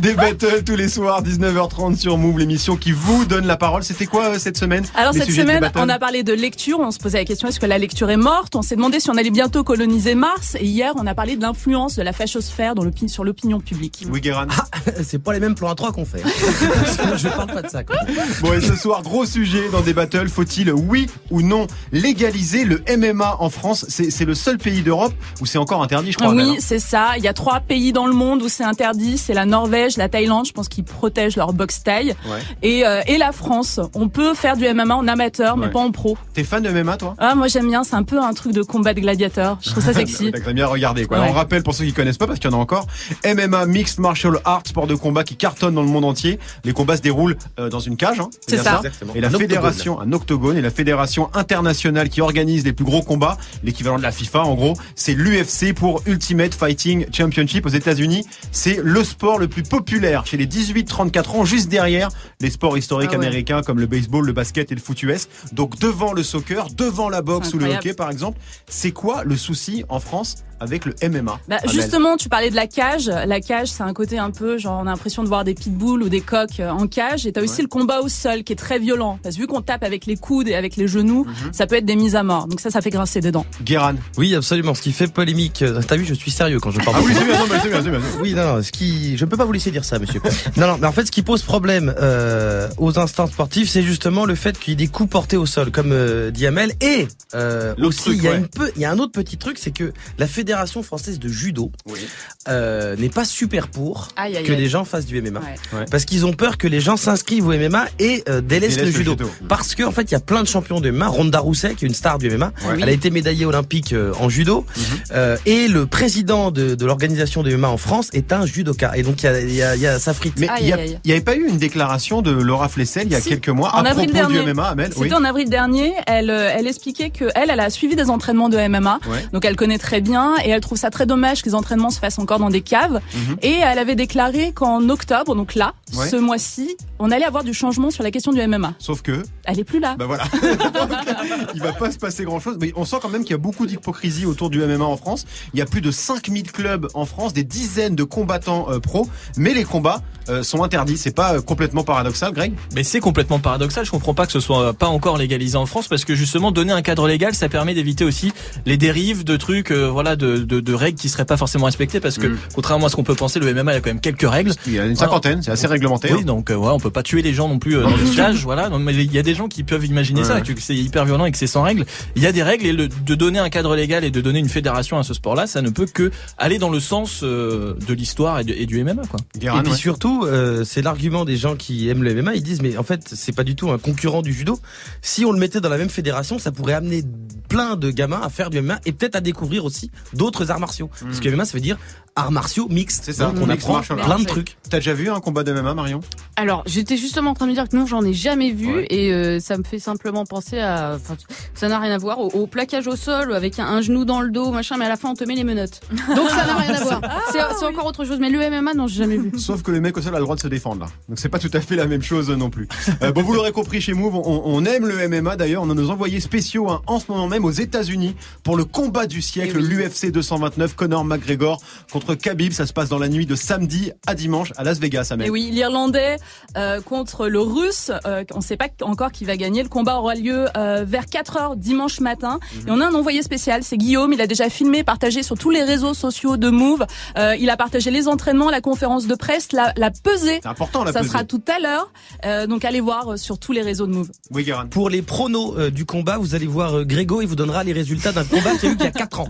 Des 0.00 0.14
battles 0.14 0.62
tous 0.64 0.76
les 0.76 0.88
soirs, 0.88 1.22
19h30 1.22 1.96
sur 1.96 2.18
Move, 2.18 2.38
l'émission 2.38 2.76
qui 2.76 2.92
vous 2.92 3.24
donne 3.24 3.46
la 3.46 3.56
parole. 3.56 3.82
C'était 3.82 4.06
quoi 4.06 4.26
euh, 4.26 4.38
cette 4.38 4.56
semaine? 4.56 4.84
Alors 4.94 5.12
cette 5.12 5.30
semaine, 5.32 5.70
on 5.76 5.88
a 5.88 5.98
parlé 5.98 6.22
de 6.22 6.32
lecture, 6.32 6.78
on 6.78 6.90
se 6.92 6.98
posait 6.98 7.18
la 7.18 7.24
question 7.24 7.48
est-ce 7.48 7.58
que 7.58 7.66
la 7.66 7.78
lecture 7.78 8.10
est 8.10 8.16
morte? 8.16 8.54
On 8.54 8.62
s'est 8.62 8.76
demandé 8.76 9.00
si 9.00 9.10
on 9.10 9.16
allait 9.16 9.30
bientôt 9.30 9.64
coloniser 9.64 10.14
Mars. 10.14 10.56
Et 10.60 10.66
hier, 10.66 10.89
on 10.96 11.06
a 11.06 11.14
parlé 11.14 11.36
de 11.36 11.42
l'influence 11.42 11.96
de 11.96 12.02
la 12.02 12.12
fachosphère 12.12 12.74
dans 12.74 12.84
sur 13.06 13.24
l'opinion 13.24 13.60
publique. 13.60 14.04
Oui, 14.10 14.20
Guérin. 14.20 14.46
C'est 15.02 15.18
pas 15.18 15.32
les 15.32 15.40
mêmes 15.40 15.54
plans 15.54 15.70
à 15.70 15.74
trois 15.74 15.92
qu'on 15.92 16.04
fait. 16.04 16.22
Je 17.16 17.28
parle 17.28 17.52
pas 17.52 17.62
de 17.62 17.68
ça. 17.68 17.84
Quoi. 17.84 17.96
Bon, 18.40 18.52
et 18.52 18.60
ce 18.60 18.74
soir, 18.76 19.02
gros 19.02 19.24
sujet 19.26 19.68
dans 19.70 19.80
des 19.80 19.92
battles. 19.94 20.28
Faut-il, 20.28 20.72
oui 20.72 21.06
ou 21.30 21.42
non, 21.42 21.66
légaliser 21.92 22.64
le 22.64 22.82
MMA 22.96 23.36
en 23.40 23.50
France? 23.50 23.86
C'est 23.88 24.10
c'est 24.10 24.24
le 24.24 24.34
seul 24.34 24.58
pays 24.58 24.82
d'Europe 24.82 25.14
où 25.40 25.46
c'est 25.46 25.58
encore 25.58 25.82
interdit, 25.82 26.12
je 26.12 26.18
crois. 26.18 26.32
Oui, 26.32 26.56
c'est 26.60 26.78
ça. 26.78 27.12
Il 27.16 27.24
y 27.24 27.28
a 27.28 27.32
trois 27.32 27.60
pays 27.60 27.92
dans 27.92 28.06
le 28.06 28.12
monde 28.14 28.42
où 28.42 28.48
c'est 28.48 28.64
interdit. 28.64 29.18
C'est 29.18 29.34
la 29.34 29.44
Norvège, 29.46 29.96
la 29.96 30.08
Thaïlande, 30.08 30.46
je 30.46 30.52
pense 30.52 30.68
qu'ils 30.68 30.84
protègent 30.84 31.36
leur 31.36 31.52
boxe 31.52 31.82
taille, 31.82 32.14
Ouais. 32.28 32.38
et, 32.62 32.86
euh, 32.86 33.00
et 33.06 33.18
la 33.18 33.32
France. 33.32 33.80
On 33.94 34.08
peut 34.08 34.34
faire 34.34 34.56
du 34.56 34.64
MMA 34.66 34.94
en 34.96 35.06
amateur, 35.08 35.56
mais 35.56 35.66
Ouais. 35.66 35.72
pas 35.72 35.80
en 35.80 35.90
pro. 35.90 36.16
T'es 36.34 36.44
fan 36.44 36.62
de 36.62 36.68
MMA, 36.70 36.96
toi? 36.96 37.14
Ah, 37.18 37.34
moi 37.34 37.48
j'aime 37.48 37.68
bien. 37.68 37.84
C'est 37.84 37.96
un 37.96 38.02
peu 38.02 38.20
un 38.20 38.32
truc 38.34 38.52
de 38.52 38.62
combat 38.62 38.94
de 38.94 39.00
gladiateur. 39.00 39.58
Je 39.62 39.70
trouve 39.70 39.84
ça 39.84 39.92
sexy. 39.94 40.32
Regardé 40.70 41.06
quoi. 41.06 41.20
Ouais. 41.20 41.26
On 41.28 41.32
rappelle 41.32 41.62
pour 41.62 41.74
ceux 41.74 41.84
qui 41.84 41.92
connaissent 41.92 42.18
pas 42.18 42.26
parce 42.26 42.38
qu'il 42.38 42.50
y 42.50 42.54
en 42.54 42.58
a 42.58 42.60
encore. 42.60 42.86
MMA 43.24 43.66
Mixed 43.66 43.98
Martial 44.00 44.38
Arts, 44.44 44.62
sport 44.66 44.86
de 44.86 44.94
combat 44.94 45.24
qui 45.24 45.36
cartonne 45.36 45.74
dans 45.74 45.82
le 45.82 45.88
monde 45.88 46.04
entier. 46.04 46.38
Les 46.64 46.72
combats 46.72 46.96
se 46.96 47.02
déroulent 47.02 47.36
euh, 47.58 47.68
dans 47.68 47.80
une 47.80 47.96
cage. 47.96 48.20
Hein, 48.20 48.30
C'est 48.46 48.56
ça. 48.58 48.76
Exactement. 48.78 49.14
Et 49.14 49.20
la 49.20 49.28
Un 49.28 49.30
octogone. 49.34 49.48
fédération, 49.48 50.00
un 50.00 50.12
octogone, 50.12 50.56
et 50.56 50.60
la 50.62 50.70
fédération 50.70 51.30
internationale 51.34 52.08
qui 52.08 52.20
organise 52.20 52.64
les 52.64 52.72
plus 52.72 52.84
gros 52.84 53.02
combats, 53.02 53.36
l'équivalent 53.62 53.98
de 53.98 54.02
la 54.02 54.12
FIFA 54.12 54.40
en 54.44 54.54
gros, 54.54 54.74
c'est 54.94 55.14
l'UFC 55.14 55.72
pour 55.74 56.02
Ultimate 56.06 56.54
Fighting 56.54 57.06
Championship 57.12 57.66
aux 57.66 57.70
États-Unis. 57.70 58.24
C'est 58.52 58.80
le 58.82 59.04
sport 59.04 59.38
le 59.38 59.48
plus 59.48 59.62
populaire 59.62 60.26
chez 60.26 60.36
les 60.36 60.46
18-34 60.46 61.30
ans, 61.36 61.44
juste 61.44 61.68
derrière 61.68 62.08
les 62.40 62.50
sports 62.50 62.76
historiques 62.78 63.10
Ah 63.12 63.18
ouais. 63.18 63.26
américains 63.26 63.62
comme 63.62 63.78
le 63.80 63.86
baseball, 63.86 64.24
le 64.26 64.32
basket 64.32 64.70
et 64.72 64.74
le 64.74 64.80
foot 64.80 65.02
US. 65.02 65.28
Donc 65.52 65.78
devant 65.78 66.12
le 66.12 66.22
soccer, 66.22 66.68
devant 66.76 67.08
la 67.08 67.22
boxe 67.22 67.54
ou 67.54 67.58
le 67.58 67.66
hockey 67.72 67.94
par 67.94 68.10
exemple. 68.10 68.38
C'est 68.68 68.92
quoi 68.92 69.24
le 69.24 69.36
souci 69.36 69.84
en 69.88 70.00
France 70.00 70.36
avec 70.60 70.84
le 70.84 70.94
MMA 71.08 71.40
Bah, 71.48 71.56
justement, 71.72 72.16
tu 72.16 72.28
parlais 72.28 72.50
de 72.50 72.56
la 72.56 72.66
cage. 72.66 73.06
La 73.08 73.40
cage, 73.40 73.68
c'est 73.68 73.82
un 73.82 73.92
côté 73.92 74.18
un 74.18 74.30
peu, 74.30 74.58
genre, 74.58 74.80
on 74.82 74.86
a 74.86 74.90
l'impression 74.90 75.22
de 75.22 75.28
voir 75.28 75.44
des 75.44 75.54
pitbulls 75.54 76.02
ou 76.02 76.08
des 76.08 76.20
coqs 76.20 76.60
euh, 76.60 76.70
en 76.70 76.86
cage. 76.86 77.26
Et 77.26 77.32
t'as 77.32 77.42
aussi 77.42 77.56
Ouais. 77.56 77.62
le 77.62 77.68
combat 77.68 78.00
au 78.00 78.08
sol 78.08 78.44
qui 78.44 78.52
est 78.52 78.56
très 78.56 78.78
violent. 78.78 79.18
Parce 79.22 79.34
que 79.36 79.40
vu 79.40 79.46
qu'on 79.46 79.62
tape 79.62 79.82
avec 79.84 80.06
les 80.06 80.16
coudes 80.16 80.48
et 80.48 80.54
avec 80.54 80.76
les 80.76 80.86
genoux, 80.88 81.24
Mhm. 81.26 81.52
ça 81.52 81.66
peut 81.66 81.76
être 81.76 81.84
des 81.84 81.96
mises 81.96 82.14
à 82.16 82.22
mort. 82.22 82.46
Donc 82.46 82.60
ça, 82.60 82.70
ça 82.70 82.80
fait 82.80 82.90
grincer 82.90 83.20
des 83.20 83.32
dents. 83.32 83.46
Guéran. 83.64 83.94
Oui, 84.16 84.34
absolument. 84.34 84.74
Ce 84.74 84.82
qui 84.82 84.92
fait 84.92 85.06
polémique. 85.08 85.62
euh, 85.62 85.80
T'as 85.86 85.96
vu, 85.96 86.04
je 86.04 86.14
suis 86.14 86.30
sérieux 86.30 86.60
quand 86.60 86.70
je 86.70 86.78
parle. 86.80 86.96
Ah 86.98 87.02
de 87.02 87.06
oui, 87.06 87.14
c'est 87.16 87.24
bien, 87.24 87.34
c'est 87.62 87.68
bien, 87.68 87.82
c'est 87.82 87.90
bien. 87.90 88.00
Oui, 88.20 88.34
non, 88.34 88.56
non, 88.56 88.62
ce 88.62 88.70
qui, 88.70 89.16
je 89.16 89.24
ne 89.24 89.30
peux 89.30 89.36
pas 89.36 89.44
vous 89.44 89.52
laisser 89.52 89.70
dire 89.70 89.84
ça, 89.84 89.98
monsieur. 89.98 90.20
non, 90.56 90.66
non, 90.68 90.78
mais 90.80 90.86
en 90.86 90.92
fait, 90.92 91.06
ce 91.06 91.10
qui 91.10 91.22
pose 91.22 91.42
problème 91.42 91.94
euh, 91.98 92.68
aux 92.78 92.98
instants 92.98 93.26
sportifs, 93.26 93.68
c'est 93.70 93.82
justement 93.82 94.24
le 94.26 94.34
fait 94.34 94.58
qu'il 94.58 94.72
y 94.72 94.74
ait 94.74 94.76
des 94.76 94.88
coups 94.88 95.10
portés 95.10 95.36
au 95.36 95.46
sol, 95.46 95.70
comme 95.70 95.92
euh, 95.92 96.30
dit 96.30 96.46
Amel. 96.46 96.72
Et 96.80 97.08
euh, 97.34 97.74
aussi, 97.78 98.00
truc, 98.02 98.16
il 98.18 98.22
y 98.24 98.28
a 98.28 98.32
ouais. 98.32 98.36
une 98.38 98.48
peu, 98.48 98.70
il 98.76 98.82
y 98.82 98.84
a 98.84 98.90
un 98.90 98.98
autre 98.98 99.12
petit 99.12 99.36
truc, 99.38 99.58
c'est 99.58 99.70
que 99.72 99.92
la 100.18 100.26
fédération 100.26 100.49
française 100.82 101.18
de 101.18 101.28
judo 101.28 101.70
Oui. 101.86 102.00
euh, 102.48 102.96
n'est 102.96 103.08
pas 103.08 103.24
super 103.24 103.68
pour 103.68 104.08
Aïe, 104.16 104.36
aïe, 104.36 104.44
que 104.44 104.52
aïe. 104.52 104.58
les 104.58 104.68
gens 104.68 104.84
fassent 104.84 105.06
du 105.06 105.20
MMA, 105.20 105.40
Ouais. 105.40 105.84
parce 105.90 106.04
qu'ils 106.04 106.26
ont 106.26 106.32
peur 106.32 106.58
que 106.58 106.66
les 106.66 106.80
gens 106.80 106.96
s'inscrivent 106.96 107.46
au 107.46 107.52
MMA 107.52 107.86
et 107.98 108.22
euh, 108.28 108.40
délaissent 108.40 108.76
Délaisse 108.76 108.92
le 108.92 108.98
judo. 108.98 109.16
Parce 109.48 109.74
qu'en 109.74 109.88
en 109.88 109.92
fait, 109.92 110.02
il 110.02 110.12
y 110.12 110.16
a 110.16 110.20
plein 110.20 110.42
de 110.42 110.48
champions 110.48 110.80
de 110.80 110.90
MMA. 110.90 111.08
Ronda 111.08 111.38
Rousset, 111.40 111.74
qui 111.74 111.84
est 111.84 111.88
une 111.88 111.94
star 111.94 112.18
du 112.18 112.28
MMA, 112.30 112.52
Ouais. 112.68 112.78
elle 112.80 112.88
a 112.88 112.92
été 112.92 113.10
médaillée 113.10 113.46
olympique 113.46 113.92
euh, 113.92 114.12
en 114.20 114.28
judo. 114.28 114.64
Mhm. 114.76 114.82
Euh, 115.12 115.36
et 115.46 115.68
le 115.68 115.86
président 115.86 116.50
de, 116.50 116.74
de 116.74 116.86
l'organisation 116.86 117.42
de 117.42 117.54
MMA 117.54 117.68
en 117.68 117.76
France 117.76 118.08
est 118.12 118.32
un 118.32 118.46
judoka. 118.46 118.96
Et 118.96 119.02
donc, 119.02 119.22
il 119.22 119.26
y 119.26 119.28
a, 119.28 119.40
il 119.40 119.54
y 119.54 119.62
a, 119.62 119.76
y 119.76 119.86
a 119.86 119.98
ça 119.98 120.14
frite. 120.14 120.34
Mais 120.38 120.48
il 120.60 120.66
y, 120.68 120.72
a- 120.72 120.76
aïe, 120.76 120.82
aïe. 120.82 120.98
il 121.04 121.08
y 121.10 121.12
avait 121.12 121.20
pas 121.22 121.36
eu 121.36 121.46
une 121.48 121.58
déclaration 121.58 122.22
de 122.22 122.30
Laura 122.30 122.68
Flessel 122.68 123.04
il 123.06 123.12
y 123.12 123.14
a 123.16 123.20
Si. 123.20 123.28
quelques 123.30 123.48
mois 123.48 123.70
En 123.74 123.84
à 123.84 123.88
avril 123.90 124.10
propos 124.10 124.28
dernier. 124.28 124.44
du 124.44 124.52
MMA, 124.54 124.68
Amel 124.68 124.86
C'était 124.92 125.00
Oui. 125.00 125.14
en 125.14 125.24
avril 125.24 125.48
dernier. 125.48 125.92
Elle, 126.06 126.30
elle 126.30 126.66
expliquait 126.66 127.10
que 127.10 127.26
elle, 127.34 127.50
elle 127.50 127.60
a 127.60 127.70
suivi 127.70 127.96
des 127.96 128.10
entraînements 128.10 128.48
de 128.48 128.56
MMA. 128.58 129.00
Ouais. 129.08 129.24
Donc 129.32 129.44
elle 129.44 129.56
connaît 129.56 129.78
très 129.78 130.00
bien. 130.00 130.34
Et 130.44 130.50
elle 130.50 130.60
trouve 130.60 130.78
ça 130.78 130.90
très 130.90 131.06
dommage 131.06 131.42
que 131.42 131.48
les 131.48 131.54
entraînements 131.54 131.90
se 131.90 131.98
fassent 131.98 132.18
encore 132.18 132.38
dans 132.38 132.50
des 132.50 132.60
caves. 132.60 133.00
Mhm. 133.14 133.36
Et 133.42 133.58
elle 133.62 133.78
avait 133.78 133.94
déclaré 133.94 134.52
qu'en 134.52 134.88
octobre, 134.88 135.34
donc 135.34 135.54
là, 135.54 135.74
Ouais. 135.96 136.08
ce 136.08 136.16
mois-ci, 136.16 136.76
on 136.98 137.10
allait 137.10 137.24
avoir 137.24 137.44
du 137.44 137.54
changement 137.54 137.90
sur 137.90 138.02
la 138.02 138.10
question 138.10 138.32
du 138.32 138.40
MMA. 138.46 138.74
Sauf 138.78 139.02
que, 139.02 139.22
Elle 139.44 139.58
est 139.60 139.64
plus 139.64 139.80
là. 139.80 139.96
bah 139.98 140.06
voilà, 140.06 140.24
Donc, 140.24 141.48
il 141.54 141.60
va 141.60 141.72
pas 141.72 141.90
se 141.90 141.98
passer 141.98 142.24
grand 142.24 142.40
chose. 142.40 142.56
Mais 142.60 142.72
on 142.76 142.84
sent 142.84 142.96
quand 143.02 143.08
même 143.08 143.22
qu'il 143.22 143.32
y 143.32 143.34
a 143.34 143.38
beaucoup 143.38 143.66
d'hypocrisie 143.66 144.26
autour 144.26 144.50
du 144.50 144.60
MMA 144.60 144.84
en 144.84 144.96
France. 144.96 145.26
Il 145.54 145.58
y 145.58 145.62
a 145.62 145.66
plus 145.66 145.80
de 145.80 145.90
5000 145.90 146.52
clubs 146.52 146.88
en 146.94 147.06
France, 147.06 147.32
des 147.32 147.44
dizaines 147.44 147.96
de 147.96 148.04
combattants 148.04 148.66
euh, 148.70 148.78
pros, 148.78 149.08
mais 149.36 149.52
les 149.54 149.64
combats 149.64 150.02
euh, 150.28 150.42
sont 150.42 150.62
interdits. 150.62 150.96
C'est 150.96 151.14
pas 151.14 151.34
euh, 151.34 151.40
complètement 151.40 151.82
paradoxal, 151.84 152.32
Greg? 152.32 152.52
Mais 152.74 152.84
c'est 152.84 153.00
complètement 153.00 153.38
paradoxal. 153.40 153.84
Je 153.84 153.90
comprends 153.90 154.14
pas 154.14 154.26
que 154.26 154.32
ce 154.32 154.40
soit 154.40 154.72
pas 154.74 154.86
encore 154.88 155.18
légalisé 155.18 155.56
en 155.56 155.66
France 155.66 155.88
parce 155.88 156.04
que 156.04 156.14
justement 156.14 156.52
donner 156.52 156.72
un 156.72 156.82
cadre 156.82 157.08
légal, 157.08 157.34
ça 157.34 157.48
permet 157.48 157.74
d'éviter 157.74 158.04
aussi 158.04 158.32
les 158.66 158.76
dérives 158.76 159.24
de 159.24 159.36
trucs, 159.36 159.70
euh, 159.72 159.88
voilà, 159.90 160.16
de, 160.16 160.38
de, 160.38 160.60
de 160.60 160.74
règles 160.74 160.98
qui 160.98 161.08
seraient 161.08 161.24
pas 161.24 161.36
forcément 161.36 161.66
respectées 161.66 162.00
parce 162.00 162.16
que 162.18 162.28
Mm. 162.30 162.38
contrairement 162.54 162.86
à 162.86 162.88
ce 162.90 162.96
qu'on 162.96 163.02
peut 163.02 163.14
penser, 163.16 163.40
le 163.40 163.52
MMA 163.52 163.72
il 163.72 163.74
y 163.74 163.78
a 163.78 163.80
quand 163.80 163.90
même 163.90 164.00
quelques 164.00 164.28
règles. 164.28 164.52
Il 164.66 164.74
y 164.74 164.78
a 164.78 164.84
une 164.86 164.94
cinquantaine, 164.94 165.42
c'est 165.42 165.50
assez 165.50 165.66
réglementé. 165.80 166.12
Oui, 166.12 166.24
donc 166.24 166.50
euh, 166.50 166.56
ouais, 166.56 166.70
on 166.70 166.78
peut 166.78 166.90
pas 166.90 167.02
tuer 167.02 167.22
les 167.22 167.32
gens 167.32 167.48
non 167.48 167.58
plus 167.58 167.76
euh, 167.76 167.82
dans 167.82 167.90
le 167.90 168.04
village, 168.04 168.42
voilà. 168.44 168.68
Non, 168.68 168.78
mais 168.78 168.94
il 168.94 169.12
y 169.12 169.18
a 169.18 169.22
des 169.22 169.34
gens 169.34 169.48
qui 169.48 169.64
peuvent 169.64 169.84
imaginer 169.84 170.20
Ouais, 170.20 170.26
ça, 170.26 170.40
que 170.40 170.52
c'est 170.60 170.76
hyper 170.76 171.04
violent 171.04 171.24
et 171.24 171.32
que 171.32 171.38
c'est 171.38 171.46
sans 171.46 171.62
règles. 171.62 171.86
Il 172.16 172.22
y 172.22 172.26
a 172.26 172.32
des 172.32 172.42
règles 172.42 172.66
et 172.66 172.72
le, 172.72 172.88
de 172.88 173.14
donner 173.14 173.38
un 173.38 173.48
cadre 173.48 173.74
légal 173.74 174.04
et 174.04 174.10
de 174.10 174.20
donner 174.20 174.38
une 174.38 174.48
fédération 174.48 174.98
à 174.98 175.02
ce 175.02 175.14
sport-là, 175.14 175.46
ça 175.46 175.62
ne 175.62 175.70
peut 175.70 175.86
que 175.86 176.10
aller 176.38 176.58
dans 176.58 176.68
le 176.68 176.80
sens 176.80 177.20
euh, 177.22 177.74
de 177.86 177.94
l'histoire 177.94 178.40
et, 178.40 178.44
du 178.44 178.84
MMA, 178.84 179.02
quoi. 179.08 179.20
Guérin, 179.36 179.60
et 179.60 179.62
puis 179.62 179.72
ouais. 179.72 179.78
surtout, 179.78 180.24
euh, 180.24 180.64
c'est 180.64 180.82
l'argument 180.82 181.24
des 181.24 181.36
gens 181.36 181.56
qui 181.56 181.88
aiment 181.88 182.02
le 182.02 182.14
MMA. 182.14 182.34
Ils 182.34 182.42
disent, 182.42 182.62
mais 182.62 182.76
en 182.76 182.82
fait, 182.82 183.10
c'est 183.14 183.34
pas 183.34 183.44
du 183.44 183.56
tout 183.56 183.70
un 183.70 183.78
concurrent 183.78 184.22
du 184.22 184.32
judo. 184.32 184.58
Si 185.00 185.24
on 185.24 185.32
le 185.32 185.38
mettait 185.38 185.60
dans 185.60 185.68
la 185.68 185.78
même 185.78 185.88
fédération, 185.88 186.38
ça 186.38 186.52
pourrait 186.52 186.74
amener 186.74 187.02
plein 187.48 187.76
de 187.76 187.90
gamins 187.90 188.20
à 188.22 188.28
faire 188.28 188.50
du 188.50 188.60
MMA 188.60 188.80
et 188.86 188.92
peut-être 188.92 189.16
à 189.16 189.20
découvrir 189.20 189.64
aussi 189.64 189.90
d'autres 190.12 190.50
arts 190.50 190.60
martiaux. 190.60 190.90
Parce 191.00 191.20
que 191.20 191.28
MMA, 191.28 191.44
ça 191.44 191.54
veut 191.54 191.62
dire 191.62 191.78
arts 192.20 192.32
martiaux 192.32 192.68
mixtes. 192.68 193.02
C'est 193.04 193.12
ça, 193.14 193.26
Donc 193.26 193.36
on 193.42 193.46
mixed 193.46 193.52
apprend 193.64 193.72
martial 193.74 193.98
plein 193.98 194.18
de 194.18 194.24
trucs. 194.24 194.56
T'as 194.68 194.78
déjà 194.78 194.94
vu 194.94 195.10
un 195.10 195.20
combat 195.20 195.42
de 195.44 195.52
MMA, 195.52 195.74
Marion? 195.74 196.00
Alors, 196.36 196.62
j'étais 196.66 196.96
justement 196.96 197.30
en 197.32 197.34
train 197.34 197.46
de 197.46 197.52
dire 197.52 197.68
que 197.68 197.76
non, 197.76 197.86
j'en 197.86 198.04
ai 198.04 198.12
jamais 198.12 198.52
vu 198.52 198.74
Ouais. 198.74 198.86
et 198.90 199.12
euh, 199.12 199.40
ça 199.40 199.58
me 199.58 199.64
fait 199.64 199.78
simplement 199.78 200.24
penser 200.24 200.58
à, 200.60 200.96
enfin, 200.96 201.16
ça 201.54 201.68
n'a 201.68 201.78
rien 201.78 201.92
à 201.94 201.98
voir 201.98 202.20
au, 202.20 202.28
au 202.28 202.46
plaquage 202.46 202.86
au 202.86 202.96
sol 202.96 203.34
avec 203.34 203.58
un, 203.58 203.66
un 203.66 203.80
genou 203.80 204.04
dans 204.04 204.20
le 204.20 204.30
dos, 204.30 204.50
machin, 204.52 204.76
mais 204.78 204.84
à 204.86 204.88
la 204.88 204.96
fin 204.96 205.10
on 205.10 205.14
te 205.14 205.24
met 205.24 205.34
les 205.34 205.44
menottes. 205.44 205.80
Donc 206.14 206.28
ça 206.30 206.46
n'a 206.46 206.54
rien 206.56 206.74
à 206.74 206.84
voir. 206.84 207.00
C'est 207.32 207.66
encore 207.66 207.86
autre 207.86 208.04
chose. 208.04 208.18
Mais 208.20 208.30
le 208.30 208.38
MMA, 208.50 208.74
non, 208.74 208.86
j'ai 208.86 208.98
jamais 208.98 209.16
vu. 209.16 209.32
Sauf 209.38 209.62
que 209.62 209.70
le 209.70 209.80
mec 209.80 209.96
au 209.96 210.02
sol 210.02 210.14
a 210.14 210.18
le 210.18 210.24
droit 210.24 210.36
de 210.36 210.40
se 210.40 210.48
défendre 210.48 210.80
là. 210.80 210.86
Donc 211.08 211.18
c'est 211.18 211.28
pas 211.28 211.38
tout 211.38 211.50
à 211.52 211.60
fait 211.60 211.76
la 211.76 211.86
même 211.86 212.02
chose 212.02 212.30
euh, 212.30 212.36
non 212.36 212.50
plus. 212.50 212.68
Euh, 213.02 213.12
bon, 213.12 213.22
vous 213.22 213.32
l'aurez 213.34 213.52
compris 213.52 213.80
chez 213.80 213.92
Move, 213.94 214.14
on, 214.14 214.42
on 214.44 214.64
aime 214.64 214.86
le 214.86 215.08
MMA 215.08 215.36
d'ailleurs. 215.36 215.62
On 215.62 215.70
a 215.70 215.74
nos 215.74 215.90
envoyés 215.90 216.20
spéciaux 216.20 216.70
hein, 216.70 216.82
en 216.86 217.00
ce 217.00 217.06
moment 217.10 217.28
même 217.28 217.44
aux 217.44 217.50
États-Unis 217.50 218.14
pour 218.42 218.56
le 218.56 218.64
combat 218.64 219.06
du 219.06 219.20
siècle, 219.22 219.56
Eh 219.58 219.62
oui. 219.62 219.68
l'UFC 219.84 220.10
229, 220.12 220.74
Conor 220.74 221.04
McGregor 221.04 221.60
contre 221.92 222.09
Khabib. 222.14 222.52
Ça 222.52 222.66
se 222.66 222.72
passe 222.72 222.88
dans 222.88 222.98
la 222.98 223.08
nuit 223.08 223.26
de 223.26 223.34
samedi 223.34 223.92
à 224.06 224.14
dimanche 224.14 224.52
à 224.56 224.64
Las 224.64 224.78
Vegas, 224.78 225.08
Amel. 225.10 225.26
Et 225.26 225.30
oui, 225.30 225.50
l'Irlandais 225.52 226.16
euh, 226.56 226.80
contre 226.80 227.28
le 227.28 227.40
Russe. 227.40 227.90
euh, 228.06 228.24
on 228.34 228.38
ne 228.38 228.42
sait 228.42 228.56
pas 228.56 228.68
encore 228.82 229.12
qui 229.12 229.24
va 229.24 229.36
gagner. 229.36 229.62
Le 229.62 229.68
combat 229.68 229.96
aura 229.98 230.14
lieu 230.14 230.46
euh, 230.56 230.84
vers 230.86 231.06
4 231.06 231.36
heures 231.36 231.56
dimanche 231.56 232.00
matin. 232.00 232.38
Mhm. 232.54 232.68
Et 232.68 232.70
on 232.70 232.80
a 232.80 232.86
un 232.88 232.94
envoyé 232.94 233.22
spécial, 233.22 233.62
c'est 233.62 233.76
Guillaume. 233.76 234.12
Il 234.12 234.20
a 234.20 234.26
déjà 234.26 234.48
filmé, 234.50 234.82
partagé 234.84 235.22
sur 235.22 235.36
tous 235.36 235.50
les 235.50 235.62
réseaux 235.62 235.94
sociaux 235.94 236.36
de 236.36 236.50
Move. 236.50 236.86
Euh, 237.18 237.36
il 237.36 237.50
a 237.50 237.56
partagé 237.56 237.90
les 237.90 238.08
entraînements, 238.08 238.50
la 238.50 238.60
conférence 238.60 239.06
de 239.06 239.14
presse, 239.14 239.52
la, 239.52 239.72
la 239.76 239.90
pesée. 239.90 240.40
C'est 240.42 240.46
important 240.48 240.84
la 240.84 240.92
Ça 240.92 241.00
pesée. 241.00 241.10
sera 241.12 241.24
tout 241.24 241.42
à 241.48 241.58
l'heure. 241.60 241.92
Euh, 242.24 242.46
donc 242.46 242.64
allez 242.64 242.80
voir 242.80 243.18
sur 243.18 243.38
tous 243.38 243.52
les 243.52 243.62
réseaux 243.62 243.86
de 243.86 243.92
Move. 243.92 244.10
Oui, 244.32 244.44
Guérin. 244.44 244.66
Pour 244.66 244.90
les 244.90 245.02
pronos 245.02 245.54
euh, 245.58 245.70
du 245.70 245.84
combat, 245.84 246.18
vous 246.18 246.34
allez 246.34 246.46
voir 246.46 246.78
euh, 246.78 246.84
Grégo, 246.84 247.22
il 247.22 247.28
vous 247.28 247.36
donnera 247.36 247.64
les 247.64 247.72
résultats 247.72 248.12
d'un 248.12 248.24
combat 248.24 248.50
qu'il 248.56 248.68
y 248.68 248.72
a 248.72 248.74
eu 248.74 248.76
il 248.80 248.84
y 248.84 248.86
a 248.86 248.90
4 248.92 249.20
ans. 249.20 249.28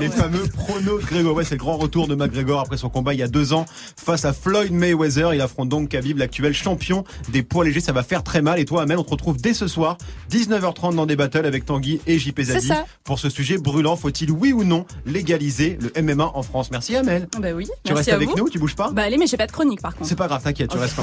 Les 0.00 0.08
fameux 0.08 0.44
pronos 0.48 1.00
de 1.00 1.06
Gregor. 1.06 1.34
Ouais, 1.34 1.44
c'est 1.44 1.54
le 1.54 1.58
grand 1.60 1.73
retour 1.76 2.08
de 2.08 2.14
McGregor 2.14 2.60
après 2.60 2.76
son 2.76 2.88
combat 2.88 3.14
il 3.14 3.20
y 3.20 3.22
a 3.22 3.28
deux 3.28 3.52
ans 3.52 3.66
face 3.96 4.24
à 4.24 4.32
Floyd 4.32 4.72
Mayweather. 4.72 5.34
Il 5.34 5.40
affronte 5.40 5.68
donc 5.68 5.88
Khabib, 5.88 6.18
l'actuel 6.18 6.54
champion 6.54 7.04
des 7.30 7.42
poids 7.42 7.64
légers. 7.64 7.80
Ça 7.80 7.92
va 7.92 8.02
faire 8.02 8.22
très 8.22 8.42
mal. 8.42 8.58
Et 8.58 8.64
toi, 8.64 8.82
Amel, 8.82 8.98
on 8.98 9.04
te 9.04 9.10
retrouve 9.10 9.36
dès 9.36 9.54
ce 9.54 9.66
soir, 9.68 9.96
19h30 10.30 10.94
dans 10.94 11.06
des 11.06 11.16
battles 11.16 11.46
avec 11.46 11.64
Tanguy 11.64 12.00
et 12.06 12.18
JP 12.18 12.40
Zadi. 12.42 12.66
ça. 12.66 12.84
Pour 13.04 13.18
ce 13.18 13.28
sujet 13.30 13.58
brûlant, 13.58 13.96
faut-il 13.96 14.30
oui 14.30 14.52
ou 14.52 14.64
non 14.64 14.86
légaliser 15.06 15.78
le 15.80 16.02
MMA 16.02 16.30
en 16.34 16.42
France? 16.42 16.70
Merci 16.70 16.96
Amel. 16.96 17.28
Bah 17.40 17.48
oui, 17.54 17.66
Tu 17.84 17.92
merci 17.92 17.98
restes 17.98 18.08
à 18.10 18.14
avec 18.16 18.28
vous. 18.30 18.36
nous, 18.36 18.48
tu 18.48 18.58
bouges 18.58 18.76
pas? 18.76 18.90
Bah 18.90 19.02
allez, 19.02 19.16
mais 19.18 19.26
j'ai 19.26 19.36
pas 19.36 19.46
de 19.46 19.52
chronique 19.52 19.80
par 19.82 19.94
contre. 19.94 20.08
C'est 20.08 20.16
pas 20.16 20.26
grave, 20.26 20.42
t'inquiète, 20.42 20.70
tu 20.70 20.78
restes 20.78 20.96
pas. 20.96 21.02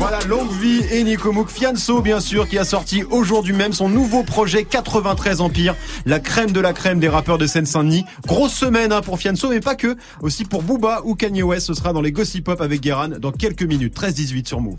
Voilà, 0.00 0.18
longue 0.20 0.50
vie 0.50 0.80
et 0.90 1.04
Nico 1.04 1.30
Mouk 1.30 1.50
Fianso, 1.50 2.00
bien 2.00 2.20
sûr, 2.20 2.48
qui 2.48 2.56
a 2.56 2.64
sorti 2.64 3.02
aujourd'hui 3.10 3.52
même 3.52 3.74
son 3.74 3.90
nouveau 3.90 4.22
projet 4.22 4.64
93 4.64 5.42
Empire, 5.42 5.76
la 6.06 6.20
crème 6.20 6.52
de 6.52 6.60
la 6.60 6.72
crème 6.72 7.00
des 7.00 7.08
rappeurs 7.10 7.36
de 7.36 7.46
Seine-Saint-Denis. 7.46 8.06
Grosse 8.26 8.54
semaine 8.54 8.92
hein, 8.92 9.02
pour 9.02 9.18
Fianso, 9.18 9.50
mais 9.50 9.60
pas 9.60 9.74
que, 9.74 9.98
aussi 10.22 10.46
pour 10.46 10.62
Booba 10.62 11.02
ou 11.04 11.16
Kanye 11.16 11.42
West. 11.42 11.66
Ce 11.66 11.74
sera 11.74 11.92
dans 11.92 12.00
les 12.00 12.12
Gossip 12.12 12.46
Pop 12.46 12.62
avec 12.62 12.80
Guéran 12.80 13.08
dans 13.18 13.30
quelques 13.30 13.62
minutes. 13.62 13.94
13-18 13.94 14.48
sur 14.48 14.62
Move. 14.62 14.78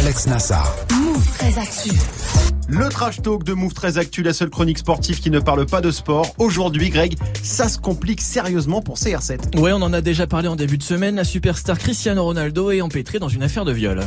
Alex 0.00 0.26
Nassar. 0.26 0.70
Move 0.92 1.26
très 1.38 1.58
actu. 1.58 1.90
Le 2.68 2.88
trash 2.88 3.22
talk 3.22 3.44
de 3.44 3.52
Move 3.52 3.74
très 3.74 3.96
actu, 3.96 4.24
la 4.24 4.32
seule 4.32 4.50
chronique 4.50 4.78
sportive 4.78 5.20
qui 5.20 5.30
ne 5.30 5.38
parle 5.38 5.66
pas 5.66 5.80
de 5.80 5.92
sport. 5.92 6.26
Aujourd'hui, 6.38 6.90
Greg, 6.90 7.16
ça 7.40 7.68
se 7.68 7.78
complique 7.78 8.20
sérieusement 8.20 8.82
pour 8.82 8.96
CR7. 8.96 9.56
Ouais, 9.60 9.72
on 9.72 9.82
en 9.82 9.92
a 9.92 10.00
déjà 10.00 10.26
parlé 10.26 10.48
en 10.48 10.56
début 10.56 10.76
de 10.76 10.82
semaine. 10.82 11.14
La 11.14 11.22
superstar 11.22 11.78
Cristiano 11.78 12.24
Ronaldo 12.24 12.72
est 12.72 12.80
empêtré 12.80 13.20
dans 13.20 13.28
une 13.28 13.44
affaire 13.44 13.64
de 13.64 13.70
viol. 13.70 14.00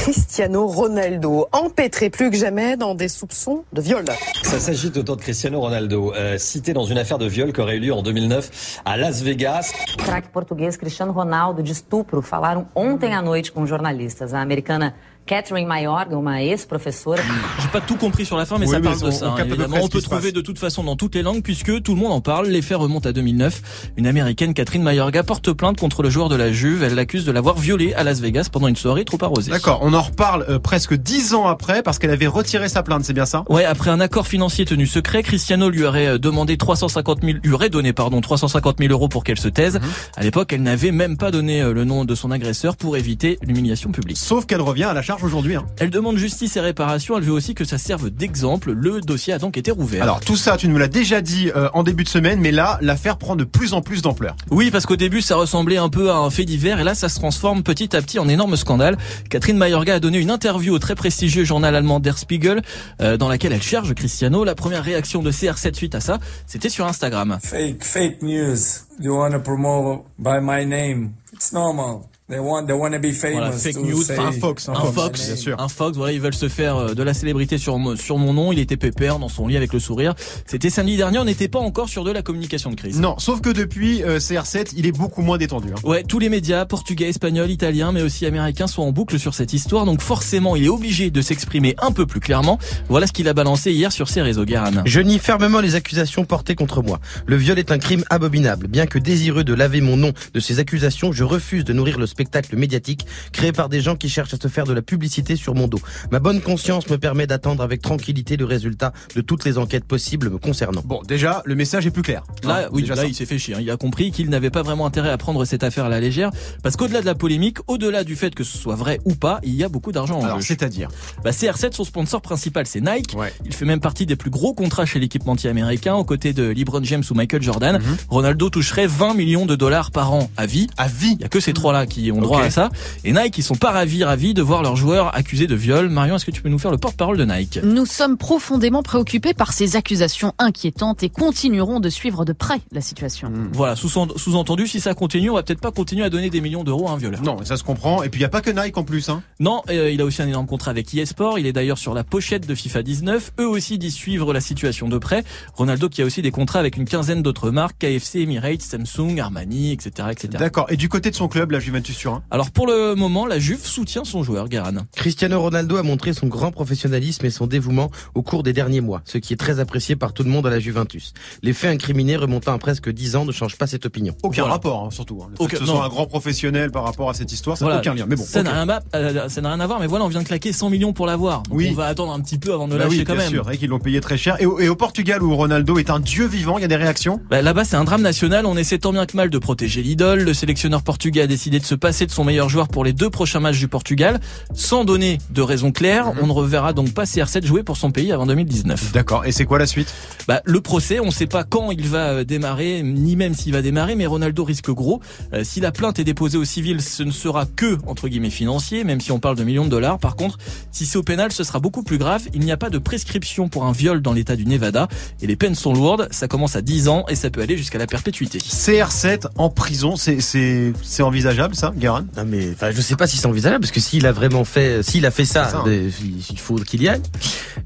Cristiano 0.00 0.66
Ronaldo, 0.66 1.48
empêtré 1.52 2.08
plus 2.08 2.30
que 2.30 2.36
jamais 2.38 2.78
dans 2.78 2.94
des 2.94 3.08
soupçons 3.08 3.64
de 3.74 3.82
viol. 3.82 4.04
Ça 4.42 4.58
s'agit 4.58 4.86
autour 4.96 5.16
de 5.16 5.20
Cristiano 5.22 5.60
Ronaldo, 5.60 6.14
euh, 6.14 6.38
cité 6.38 6.72
dans 6.72 6.84
une 6.84 6.96
affaire 6.96 7.18
de 7.18 7.26
viol 7.26 7.52
qui 7.52 7.60
aurait 7.60 7.76
eu 7.76 7.80
lieu 7.80 7.92
en 7.92 8.02
2009 8.02 8.80
à 8.84 8.96
Las 8.96 9.20
Vegas. 9.20 9.72
O 9.98 10.02
craque 10.02 10.28
português 10.28 10.78
Cristiano 10.78 11.12
Ronaldo 11.12 11.60
de 11.60 11.72
estupro 11.72 12.22
falaram 12.22 12.68
ontem 12.74 13.14
à 13.14 13.20
noite 13.20 13.52
com 13.52 13.66
jornalistas. 13.66 14.32
A 14.32 14.40
americana 14.40 14.94
Catherine 15.26 15.66
Mayorga, 15.66 16.16
uma 16.16 16.40
ex-professora. 16.42 17.16
J'ai 17.60 17.68
pas 17.68 17.80
tout 17.80 17.96
compris 17.96 18.24
sur 18.24 18.36
la 18.36 18.46
fin, 18.46 18.58
mais 18.58 18.66
Oui, 18.66 18.72
ça 18.72 18.78
mais 18.78 18.84
parle 18.90 18.98
on- 19.02 19.06
de 19.06 19.10
ça. 19.10 19.26
on 19.28 19.32
hein, 19.34 19.44
évidemment. 19.44 19.76
on 19.82 19.88
peut 19.88 20.00
trouver 20.00 20.30
de 20.30 20.40
toute 20.40 20.58
façon 20.58 20.84
dans 20.84 20.94
toutes 20.94 21.16
les 21.16 21.22
langues, 21.22 21.42
puisque 21.42 21.82
tout 21.82 21.94
le 21.94 22.00
monde 22.00 22.12
en 22.12 22.20
parle. 22.20 22.46
Les 22.46 22.62
faits 22.62 22.76
remontent 22.78 23.08
à 23.08 23.12
2009. 23.12 23.90
Une 23.96 24.06
américaine, 24.06 24.54
Catherine 24.54 24.82
Mayorga, 24.84 25.24
porte 25.24 25.52
plainte 25.52 25.78
contre 25.80 26.02
le 26.04 26.10
joueur 26.10 26.28
de 26.28 26.36
la 26.36 26.52
Juve. 26.52 26.84
Elle 26.84 26.94
l'accuse 26.94 27.24
de 27.24 27.32
l'avoir 27.32 27.58
violé 27.58 27.92
à 27.94 28.04
Las 28.04 28.20
Vegas 28.20 28.48
pendant 28.52 28.68
une 28.68 28.76
soirée 28.76 29.04
trop 29.04 29.18
arrosée. 29.20 29.50
D'accord, 29.50 29.80
on 29.82 29.92
en 29.94 30.02
reparle 30.02 30.46
euh, 30.48 30.58
presque 30.60 30.94
dix 30.94 31.34
ans 31.34 31.48
après 31.48 31.82
parce 31.82 31.98
qu'elle 31.98 32.10
avait 32.12 32.28
retiré 32.28 32.68
sa 32.68 32.84
plainte, 32.84 33.04
c'est 33.04 33.12
bien 33.12 33.26
ça? 33.26 33.42
Ouais, 33.48 33.64
après 33.64 33.90
un 33.90 33.98
accord 34.00 34.28
financier 34.28 34.64
tenu 34.64 34.86
secret, 34.86 35.24
Cristiano 35.24 35.70
lui 35.70 35.84
aurait 35.84 36.06
euh, 36.06 36.18
demandé 36.18 36.56
350 36.56 37.22
000, 37.24 37.38
lui 37.42 37.52
aurait 37.52 37.68
donné 37.70 37.92
pardon 37.92 38.20
350 38.20 38.76
000 38.78 38.92
euros 38.92 39.08
pour 39.08 39.24
qu'elle 39.24 39.40
se 39.40 39.48
taise. 39.48 39.80
À 40.16 40.22
l'époque, 40.22 40.52
elle 40.52 40.62
n'avait 40.62 40.92
même 40.92 41.16
pas 41.16 41.32
donné 41.32 41.62
euh, 41.62 41.72
le 41.72 41.84
nom 41.84 42.04
de 42.04 42.14
son 42.14 42.30
agresseur 42.30 42.76
pour 42.76 42.96
éviter 42.96 43.38
l'humiliation 43.42 43.90
publique. 43.90 44.18
Sauf 44.18 44.46
qu'elle 44.46 44.60
revient 44.60 44.84
à 44.84 44.94
la 44.94 45.02
charge 45.02 45.15
aujourd'hui. 45.24 45.56
Hein. 45.56 45.66
Elle 45.78 45.90
demande 45.90 46.16
justice 46.16 46.56
et 46.56 46.60
réparation. 46.60 47.16
Elle 47.16 47.24
veut 47.24 47.32
aussi 47.32 47.54
que 47.54 47.64
ça 47.64 47.78
serve 47.78 48.10
d'exemple. 48.10 48.72
Le 48.72 49.00
dossier 49.00 49.32
a 49.32 49.38
donc 49.38 49.56
été 49.56 49.70
rouvert. 49.70 50.02
Alors 50.02 50.20
tout 50.20 50.36
ça, 50.36 50.56
tu 50.56 50.68
nous 50.68 50.78
l'as 50.78 50.88
déjà 50.88 51.20
dit 51.20 51.50
euh, 51.54 51.68
en 51.74 51.82
début 51.82 52.04
de 52.04 52.08
semaine, 52.08 52.40
mais 52.40 52.52
là, 52.52 52.78
l'affaire 52.80 53.18
prend 53.18 53.36
de 53.36 53.44
plus 53.44 53.74
en 53.74 53.82
plus 53.82 54.02
d'ampleur. 54.02 54.36
Oui, 54.50 54.70
parce 54.70 54.86
qu'au 54.86 54.96
début, 54.96 55.22
ça 55.22 55.36
ressemblait 55.36 55.76
un 55.76 55.88
peu 55.88 56.10
à 56.10 56.16
un 56.16 56.30
fait 56.30 56.44
divers, 56.44 56.80
et 56.80 56.84
là, 56.84 56.94
ça 56.94 57.08
se 57.08 57.16
transforme 57.16 57.62
petit 57.62 57.96
à 57.96 58.02
petit 58.02 58.18
en 58.18 58.28
énorme 58.28 58.56
scandale. 58.56 58.96
Catherine 59.30 59.56
Mayorga 59.56 59.94
a 59.94 60.00
donné 60.00 60.18
une 60.18 60.30
interview 60.30 60.74
au 60.74 60.78
très 60.78 60.94
prestigieux 60.94 61.44
journal 61.44 61.74
allemand 61.74 62.00
Der 62.00 62.18
Spiegel, 62.18 62.62
euh, 63.00 63.16
dans 63.16 63.28
laquelle 63.28 63.52
elle 63.52 63.62
charge 63.62 63.94
Cristiano. 63.94 64.44
La 64.44 64.54
première 64.54 64.82
réaction 64.82 65.22
de 65.22 65.30
CR7 65.30 65.74
suite 65.74 65.94
à 65.94 66.00
ça, 66.00 66.18
c'était 66.46 66.68
sur 66.68 66.86
Instagram. 66.86 67.38
Fake, 67.42 67.84
fake 67.84 68.22
news. 68.22 68.56
You 69.00 69.14
want 69.14 69.32
to 69.32 69.40
promote 69.40 70.04
by 70.18 70.40
my 70.40 70.64
name? 70.64 71.12
It's 71.32 71.52
normal. 71.52 72.08
They 72.28 72.40
want, 72.40 72.66
they 72.66 72.74
want 72.74 72.90
to 72.90 72.98
be 72.98 73.12
famous. 73.12 73.36
Voilà, 73.36 73.52
fake 73.52 73.76
news, 73.76 74.02
say 74.02 74.18
un 74.18 74.32
Fox, 74.32 74.68
un 74.68 74.72
un 74.72 74.80
Fox, 74.80 74.94
Fox, 74.94 75.26
bien 75.26 75.36
sûr. 75.36 75.60
un 75.60 75.68
Fox, 75.68 75.96
voilà, 75.96 76.12
ils 76.12 76.20
veulent 76.20 76.34
se 76.34 76.48
faire 76.48 76.76
euh, 76.76 76.92
de 76.92 77.04
la 77.04 77.14
célébrité 77.14 77.56
sur 77.56 77.78
sur 77.96 78.18
mon 78.18 78.32
nom. 78.32 78.50
Il 78.52 78.58
était 78.58 78.76
pépère 78.76 79.20
dans 79.20 79.28
son 79.28 79.46
lit 79.46 79.56
avec 79.56 79.72
le 79.72 79.78
sourire. 79.78 80.12
C'était 80.44 80.68
samedi 80.68 80.96
dernier. 80.96 81.20
On 81.20 81.24
n'était 81.24 81.46
pas 81.46 81.60
encore 81.60 81.88
sur 81.88 82.02
de 82.02 82.10
la 82.10 82.22
communication 82.22 82.70
de 82.70 82.74
crise. 82.74 82.98
Non, 82.98 83.14
sauf 83.20 83.40
que 83.40 83.50
depuis 83.50 84.02
euh, 84.02 84.18
CR7, 84.18 84.72
il 84.76 84.86
est 84.86 84.92
beaucoup 84.92 85.22
moins 85.22 85.38
détendu. 85.38 85.68
Hein. 85.68 85.78
Ouais, 85.84 86.02
tous 86.02 86.18
les 86.18 86.28
médias, 86.28 86.64
portugais, 86.66 87.08
espagnols, 87.08 87.48
italiens, 87.48 87.92
mais 87.92 88.02
aussi 88.02 88.26
américains 88.26 88.66
sont 88.66 88.82
en 88.82 88.90
boucle 88.90 89.20
sur 89.20 89.32
cette 89.32 89.52
histoire, 89.52 89.84
donc 89.84 90.00
forcément 90.00 90.56
il 90.56 90.64
est 90.64 90.68
obligé 90.68 91.12
de 91.12 91.20
s'exprimer 91.20 91.76
un 91.78 91.92
peu 91.92 92.06
plus 92.06 92.18
clairement. 92.18 92.58
Voilà 92.88 93.06
ce 93.06 93.12
qu'il 93.12 93.28
a 93.28 93.34
balancé 93.34 93.70
hier 93.70 93.92
sur 93.92 94.08
ses 94.08 94.22
réseaux, 94.22 94.44
Guérin. 94.44 94.82
Je 94.84 94.98
nie 94.98 95.20
fermement 95.20 95.60
les 95.60 95.76
accusations 95.76 96.24
portées 96.24 96.56
contre 96.56 96.82
moi. 96.82 96.98
Le 97.24 97.36
viol 97.36 97.56
est 97.60 97.70
un 97.70 97.78
crime 97.78 98.02
abominable. 98.10 98.66
Bien 98.66 98.86
que 98.86 98.98
désireux 98.98 99.44
de 99.44 99.54
laver 99.54 99.80
mon 99.80 99.96
nom 99.96 100.12
de 100.34 100.40
ces 100.40 100.58
accusations, 100.58 101.12
je 101.12 101.22
refuse 101.22 101.62
de 101.62 101.72
nourrir 101.72 102.00
le 102.00 102.15
spectacle 102.20 102.56
médiatique 102.56 103.04
créé 103.32 103.52
par 103.52 103.68
des 103.68 103.82
gens 103.82 103.94
qui 103.94 104.08
cherchent 104.08 104.32
à 104.32 104.38
se 104.40 104.48
faire 104.48 104.64
de 104.64 104.72
la 104.72 104.80
publicité 104.80 105.36
sur 105.36 105.54
mon 105.54 105.68
dos. 105.68 105.80
Ma 106.10 106.18
bonne 106.18 106.40
conscience 106.40 106.88
me 106.88 106.96
permet 106.96 107.26
d'attendre 107.26 107.62
avec 107.62 107.82
tranquillité 107.82 108.38
le 108.38 108.46
résultat 108.46 108.94
de 109.14 109.20
toutes 109.20 109.44
les 109.44 109.58
enquêtes 109.58 109.84
possibles 109.84 110.30
me 110.30 110.38
concernant. 110.38 110.80
Bon, 110.86 111.02
déjà, 111.06 111.42
le 111.44 111.54
message 111.54 111.86
est 111.86 111.90
plus 111.90 112.02
clair. 112.02 112.22
Là, 112.42 112.56
Hein, 112.64 112.68
oui, 112.72 112.80
déjà 112.82 112.94
là, 112.94 113.02
ça. 113.02 113.08
il 113.08 113.14
s'est 113.14 113.26
fait 113.26 113.38
chier. 113.38 113.54
hein. 113.54 113.58
Il 113.60 113.70
a 113.70 113.76
compris 113.76 114.10
qu'il 114.12 114.30
n'avait 114.30 114.48
pas 114.48 114.62
vraiment 114.62 114.86
intérêt 114.86 115.10
à 115.10 115.18
prendre 115.18 115.44
cette 115.44 115.62
affaire 115.62 115.84
à 115.84 115.88
la 115.90 116.00
légère, 116.00 116.30
parce 116.62 116.74
qu'au-delà 116.76 117.02
de 117.02 117.06
la 117.06 117.14
polémique, 117.14 117.58
au-delà 117.66 118.02
du 118.02 118.16
fait 118.16 118.34
que 118.34 118.44
ce 118.44 118.56
soit 118.56 118.76
vrai 118.76 118.98
ou 119.04 119.14
pas, 119.14 119.40
il 119.42 119.54
y 119.54 119.62
a 119.62 119.68
beaucoup 119.68 119.92
d'argent 119.92 120.18
en 120.20 120.24
Alors, 120.24 120.40
jeu. 120.40 120.46
c'est-à-dire 120.46 120.88
Bah, 121.22 121.32
CR7, 121.32 121.74
son 121.74 121.84
sponsor 121.84 122.22
principal, 122.22 122.66
c'est 122.66 122.80
Nike. 122.80 123.12
Ouais. 123.14 123.30
Il 123.44 123.52
fait 123.52 123.66
même 123.66 123.80
partie 123.80 124.06
des 124.06 124.16
plus 124.16 124.30
gros 124.30 124.54
contrats 124.54 124.86
chez 124.86 124.98
l'équipementier 124.98 125.50
américain, 125.50 125.94
aux 125.96 126.04
côtés 126.04 126.32
de 126.32 126.44
LeBron 126.44 126.82
James 126.84 127.02
ou 127.10 127.14
Michael 127.14 127.42
Jordan. 127.42 127.76
Mhm. 127.78 127.96
Ronaldo 128.08 128.48
toucherait 128.48 128.86
20 128.86 129.12
millions 129.14 129.44
de 129.44 129.54
dollars 129.54 129.90
par 129.90 130.12
an 130.14 130.30
à 130.38 130.46
vie. 130.46 130.66
À 130.78 130.88
vie 130.88 131.12
Il 131.18 131.20
y 131.20 131.24
a 131.24 131.28
que 131.28 131.40
ces 131.40 131.52
trois-là 131.52 131.84
qui 131.86 132.05
ont 132.12 132.20
droit 132.20 132.42
à 132.42 132.50
ça. 132.50 132.70
Et 133.04 133.12
Nike, 133.12 133.38
ils 133.38 133.42
sont 133.42 133.54
pas 133.54 133.70
ravis, 133.70 134.04
ravis 134.04 134.34
de 134.34 134.42
voir 134.42 134.62
leurs 134.62 134.76
joueurs 134.76 135.14
accusés 135.14 135.46
de 135.46 135.54
viol. 135.54 135.88
Marion, 135.88 136.16
est-ce 136.16 136.24
que 136.24 136.30
tu 136.30 136.42
peux 136.42 136.48
nous 136.48 136.58
faire 136.58 136.70
le 136.70 136.78
porte-parole 136.78 137.16
de 137.16 137.24
Nike? 137.24 137.60
Nous 137.62 137.86
sommes 137.86 138.16
profondément 138.16 138.82
préoccupés 138.82 139.34
par 139.34 139.52
ces 139.52 139.76
accusations 139.76 140.32
inquiétantes 140.38 141.02
et 141.02 141.08
continuerons 141.08 141.80
de 141.80 141.88
suivre 141.88 142.24
de 142.24 142.32
près 142.32 142.60
la 142.72 142.80
situation. 142.80 143.32
Voilà, 143.52 143.76
sous- 143.76 143.88
sous-entendu, 144.16 144.66
si 144.66 144.80
ça 144.80 144.94
continue, 144.94 145.30
on 145.30 145.34
va 145.34 145.42
peut-être 145.42 145.60
pas 145.60 145.70
continuer 145.72 146.04
à 146.04 146.10
donner 146.10 146.30
des 146.30 146.40
millions 146.40 146.64
d'euros 146.64 146.88
à 146.88 146.92
un 146.92 146.96
violeur. 146.96 147.22
Non, 147.22 147.44
ça 147.44 147.56
se 147.56 147.64
comprend. 147.64 148.02
Et 148.02 148.08
puis, 148.08 148.18
il 148.20 148.22
n'y 148.22 148.26
a 148.26 148.30
pas 148.30 148.40
que 148.40 148.50
Nike 148.50 148.76
en 148.76 148.84
plus. 148.84 149.08
Hein. 149.08 149.22
Non, 149.40 149.62
euh, 149.70 149.90
il 149.90 150.00
a 150.00 150.04
aussi 150.04 150.22
un 150.22 150.28
énorme 150.28 150.46
contrat 150.46 150.70
avec 150.70 150.92
eSport. 150.94 151.38
Il 151.38 151.46
est 151.46 151.52
d'ailleurs 151.52 151.78
sur 151.78 151.94
la 151.94 152.04
pochette 152.04 152.46
de 152.46 152.54
FIFA 152.54 152.82
19. 152.82 153.32
Eux 153.40 153.48
aussi 153.48 153.78
disent 153.78 153.94
suivre 153.94 154.32
la 154.32 154.40
situation 154.40 154.88
de 154.88 154.98
près. 154.98 155.24
Ronaldo 155.54 155.88
qui 155.88 156.02
a 156.02 156.04
aussi 156.04 156.22
des 156.22 156.30
contrats 156.30 156.58
avec 156.60 156.76
une 156.76 156.84
quinzaine 156.84 157.22
d'autres 157.22 157.50
marques, 157.50 157.76
KFC, 157.78 158.20
Emirates, 158.20 158.62
Samsung, 158.62 159.18
Armani, 159.20 159.72
etc., 159.72 160.08
etc. 160.10 160.28
D'accord. 160.38 160.66
Et 160.70 160.76
du 160.76 160.88
côté 160.88 161.10
de 161.10 161.14
son 161.16 161.28
club, 161.28 161.50
la 161.50 161.60
Juventus 161.60 161.95
Turin 161.96 162.22
Alors 162.30 162.50
pour 162.50 162.66
le 162.66 162.94
moment, 162.94 163.26
la 163.26 163.38
Juve 163.38 163.64
soutient 163.64 164.04
son 164.04 164.22
joueur, 164.22 164.48
Guérin. 164.48 164.66
Cristiano 164.94 165.40
Ronaldo 165.40 165.76
a 165.76 165.82
montré 165.82 166.12
son 166.12 166.26
grand 166.26 166.50
professionnalisme 166.50 167.24
et 167.26 167.30
son 167.30 167.46
dévouement 167.46 167.90
au 168.14 168.22
cours 168.22 168.42
des 168.42 168.52
derniers 168.52 168.80
mois, 168.80 169.02
ce 169.04 169.18
qui 169.18 169.32
est 169.32 169.36
très 169.36 169.60
apprécié 169.60 169.96
par 169.96 170.12
tout 170.12 170.22
le 170.22 170.30
monde 170.30 170.46
à 170.46 170.50
la 170.50 170.58
Juventus. 170.58 171.12
Les 171.42 171.52
faits 171.52 171.70
incriminés 171.74 172.16
remontant 172.16 172.52
à 172.52 172.58
presque 172.58 172.90
10 172.90 173.16
ans 173.16 173.24
ne 173.24 173.32
changent 173.32 173.56
pas 173.56 173.66
cette 173.66 173.86
opinion. 173.86 174.14
Aucun 174.22 174.42
Voilà. 174.42 174.54
rapport, 174.54 174.84
hein, 174.84 174.90
surtout. 174.90 175.20
hein. 175.22 175.28
Le 175.30 175.36
fait 175.36 175.42
Aucun- 175.44 175.56
que 175.58 175.64
ce 175.64 175.68
non. 175.70 175.76
soit 175.76 175.84
un 175.84 175.88
grand 175.88 176.06
professionnel 176.06 176.70
par 176.70 176.84
rapport 176.84 177.08
à 177.10 177.14
cette 177.14 177.32
histoire, 177.32 177.56
ça 177.56 177.64
n'a 177.64 177.70
Voilà. 177.72 177.80
aucun 177.80 177.94
lien. 177.94 178.06
Mais 178.08 178.16
bon, 178.16 178.24
ça 178.24 178.42
n'a 178.42 178.52
rien, 178.52 178.68
à- 178.68 178.80
euh, 178.94 179.28
ça 179.28 179.40
n'a 179.40 179.50
rien 179.50 179.60
à 179.60 179.66
voir. 179.66 179.80
Mais 179.80 179.86
voilà, 179.86 180.04
on 180.04 180.08
vient 180.08 180.22
de 180.22 180.26
claquer 180.26 180.52
100 180.52 180.70
millions 180.70 180.92
pour 180.92 181.06
l'avoir. 181.06 181.42
Oui. 181.50 181.68
On 181.70 181.74
va 181.74 181.86
attendre 181.86 182.12
un 182.12 182.20
petit 182.20 182.38
peu 182.38 182.52
avant 182.52 182.66
de 182.68 182.72
le 182.72 182.78
Bah 182.78 182.84
lâcher 182.84 182.98
oui, 182.98 183.04
quand 183.04 183.14
bien 183.14 183.22
même. 183.22 183.32
sûr, 183.32 183.50
et 183.50 183.56
qu'ils 183.58 183.68
l'ont 183.70 183.78
payé 183.78 184.00
très 184.00 184.18
cher. 184.18 184.36
Et 184.40 184.46
au, 184.46 184.58
et 184.60 184.68
au 184.68 184.76
Portugal, 184.76 185.22
où 185.22 185.34
Ronaldo 185.34 185.78
est 185.78 185.90
un 185.90 186.00
dieu 186.00 186.26
vivant, 186.26 186.58
il 186.58 186.62
y 186.62 186.64
a 186.64 186.68
des 186.68 186.76
réactions? 186.76 187.20
Bah, 187.30 187.42
Là-bas, 187.42 187.64
c'est 187.64 187.76
un 187.76 187.84
drame 187.84 188.02
national. 188.02 188.44
On 188.46 188.56
essaie 188.56 188.78
tant 188.78 188.92
bien 188.92 189.06
que 189.06 189.16
mal 189.16 189.30
de 189.30 189.38
protéger 189.38 189.82
l'idole. 189.82 190.20
Le 190.22 190.34
sélectionneur 190.34 190.82
portugais 190.82 191.22
a 191.22 191.26
décidé 191.26 191.58
de 191.60 191.64
se 191.64 191.74
passer 191.86 192.04
de 192.04 192.10
son 192.10 192.24
meilleur 192.24 192.48
joueur 192.48 192.66
pour 192.66 192.82
les 192.82 192.92
deux 192.92 193.10
prochains 193.10 193.38
matchs 193.38 193.60
du 193.60 193.68
Portugal, 193.68 194.18
sans 194.54 194.84
donner 194.84 195.18
de 195.30 195.40
raison 195.40 195.70
claire. 195.70 196.06
Mhm. 196.06 196.18
On 196.20 196.26
ne 196.26 196.32
reverra 196.32 196.72
donc 196.72 196.92
pas 196.92 197.04
CR7 197.04 197.46
jouer 197.46 197.62
pour 197.62 197.76
son 197.76 197.92
pays 197.92 198.10
avant 198.10 198.26
2019. 198.26 198.90
D'accord. 198.90 199.24
Et 199.24 199.30
c'est 199.30 199.44
quoi 199.44 199.60
la 199.60 199.68
suite? 199.68 199.94
Bah, 200.26 200.42
le 200.44 200.60
procès, 200.60 200.98
on 200.98 201.06
ne 201.06 201.10
sait 201.12 201.28
pas 201.28 201.44
quand 201.44 201.70
il 201.70 201.86
va 201.86 202.08
euh, 202.08 202.24
démarrer, 202.24 202.82
ni 202.82 203.14
même 203.14 203.34
s'il 203.34 203.52
va 203.52 203.62
démarrer, 203.62 203.94
mais 203.94 204.04
Ronaldo 204.04 204.42
risque 204.42 204.68
gros. 204.72 205.00
Euh, 205.32 205.44
si 205.44 205.60
la 205.60 205.70
plainte 205.70 206.00
est 206.00 206.04
déposée 206.04 206.38
au 206.38 206.44
civil, 206.44 206.82
ce 206.82 207.04
ne 207.04 207.12
sera 207.12 207.46
que, 207.46 207.78
entre 207.86 208.08
guillemets, 208.08 208.30
financier, 208.30 208.82
même 208.82 209.00
si 209.00 209.12
on 209.12 209.20
parle 209.20 209.36
de 209.36 209.44
millions 209.44 209.64
de 209.64 209.70
dollars. 209.70 210.00
Par 210.00 210.16
contre, 210.16 210.38
si 210.72 210.86
c'est 210.86 210.98
au 210.98 211.04
pénal, 211.04 211.30
ce 211.30 211.44
sera 211.44 211.60
beaucoup 211.60 211.84
plus 211.84 211.98
grave. 211.98 212.24
Il 212.34 212.40
n'y 212.40 212.50
a 212.50 212.56
pas 212.56 212.68
de 212.68 212.78
prescription 212.78 213.48
pour 213.48 213.64
un 213.64 213.70
viol 213.70 214.02
dans 214.02 214.12
l'état 214.12 214.34
du 214.34 214.44
Nevada, 214.44 214.88
et 215.22 215.28
les 215.28 215.36
peines 215.36 215.54
sont 215.54 215.72
lourdes. 215.72 216.08
Ça 216.10 216.26
commence 216.26 216.56
à 216.56 216.62
10 216.62 216.88
ans, 216.88 217.04
et 217.08 217.14
ça 217.14 217.30
peut 217.30 217.42
aller 217.42 217.56
jusqu'à 217.56 217.78
la 217.78 217.86
perpétuité. 217.86 218.38
CR7 218.38 219.28
en 219.36 219.50
prison, 219.50 219.94
c'est 219.94 220.72
envisageable 221.00 221.54
ça, 221.54 221.72
Guérin 221.76 222.06
Non 222.16 222.24
mais 222.26 222.50
enfin 222.52 222.70
je 222.70 222.80
sais 222.80 222.96
pas 222.96 223.06
si 223.06 223.16
c'est 223.16 223.26
envisageable 223.26 223.60
parce 223.62 223.72
que 223.72 223.80
s'il 223.80 224.06
a 224.06 224.12
vraiment 224.12 224.44
fait 224.44 224.82
s'il 224.82 225.04
a 225.06 225.10
fait 225.10 225.24
ça, 225.24 225.50
hein. 225.54 225.64
il 225.66 226.38
faut 226.38 226.56
qu'il 226.56 226.82
y 226.82 226.88
aille. 226.88 227.02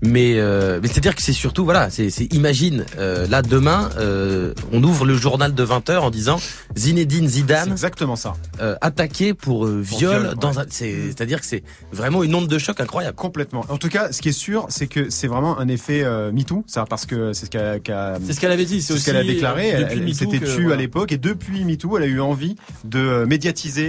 Mais 0.03 0.35
euh, 0.38 0.81
mais 0.83 0.88
c'est 0.88 0.99
à 0.99 1.01
dire 1.01 1.14
que 1.14 1.23
c'est 1.23 1.33
surtout 1.33 1.64
voilà, 1.64 1.90
c'est 1.90 2.09
imagine 2.33 2.85
euh, 2.99 3.27
là 3.29 3.42
demain 3.42 3.90
euh, 3.99 4.55
on 4.73 4.83
ouvre 4.83 5.05
le 5.05 5.14
journal 5.14 5.55
de 5.55 5.64
20h 5.64 5.99
en 5.99 6.11
disant 6.11 6.40
Zinedine 6.77 7.29
Zidane 7.29 7.70
exactement 7.73 8.16
ça. 8.16 8.35
attaqué 8.81 9.35
pour, 9.35 9.61
Pour 9.61 9.66
viol, 9.81 10.23
viol, 10.23 10.35
dans 10.40 10.53
ouais. 10.53 10.59
un 10.59 10.64
c'est 10.70 10.94
c'est-à-dire 11.09 11.40
que 11.40 11.46
c'est 11.46 11.62
vraiment 11.92 12.23
une 12.23 12.35
onde 12.35 12.49
de 12.49 12.59
choc 12.59 12.81
incroyable. 12.81 13.16
Complètement. 13.16 13.64
En 13.68 13.77
tout 13.77 13.88
cas, 13.88 14.12
ce 14.12 14.20
qui 14.23 14.29
est 14.31 14.33
sûr, 14.33 14.66
c'est 14.70 14.87
que 14.87 15.11
c'est 15.11 15.27
vraiment 15.27 15.59
un 15.59 15.68
effet 15.68 16.05
MeToo, 16.33 16.64
ça, 16.66 16.85
parce 16.88 17.07
que 17.07 17.33
c'est 17.33 17.46
ce 17.46 17.51
qu'a- 17.51 18.16
C'est 18.27 18.33
ce 18.33 18.40
qu'elle 18.40 18.53
avait 18.53 18.64
dit. 18.64 18.81
c'est 18.83 18.96
ce 18.96 19.05
qu'elle 19.05 19.16
a 19.16 19.25
déclaré. 19.25 19.68
Elle, 19.68 19.88
elle 19.90 20.14
s'était 20.14 20.38
tue 20.38 20.62
voilà. 20.62 20.75
à 20.75 20.77
l'époque 20.77 21.12
et 21.12 21.18
depuis 21.18 21.64
MeToo, 21.64 21.96
elle 21.96 22.05
a 22.05 22.07
eu 22.07 22.20
envie 22.20 22.57
de 22.85 22.99
euh, 22.99 23.27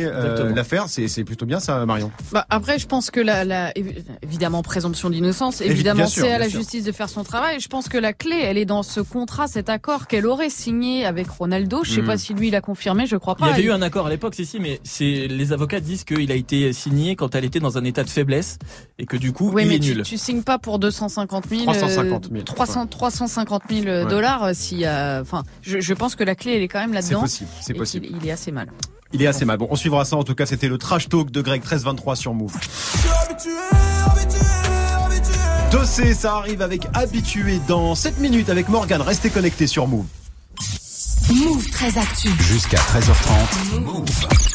euh, 0.05 0.53
l'affaire. 0.53 0.85
C'est 0.87 1.07
c'est 1.07 1.23
plutôt 1.23 1.45
bien 1.45 1.59
ça, 1.59 1.85
Marion. 1.85 2.11
Bah, 2.31 2.45
après, 2.49 2.79
je 2.79 2.87
pense 2.87 3.11
que 3.11 3.19
la, 3.19 3.43
la 3.45 3.71
évi- 3.73 4.03
évidemment 4.21 4.61
présomption 4.63 5.09
d'innocence, 5.09 5.61
Évi- 5.61 5.71
évidemment 5.71 6.07
c'est 6.07 6.31
à 6.31 6.37
la 6.37 6.49
sûr. 6.49 6.59
justice 6.59 6.83
de 6.83 6.91
faire 6.91 7.09
son 7.09 7.23
travail. 7.23 7.59
Je 7.59 7.67
pense 7.67 7.89
que 7.89 7.97
la 7.97 8.13
clé, 8.13 8.39
elle 8.43 8.57
est 8.57 8.65
dans 8.65 8.83
ce 8.83 8.99
contrat, 8.99 9.47
cet 9.47 9.69
accord 9.69 10.07
qu'elle 10.07 10.25
aurait 10.27 10.49
signé 10.49 11.05
avec 11.05 11.27
Ronaldo. 11.29 11.81
Je 11.83 11.91
sais 11.91 12.01
Mhm. 12.01 12.07
pas 12.07 12.17
si 12.17 12.33
lui 12.33 12.47
il 12.49 12.55
a 12.55 12.61
confirmé, 12.61 13.05
je 13.07 13.15
crois 13.17 13.35
Il 13.39 13.43
y 13.45 13.47
pas. 13.49 13.53
avait 13.53 13.63
eu 13.63 13.71
un 13.71 13.81
accord 13.81 14.07
à 14.07 14.09
l'époque, 14.09 14.35
si 14.35 14.45
si, 14.45 14.59
mais 14.59 14.79
c'est 14.83 15.27
les 15.27 15.53
avocats 15.53 15.79
disent 15.79 16.03
qu'il 16.03 16.31
a 16.31 16.35
été 16.35 16.73
signé 16.73 17.15
quand 17.15 17.35
elle 17.35 17.45
était 17.45 17.59
dans 17.59 17.77
un 17.77 17.83
état 17.83 18.03
de 18.03 18.09
faiblesse 18.09 18.57
et 18.99 19.05
que 19.05 19.17
du 19.17 19.31
coup 19.33 19.51
Oui, 19.53 19.63
il 19.63 19.69
mais 19.69 19.75
est 19.75 19.79
tu, 19.79 19.93
nul. 19.95 20.03
tu 20.03 20.17
signes 20.17 20.43
pas 20.43 20.57
pour 20.59 20.79
250 20.79 21.47
000, 21.49 21.63
350 21.63 22.29
000, 22.31 22.43
300, 22.43 22.87
350 22.87 23.63
000 23.69 23.81
Ouais. 23.85 24.05
dollars. 24.05 24.43
euh, 24.43 24.51
Si, 24.53 24.85
euh, 24.85 25.21
enfin, 25.21 25.43
je, 25.61 25.79
je 25.79 25.93
pense 25.93 26.15
que 26.15 26.23
la 26.23 26.35
clé, 26.35 26.55
elle 26.55 26.61
est 26.61 26.67
quand 26.67 26.79
même 26.79 26.89
C'est 26.91 26.95
là-dedans. 27.01 27.21
possible, 27.21 27.49
c'est 27.61 27.73
possible. 27.73 28.07
Il 28.21 28.27
est 28.27 28.31
assez 28.31 28.51
mal. 28.51 28.67
Il 29.13 29.21
est 29.21 29.27
assez 29.27 29.45
mal. 29.45 29.57
Bon, 29.57 29.67
on 29.69 29.75
suivra 29.75 30.05
ça. 30.05 30.15
En 30.15 30.23
tout 30.23 30.35
cas, 30.35 30.45
c'était 30.45 30.67
le 30.67 30.77
trash 30.77 31.09
talk 31.09 31.31
de 31.31 31.41
Greg 31.41 31.61
1323 31.61 32.15
sur 32.15 32.33
Move. 32.33 32.53
Dossé, 35.71 36.13
ça 36.13 36.35
arrive 36.35 36.61
avec 36.61 36.87
Habitué 36.93 37.59
dans 37.67 37.95
7 37.95 38.19
minutes 38.19 38.49
avec 38.49 38.69
Morgan. 38.69 39.01
Restez 39.01 39.29
connectés 39.29 39.67
sur 39.67 39.87
Move. 39.87 40.05
Move 41.29 41.69
très 41.69 41.97
actu. 41.97 42.29
Jusqu'à 42.39 42.77
13h30. 42.77 43.79
Move. 43.85 44.05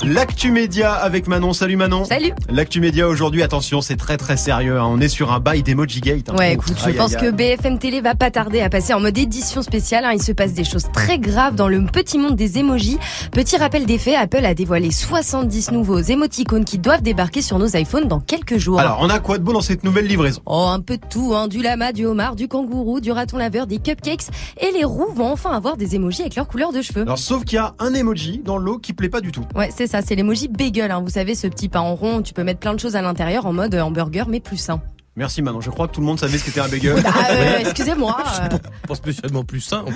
L'actu 0.05 0.51
média 0.51 0.93
avec 0.93 1.27
Manon. 1.27 1.53
Salut 1.55 1.77
Manon. 1.77 2.05
Salut. 2.05 2.33
L'actu 2.51 2.81
média 2.81 3.09
aujourd'hui, 3.09 3.43
attention, 3.43 3.81
c'est 3.81 3.97
très 3.97 4.19
très 4.19 4.37
sérieux. 4.37 4.79
hein. 4.79 4.85
On 4.87 5.01
est 5.01 5.09
sur 5.09 5.33
un 5.33 5.41
bail 5.41 5.63
d'Emoji 5.63 6.01
Gate. 6.01 6.29
hein. 6.29 6.35
Ouais, 6.37 6.57
Ouf. 6.59 6.65
écoute, 6.69 6.77
je 6.83 6.89
Aïe, 6.91 6.95
pense 6.97 7.15
aïe, 7.15 7.21
que. 7.23 7.31
BFM 7.31 7.79
Télé 7.79 8.03
va 8.03 8.15
pas 8.15 8.31
tarder 8.31 8.61
à 8.61 8.69
passer 8.69 8.93
en 8.93 9.01
mode 9.01 9.17
édition 9.17 9.63
spéciale. 9.63 10.05
hein. 10.05 10.13
Il 10.13 10.23
se 10.23 10.33
passe 10.33 10.53
des 10.53 10.65
choses 10.65 10.85
très 10.93 11.19
graves 11.19 11.55
dans 11.55 11.69
le 11.69 11.83
petit 11.87 12.19
monde 12.19 12.37
des 12.37 12.59
emojis. 12.59 12.99
Petit 13.33 13.57
rappel 13.57 13.87
des 13.87 13.97
faits, 13.99 14.17
Apple 14.19 14.45
a 14.45 14.53
dévoilé 14.55 14.91
70 14.91 15.71
nouveaux 15.71 16.01
émoticônes 16.01 16.65
qui 16.67 16.79
doivent 16.79 17.03
débarquer 17.03 17.41
sur 17.43 17.59
nos 17.59 17.69
iPhones 17.69 18.09
dans 18.09 18.21
quelques 18.21 18.59
jours. 18.59 18.81
Alors, 18.81 18.99
on 19.01 19.09
a 19.09 19.19
quoi 19.19 19.39
de 19.39 19.45
beau 19.45 19.55
dans 19.55 19.63
cette 19.63 19.83
nouvelle 19.85 20.07
livraison? 20.09 20.43
Oh, 20.45 20.67
un 20.69 20.81
peu 20.81 20.99
de 20.99 21.07
tout, 21.09 21.33
hein. 21.35 21.49
du 21.49 21.63
lama, 21.63 21.93
du 21.93 22.05
homard, 22.05 22.37
du 22.37 22.49
kangourou, 22.49 23.01
du 23.01 23.13
raton 23.13 23.39
laveur, 23.39 23.67
des 23.67 23.79
cupcakes. 23.79 24.27
Et 24.61 24.73
les 24.73 24.85
roues 24.85 25.13
vont 25.15 25.33
enfin 25.33 25.53
avoir 25.53 25.77
des 25.79 25.95
emojis 25.95 26.21
avec 26.23 26.35
leur 26.37 26.47
couleur 26.47 26.56
de 26.57 26.83
cheveux. 26.83 27.03
Alors, 27.03 27.19
sauf 27.19 27.45
qu'il 27.45 27.57
y 27.57 27.59
a 27.59 27.75
un 27.79 27.95
emoji 27.95 28.41
dans 28.43 28.57
l'eau 28.59 28.79
qui 28.79 28.93
plaît 28.93 29.09
pas 29.09 29.21
du 29.21 29.31
tout. 29.31 29.45
Ouais, 29.55 29.71
c'est 29.75 29.87
ça, 29.87 30.03
c'est 30.03 30.15
l'emoji 30.15 30.49
bagel. 30.49 30.91
Hein. 30.91 31.03
Vous 31.03 31.11
savez, 31.11 31.35
ce 31.35 31.47
petit 31.47 31.69
pain 31.69 31.81
en 31.81 31.95
rond, 31.95 32.23
tu 32.23 32.33
peux 32.33 32.43
mettre 32.45 32.61
plein 32.61 32.75
de 32.75 32.81
choses 32.81 32.97
à 32.97 33.03
l'intérieur 33.03 33.47
en 33.47 33.53
mode 33.53 33.75
hamburger, 33.75 34.27
mais 34.29 34.41
plus 34.41 34.57
sain. 34.57 34.81
Merci 35.19 35.41
Manon. 35.41 35.63
Je 35.63 35.71
crois 35.71 35.89
que 35.89 35.95
tout 35.95 36.01
le 36.01 36.07
monde 36.07 36.21
savait 36.21 36.37
ce 36.37 36.45
qu'était 36.45 36.61
un 36.61 36.69
bagel. 36.69 37.03
Ah, 37.07 37.29
euh, 37.31 37.59
excusez-moi. 37.61 38.17
euh. 38.53 38.59
Pas 38.87 38.95
spécialement 38.95 39.45
plus 39.45 39.61
sain. 39.61 39.83
Non, 39.87 39.93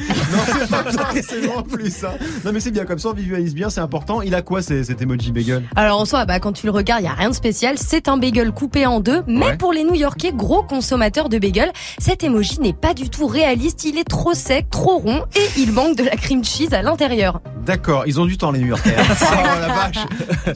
c'est 0.47 0.71
pas 0.71 0.91
ça, 0.93 1.09
c'est 1.23 1.41
vraiment 1.41 1.63
plus 1.63 1.95
ça. 1.95 2.15
Non, 2.45 2.53
mais 2.53 2.61
c'est 2.61 2.71
bien 2.71 2.87
comme 2.87 2.99
ça, 2.99 3.11
on 3.11 3.13
visualise 3.13 3.55
bien, 3.55 3.69
c'est 3.69 3.81
important. 3.81 4.23
Il 4.23 4.35
a 4.35 4.41
quoi 4.43 4.63
c'est- 4.63 4.85
cet 4.85 5.03
emoji 5.03 5.31
bagel? 5.33 5.65
Alors 5.77 6.01
en 6.01 6.05
soi, 6.07 6.25
bah, 6.25 6.41
quand 6.41 6.53
tu 6.53 6.65
le 6.67 6.73
regardes, 6.73 7.03
il 7.03 7.05
y 7.05 7.09
a 7.09 7.13
rien 7.13 7.29
de 7.31 7.35
spécial. 7.35 7.77
C'est 7.79 8.09
un 8.09 8.17
bagel 8.17 8.51
coupé 8.53 8.87
en 8.87 9.01
deux, 9.01 9.23
mais 9.27 9.45
Ouais. 9.47 9.57
pour 9.59 9.73
les 9.75 9.85
New-Yorkais, 9.85 10.33
gros 10.35 10.63
consommateurs 10.63 11.29
de 11.29 11.39
bagel, 11.39 11.71
cet 11.99 12.25
emoji 12.25 12.61
n'est 12.61 12.73
pas 12.73 12.95
du 12.95 13.11
tout 13.11 13.27
réaliste. 13.27 13.85
Il 13.85 13.99
est 13.99 14.05
trop 14.09 14.33
sec, 14.35 14.71
trop 14.71 14.99
rond, 14.99 15.25
et 15.37 15.61
il 15.61 15.73
manque 15.73 15.97
de 15.97 16.05
la 16.05 16.17
cream 16.17 16.43
cheese 16.45 16.73
à 16.73 16.81
l'intérieur. 16.83 17.41
D'accord, 17.65 18.05
ils 18.07 18.21
ont 18.21 18.27
du 18.27 18.39
temps 18.39 18.51
les 18.51 18.61
New 18.61 18.69
Yorkais. 18.69 18.95
oh 18.99 19.25
la 19.61 19.69
vache 19.69 20.07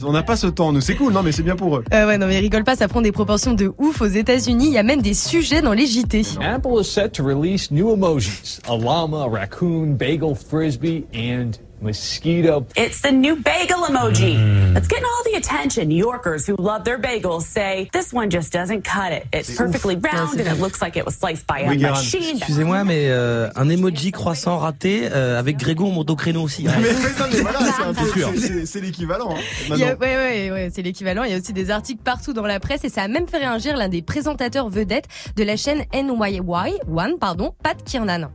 On 0.03 0.11
n'a 0.11 0.23
pas 0.23 0.35
ce 0.35 0.47
temps, 0.47 0.71
nous. 0.71 0.81
C'est 0.81 0.95
cool, 0.95 1.13
non 1.13 1.23
mais 1.23 1.31
c'est 1.31 1.43
bien 1.43 1.55
pour 1.55 1.77
eux. 1.77 1.83
Euh, 1.93 2.07
ouais, 2.07 2.17
non 2.17 2.27
mais 2.27 2.39
rigole 2.39 2.63
pas, 2.63 2.75
ça 2.75 2.87
prend 2.87 3.01
des 3.01 3.11
proportions 3.11 3.53
de 3.53 3.71
ouf 3.77 4.01
aux 4.01 4.05
États-Unis. 4.05 4.67
Il 4.67 4.73
y 4.73 4.77
a 4.77 4.83
même 4.83 5.01
des 5.01 5.13
sujets 5.13 5.61
dans 5.61 5.73
les 5.73 5.85
JT. 5.85 6.23
Apple 6.41 6.79
is 6.81 6.85
set 6.85 7.13
to 7.13 7.23
release 7.23 7.71
new 7.71 7.91
emojis 7.91 8.59
a 8.67 8.75
llama, 8.75 9.23
a 9.23 9.29
raccoon, 9.29 9.95
bagel, 9.97 10.35
frisbee, 10.35 11.05
and 11.13 11.59
mosquito. 11.81 12.65
It's 12.75 13.01
the 13.01 13.11
new 13.11 13.35
bagel 13.35 13.81
emoji. 13.85 14.35
It's 14.75 14.87
getting 14.87 15.05
all 15.05 15.23
the 15.31 15.37
attention. 15.37 15.87
New 15.89 15.97
Yorkers 15.97 16.45
who 16.47 16.55
love 16.57 16.83
their 16.83 16.97
bagels 16.97 17.43
say 17.43 17.89
this 17.93 18.11
one 18.13 18.29
just 18.29 18.51
doesn't 18.53 18.83
cut 18.83 19.11
it. 19.11 19.25
It's 19.33 19.55
perfectly 19.55 19.95
round 19.95 20.39
and 20.39 20.47
it 20.47 20.59
looks 20.59 20.81
like 20.81 20.97
it 20.97 21.05
was 21.05 21.15
sliced 21.15 21.45
by 21.47 21.61
a 21.61 21.69
Oui, 21.69 21.77
Guérin. 21.77 21.91
machine. 21.91 22.37
Excusez-moi, 22.37 22.83
mais 22.83 23.09
euh, 23.09 23.49
un 23.55 23.69
emoji 23.69 24.11
croissant 24.11 24.57
raté 24.57 25.09
euh, 25.11 25.39
avec 25.39 25.57
Grégo 25.57 25.87
Montocréno 25.91 26.41
aussi. 26.41 26.67
hein. 26.67 26.73
Mais, 26.81 26.89
mais 26.93 27.27
mais 27.33 27.41
voilà, 27.41 27.59
c'est 27.59 27.83
un 27.83 27.93
peu- 27.93 28.05
C'est 28.05 28.19
sûr. 28.19 28.29
c'est- 28.35 28.47
c'est- 28.47 28.65
c'est 28.65 28.81
l'équivalent. 28.81 29.35
hein, 29.35 29.71
a- 29.71 29.75
ouais, 29.75 29.95
ouais, 29.99 30.51
ouais, 30.51 30.69
c'est 30.73 30.81
l'équivalent. 30.81 31.23
Il 31.23 31.31
y 31.31 31.33
a 31.33 31.37
aussi 31.37 31.53
des 31.53 31.71
articles 31.71 32.01
partout 32.03 32.33
dans 32.33 32.45
la 32.45 32.59
presse 32.59 32.83
et 32.83 32.89
ça 32.89 33.03
a 33.03 33.07
même 33.07 33.27
fait 33.27 33.37
réagir 33.37 33.77
l'un 33.77 33.89
des 33.89 34.01
présentateurs 34.01 34.69
vedettes 34.69 35.05
de 35.35 35.43
la 35.43 35.55
chaîne 35.57 35.83
NYY 35.93 36.41
One, 36.87 37.17
pardon, 37.19 37.53
Pat 37.63 37.77
Kiernan. 37.83 38.29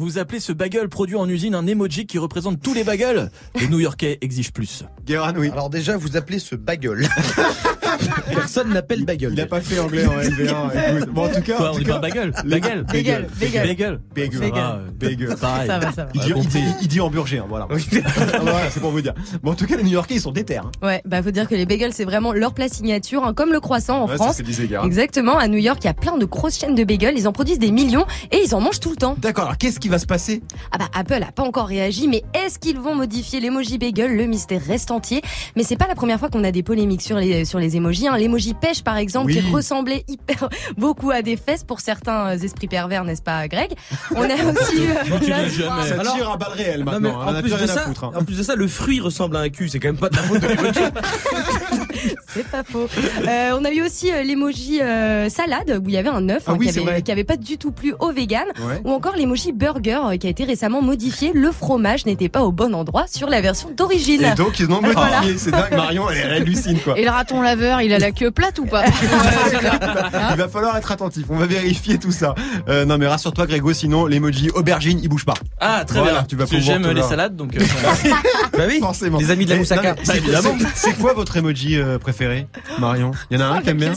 Vous 0.00 0.16
appelez 0.16 0.40
ce 0.40 0.54
bagel 0.54 0.88
produit 0.88 1.16
en 1.16 1.28
usine 1.28 1.54
un 1.54 1.66
emoji 1.66 2.06
qui 2.06 2.16
représente 2.16 2.62
tous 2.62 2.72
les 2.72 2.84
bagels? 2.84 3.30
Les 3.60 3.68
New-Yorkais 3.68 4.16
exigent 4.22 4.50
plus. 4.50 4.82
Guérin, 5.04 5.34
oui. 5.36 5.50
Alors 5.50 5.68
déjà, 5.68 5.98
vous 5.98 6.16
appelez 6.16 6.38
ce 6.38 6.54
bagel. 6.54 7.06
Personne 8.34 8.72
n'appelle 8.72 9.04
bagel. 9.04 9.32
Il 9.32 9.40
a 9.40 9.46
pas 9.46 9.60
fait 9.60 9.78
anglais 9.78 10.06
en 10.06 10.18
LV1. 10.18 10.96
écoute. 10.96 11.10
Bon, 11.10 11.24
en 11.24 11.28
tout 11.28 11.42
cas. 11.42 11.56
Quoi, 11.56 11.72
on 11.74 11.78
dit 11.78 11.84
pas 11.84 11.98
bagel 11.98 12.32
Bagel 12.44 12.84
Bagel, 12.84 13.28
bagel. 13.40 13.68
Bagel 13.68 14.00
Bagel. 14.14 14.32
Ça 14.32 14.50
va, 14.50 14.80
Bagel. 14.98 15.36
Pareil. 15.36 15.66
Ça 15.66 15.78
va. 15.78 16.08
Il 16.14 16.20
dit, 16.20 16.32
On 16.34 16.38
a 16.38 16.40
il, 16.40 16.48
dit, 16.48 16.58
compris. 16.58 16.74
il 16.82 16.88
dit 16.88 17.00
hamburgien, 17.00 17.44
voilà. 17.48 17.68
voilà, 18.40 18.70
c'est 18.70 18.80
pour 18.80 18.90
vous 18.90 19.00
dire. 19.00 19.14
Bon, 19.42 19.52
en 19.52 19.54
tout 19.54 19.66
cas, 19.66 19.76
les 19.76 19.82
New-Yorkais, 19.82 20.14
ils 20.14 20.20
sont 20.20 20.32
déter. 20.32 20.58
Hein. 20.58 20.70
Ouais, 20.82 21.02
bah 21.04 21.22
faut 21.22 21.30
dire 21.30 21.48
que 21.48 21.54
les 21.54 21.66
bagels 21.66 21.92
c'est 21.92 22.04
vraiment 22.04 22.32
leur 22.32 22.54
plat 22.54 22.68
signature, 22.68 23.24
hein, 23.24 23.34
comme 23.34 23.52
le 23.52 23.60
croissant 23.60 24.02
en 24.02 24.06
Ouais, 24.06 24.16
c'est 24.32 24.44
France. 24.44 24.86
Exactement, 24.86 25.38
à 25.38 25.48
New 25.48 25.58
York, 25.58 25.78
il 25.82 25.86
y 25.86 25.90
a 25.90 25.94
plein 25.94 26.16
de 26.16 26.24
grosses 26.24 26.58
chaînes 26.58 26.74
de 26.74 26.84
bagels, 26.84 27.14
ils 27.16 27.28
en 27.28 27.32
produisent 27.32 27.58
des 27.58 27.70
millions 27.70 28.06
et 28.32 28.38
ils 28.44 28.54
en 28.54 28.60
mangent 28.60 28.80
tout 28.80 28.90
le 28.90 28.96
temps. 28.96 29.16
D'accord, 29.18 29.44
alors 29.44 29.58
qu'est-ce 29.58 29.80
qui 29.80 29.88
va 29.88 29.98
se 29.98 30.06
passer? 30.06 30.42
Ah 30.72 30.78
bah 30.78 30.88
Apple 30.94 31.22
a 31.26 31.32
pas 31.32 31.42
encore 31.42 31.66
réagi, 31.66 32.08
mais 32.08 32.22
est-ce 32.34 32.58
qu'ils 32.58 32.78
vont 32.78 32.94
modifier 32.94 33.40
l'emoji 33.40 33.78
bagel? 33.78 34.16
Le 34.16 34.26
mystère 34.26 34.62
reste 34.66 34.90
entier. 34.90 35.22
Mais 35.56 35.62
c'est 35.62 35.76
pas 35.76 35.86
la 35.86 35.94
première 35.94 36.18
fois 36.18 36.28
qu'on 36.28 36.44
a 36.44 36.50
des 36.50 36.62
polémiques 36.62 37.02
sur 37.02 37.16
les 37.16 37.44
sur 37.44 37.58
les 37.58 37.76
emojis. 37.90 38.08
Hein. 38.08 38.16
L'emoji 38.18 38.54
pêche 38.54 38.82
par 38.82 38.96
exemple, 38.96 39.26
Oui. 39.32 39.40
qui 39.42 39.50
ressemblait 39.52 40.04
hyper 40.08 40.48
beaucoup 40.78 41.10
à 41.10 41.22
des 41.22 41.36
fesses 41.36 41.64
pour 41.64 41.80
certains 41.80 42.28
euh, 42.28 42.38
esprits 42.38 42.68
pervers, 42.68 43.04
n'est-ce 43.04 43.22
pas, 43.22 43.46
Greg? 43.48 43.72
On 44.14 44.22
a 44.22 44.26
aussi 44.50 44.80
euh, 44.80 45.18
Tu 45.22 45.30
la- 45.30 45.44
dis 45.44 45.54
jamais. 45.56 45.82
Ça 45.88 45.94
Alors- 46.00 46.14
tire 46.14 46.30
à 46.30 46.36
balles 46.36 46.52
réelles 46.52 46.84
maintenant. 46.84 47.20
hein. 47.20 47.36
En, 47.38 47.40
plus 47.42 47.50
de 47.52 47.66
ça, 47.66 47.80
foutre. 47.80 48.04
hein. 48.04 48.12
en 48.16 48.24
plus 48.24 48.38
de 48.38 48.42
ça, 48.42 48.54
le 48.54 48.68
fruit 48.68 49.00
ressemble 49.00 49.36
à 49.36 49.40
un 49.40 49.48
cul. 49.48 49.68
C'est 49.68 49.78
quand 49.80 49.88
même 49.88 49.96
pas 49.96 50.08
de 50.08 50.16
la 50.16 50.22
faute 50.22 50.40
de 50.40 50.46
l'emoji. 50.48 50.80
C'est 52.28 52.46
pas 52.48 52.62
faux. 52.62 52.86
Euh, 53.28 53.50
on 53.58 53.64
a 53.64 53.70
eu 53.72 53.82
aussi 53.82 54.10
euh, 54.12 54.22
l'emoji 54.22 54.80
euh, 54.80 55.28
salade 55.28 55.80
où 55.84 55.88
il 55.88 55.94
y 55.94 55.98
avait 55.98 56.08
un 56.08 56.28
œuf 56.28 56.44
Ah 56.46 56.52
hein, 56.52 56.56
oui, 56.58 56.66
qui, 56.70 56.78
avait, 56.78 56.90
vrai. 56.90 57.02
qui 57.02 57.12
avait 57.12 57.24
pas 57.24 57.36
du 57.36 57.58
tout 57.58 57.72
plu 57.72 57.92
aux 57.98 58.12
véganes. 58.12 58.46
Ouais. 58.60 58.80
Ou 58.84 58.92
encore 58.92 59.16
l'emoji 59.16 59.52
burger 59.52 60.00
euh, 60.12 60.16
qui 60.16 60.26
a 60.26 60.30
été 60.30 60.44
récemment 60.44 60.80
modifié. 60.82 61.32
Le 61.34 61.50
fromage 61.52 62.06
n'était 62.06 62.28
pas 62.28 62.42
au 62.42 62.52
bon 62.52 62.74
endroit 62.74 63.06
sur 63.08 63.28
la 63.28 63.40
version 63.40 63.70
d'origine. 63.76 64.24
Et 64.24 64.34
donc, 64.34 64.58
ils 64.60 64.66
ont 64.66 64.80
modifié. 64.80 64.94
Voilà. 64.94 65.20
C'est 65.36 65.50
dingue, 65.50 65.72
Marion, 65.76 66.08
elle, 66.08 66.18
elle 66.24 66.32
hallucine, 66.42 66.78
quoi. 66.78 66.98
Et 66.98 67.04
le 67.04 67.10
raton 67.10 67.42
laveur, 67.42 67.69
il 67.78 67.92
a 67.92 67.98
la 67.98 68.10
queue 68.10 68.30
plate 68.30 68.58
ou 68.58 68.66
pas 68.66 68.84
Il 70.32 70.36
va 70.36 70.48
falloir 70.48 70.76
être 70.76 70.90
attentif. 70.90 71.26
On 71.30 71.36
va 71.36 71.46
vérifier 71.46 71.98
tout 71.98 72.12
ça. 72.12 72.34
Euh, 72.68 72.84
non, 72.84 72.98
mais 72.98 73.06
rassure-toi, 73.06 73.46
Grégo, 73.46 73.72
sinon, 73.72 74.06
l'emoji 74.06 74.50
aubergine, 74.50 74.98
il 75.02 75.08
bouge 75.08 75.24
pas. 75.24 75.34
Ah, 75.60 75.84
très 75.86 75.98
Voilà, 76.00 76.18
bien. 76.20 76.24
tu 76.24 76.36
vas 76.36 76.40
Parce 76.44 76.50
que 76.52 76.60
j'aime 76.60 76.88
les 76.90 77.02
salades, 77.02 77.36
donc. 77.36 77.56
euh, 77.56 77.60
bah 78.56 78.64
oui. 78.68 78.78
Forcément. 78.80 79.18
Les 79.18 79.30
amis 79.30 79.44
de 79.44 79.50
la 79.50 79.56
moussaka. 79.56 79.94
c'est- 80.02 80.16
évidemment. 80.18 80.54
c'est- 80.74 80.90
C'est 80.90 80.98
quoi 80.98 81.12
votre 81.12 81.36
emoji 81.36 81.76
euh, 81.78 81.98
préféré, 81.98 82.46
Marion? 82.78 83.12
Il 83.30 83.38
y 83.38 83.42
en 83.42 83.46
a 83.46 83.48
un 83.56 83.60
qui 83.62 83.70
aime 83.70 83.78
bien? 83.78 83.92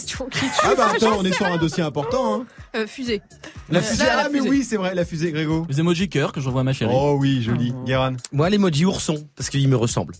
Ah 0.64 0.70
bah 0.78 0.88
attends, 0.96 1.16
on 1.20 1.24
est 1.26 1.34
sur 1.34 1.46
un 1.46 1.58
dossier 1.58 1.84
important. 1.84 2.36
Hein. 2.36 2.46
Euh, 2.76 2.88
fusée. 2.88 3.22
La 3.70 3.82
fusée, 3.82 4.04
la 4.06 4.24
ah 4.26 4.28
mais 4.32 4.40
fusée. 4.40 4.50
oui, 4.50 4.66
c'est 4.68 4.78
vrai, 4.78 4.94
la 4.96 5.06
fusée, 5.06 5.32
Grégo. 5.32 5.66
Les 5.70 5.80
emojis 5.80 6.10
cœur 6.10 6.32
que 6.32 6.42
j'envoie 6.42 6.62
à 6.62 6.64
ma 6.64 6.74
chérie. 6.74 6.92
Oh 6.94 7.16
oui, 7.20 7.42
joli. 7.42 7.74
Guéran, 7.86 8.14
Moi, 8.32 8.50
l'emoji 8.50 8.86
ourson, 8.86 9.16
parce 9.36 9.50
qu'il 9.50 9.68
me 9.70 9.76
ressemble. 9.78 10.14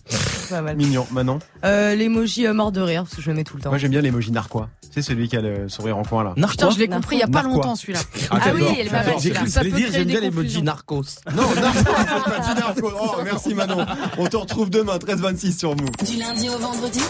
Pas 0.48 0.60
mal. 0.62 0.76
mignon. 0.76 1.06
Manon, 1.12 1.38
Euh, 1.64 1.94
l'emoji 1.94 2.46
euh, 2.46 2.54
mort 2.54 2.72
de 2.72 2.80
rire 2.80 3.02
parce 3.04 3.14
que 3.16 3.22
je 3.22 3.30
le 3.30 3.36
mets 3.36 3.44
tout 3.44 3.56
le 3.56 3.62
temps. 3.62 3.70
moi 3.70 3.78
j'aime 3.78 3.90
bien 3.90 4.00
l'emoji 4.00 4.30
narquois. 4.32 4.68
C'est 4.92 5.02
celui 5.02 5.28
qui 5.28 5.36
a 5.36 5.40
le 5.40 5.68
sourire 5.68 5.96
en 5.98 6.04
coin 6.04 6.22
là. 6.22 6.30
Putain, 6.36 6.40
Narquois 6.46 6.70
je 6.70 6.78
l'ai 6.78 6.86
compris 6.88 7.16
il 7.16 7.18
y 7.18 7.22
a 7.22 7.26
pas 7.26 7.42
Narquois. 7.42 7.54
longtemps 7.56 7.74
celui-là. 7.76 7.98
Ah, 8.30 8.38
Ah 8.40 8.50
oui, 8.54 8.62
elle 8.78 8.86
est 8.86 8.90
pas 8.90 9.02
mal, 9.02 9.14
j'aime 9.20 10.04
bien 10.04 10.20
l'emoji 10.20 10.30
confusions. 10.30 10.62
narcos. 10.62 11.02
Non, 11.34 11.42
narcos, 11.54 11.72
c'est 11.74 11.84
pas 11.84 12.54
du 12.54 12.60
narco. 12.60 12.92
Oh, 13.00 13.16
merci 13.24 13.54
Manon. 13.54 13.84
On 14.18 14.26
te 14.26 14.36
retrouve 14.36 14.70
demain, 14.70 14.96
13-26 14.98 15.58
sur 15.58 15.70
Move. 15.76 15.90
Du 16.06 16.16
lundi 16.16 16.48
au 16.48 16.58
vendredi, 16.58 17.00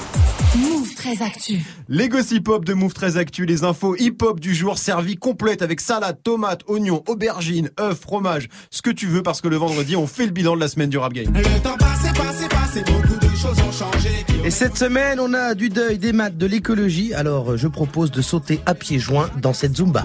Move 0.57 0.95
très 0.95 1.21
actu. 1.23 1.63
Les 1.89 2.09
gossip 2.09 2.49
hop 2.49 2.65
de 2.65 2.73
Move 2.73 2.95
très 2.95 3.17
actu, 3.19 3.45
les 3.45 3.65
infos 3.65 3.97
hip 3.99 4.17
hop 4.23 4.41
du 4.41 4.55
jour 4.55 4.79
servies 4.79 5.17
complètes 5.17 5.61
avec 5.63 5.81
salade, 5.81 6.17
tomates, 6.23 6.63
oignons, 6.69 7.03
aubergines, 7.09 7.69
œufs, 7.81 7.99
fromage, 8.01 8.49
ce 8.71 8.81
que 8.81 8.91
tu 8.91 9.09
veux 9.09 9.23
parce 9.23 9.41
que 9.43 9.49
le 9.49 9.57
vendredi 9.57 9.95
on 9.97 10.07
fait 10.07 10.25
le 10.27 10.33
bilan 10.33 10.55
de 10.55 10.61
la 10.61 10.69
semaine 10.69 10.89
du 10.91 10.97
rap 10.97 11.13
game. 11.13 11.33
Le 11.35 11.61
temps 11.61 11.77
passé, 11.77 12.09
passé, 12.17 12.44
cette 14.55 14.79
semaine, 14.79 15.19
on 15.19 15.35
a 15.35 15.55
du 15.55 15.69
deuil, 15.69 15.99
des 15.99 16.13
maths, 16.13 16.37
de 16.37 16.47
l'écologie. 16.47 17.13
Alors, 17.13 17.53
euh, 17.53 17.57
je 17.57 17.67
propose 17.67 18.13
de 18.13 18.23
sauter 18.23 18.61
à 18.67 18.75
pieds 18.75 19.01
joints 19.01 19.29
dans 19.43 19.53
cette 19.53 19.77
Zumba. 19.77 20.05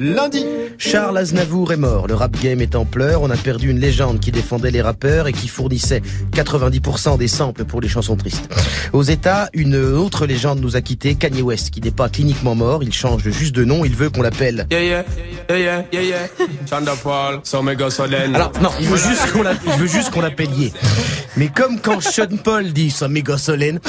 Lundi, 0.00 0.44
Charles 0.78 1.16
Aznavour 1.16 1.72
est 1.72 1.76
mort. 1.76 2.06
Le 2.06 2.14
rap 2.14 2.38
game 2.40 2.60
est 2.60 2.74
en 2.74 2.84
pleurs. 2.84 3.22
On 3.22 3.30
a 3.30 3.36
perdu 3.36 3.70
une 3.70 3.80
légende 3.80 4.20
qui 4.20 4.32
défendait 4.32 4.70
les 4.70 4.82
rappeurs 4.82 5.26
et 5.26 5.32
qui 5.32 5.48
fournissait 5.48 6.02
90% 6.32 7.18
des 7.18 7.28
samples 7.28 7.64
pour 7.64 7.80
les 7.80 7.88
chansons 7.88 8.16
tristes. 8.16 8.48
Aux 8.92 9.02
États, 9.02 9.48
une 9.52 9.76
autre 9.76 10.26
légende 10.26 10.60
nous 10.60 10.76
a 10.76 10.80
quitté, 10.80 11.14
Kanye 11.14 11.42
West, 11.42 11.70
qui 11.70 11.80
n'est 11.80 11.90
pas 11.90 12.08
cliniquement 12.08 12.54
mort. 12.54 12.82
Il 12.82 12.92
change 12.92 13.28
juste 13.30 13.54
de 13.54 13.64
nom. 13.64 13.84
Il 13.84 13.94
veut 13.94 14.10
qu'on 14.10 14.22
l'appelle. 14.22 14.66
Yeah, 14.70 14.82
yeah, 14.82 15.04
yeah, 15.48 15.58
yeah, 15.58 15.84
yeah, 15.92 16.02
yeah. 16.02 16.28
Alors 18.34 18.52
non, 18.60 18.70
il 18.80 18.88
veut 18.88 18.96
juste 18.96 19.32
qu'on 19.32 19.42
l'appelle, 19.42 19.72
il 19.74 19.80
veut 19.80 19.86
juste 19.86 20.10
qu'on 20.10 20.20
l'appelle 20.20 20.50
Ye. 20.52 20.72
Mais 21.36 21.48
comme 21.48 21.80
quand 21.80 22.00
Sean 22.00 22.36
Paul 22.42 22.72
dit 22.72 22.90
ça 22.90 23.08
méga 23.08 23.38
solène, 23.38 23.80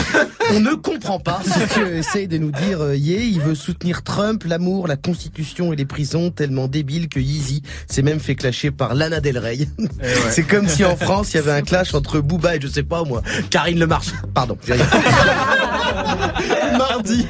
on 0.51 0.59
ne 0.59 0.73
comprend 0.73 1.19
pas 1.19 1.41
ce 1.43 1.79
que 1.79 1.95
essaye 1.95 2.27
de 2.27 2.37
nous 2.37 2.51
dire 2.51 2.81
euh, 2.81 2.95
Ye. 2.95 3.31
Il 3.31 3.41
veut 3.41 3.55
soutenir 3.55 4.03
Trump, 4.03 4.43
l'amour, 4.45 4.87
la 4.87 4.95
constitution 4.95 5.73
et 5.73 5.75
les 5.75 5.85
prisons, 5.85 6.31
tellement 6.31 6.67
débile 6.75 7.07
que 7.07 7.21
Yeezy 7.21 7.61
s'est 7.87 8.01
même 8.01 8.19
fait 8.19 8.35
clasher 8.35 8.69
par 8.69 8.95
Lana 8.95 9.21
Del 9.21 9.37
Rey. 9.37 9.59
C'est 10.29 10.43
comme 10.43 10.67
si 10.67 10.83
en 10.83 10.97
France 10.97 11.33
il 11.33 11.37
y 11.37 11.39
avait 11.39 11.53
un 11.53 11.61
clash 11.61 11.93
entre 11.93 12.19
Booba 12.19 12.57
et 12.57 12.59
je 12.61 12.67
sais 12.67 12.83
pas 12.83 13.05
moi, 13.05 13.21
Karine 13.49 13.79
Le 13.79 13.87
Marche. 13.87 14.09
Pardon. 14.33 14.57
j'ai 14.67 14.73
rien. 14.73 14.85
mardi. 16.77 17.27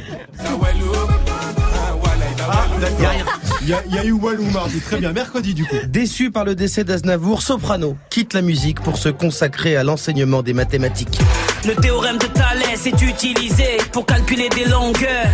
Ah, 2.47 2.65
d'accord. 2.81 3.13
Il 3.61 3.67
y, 3.67 3.95
y 3.95 3.97
a 3.99 4.05
eu 4.05 4.11
Walou 4.13 4.45
mardi, 4.51 4.79
très 4.79 4.97
bien. 4.97 5.11
Mercredi 5.11 5.53
du 5.53 5.65
coup. 5.65 5.75
Déçu 5.87 6.31
par 6.31 6.43
le 6.43 6.55
décès 6.55 6.83
d'Aznavour, 6.83 7.43
Soprano 7.43 7.97
quitte 8.09 8.33
la 8.33 8.41
musique 8.41 8.81
pour 8.81 8.97
se 8.97 9.09
consacrer 9.09 9.75
à 9.75 9.83
l'enseignement 9.83 10.41
des 10.41 10.53
mathématiques. 10.53 11.19
Le 11.65 11.73
théorème 11.73 12.19
de 12.19 12.27
Thalès 12.27 12.85
est 12.85 13.01
utilisé 13.01 13.77
pour 13.91 14.05
calculer 14.05 14.49
des 14.49 14.65
longueurs. 14.65 15.31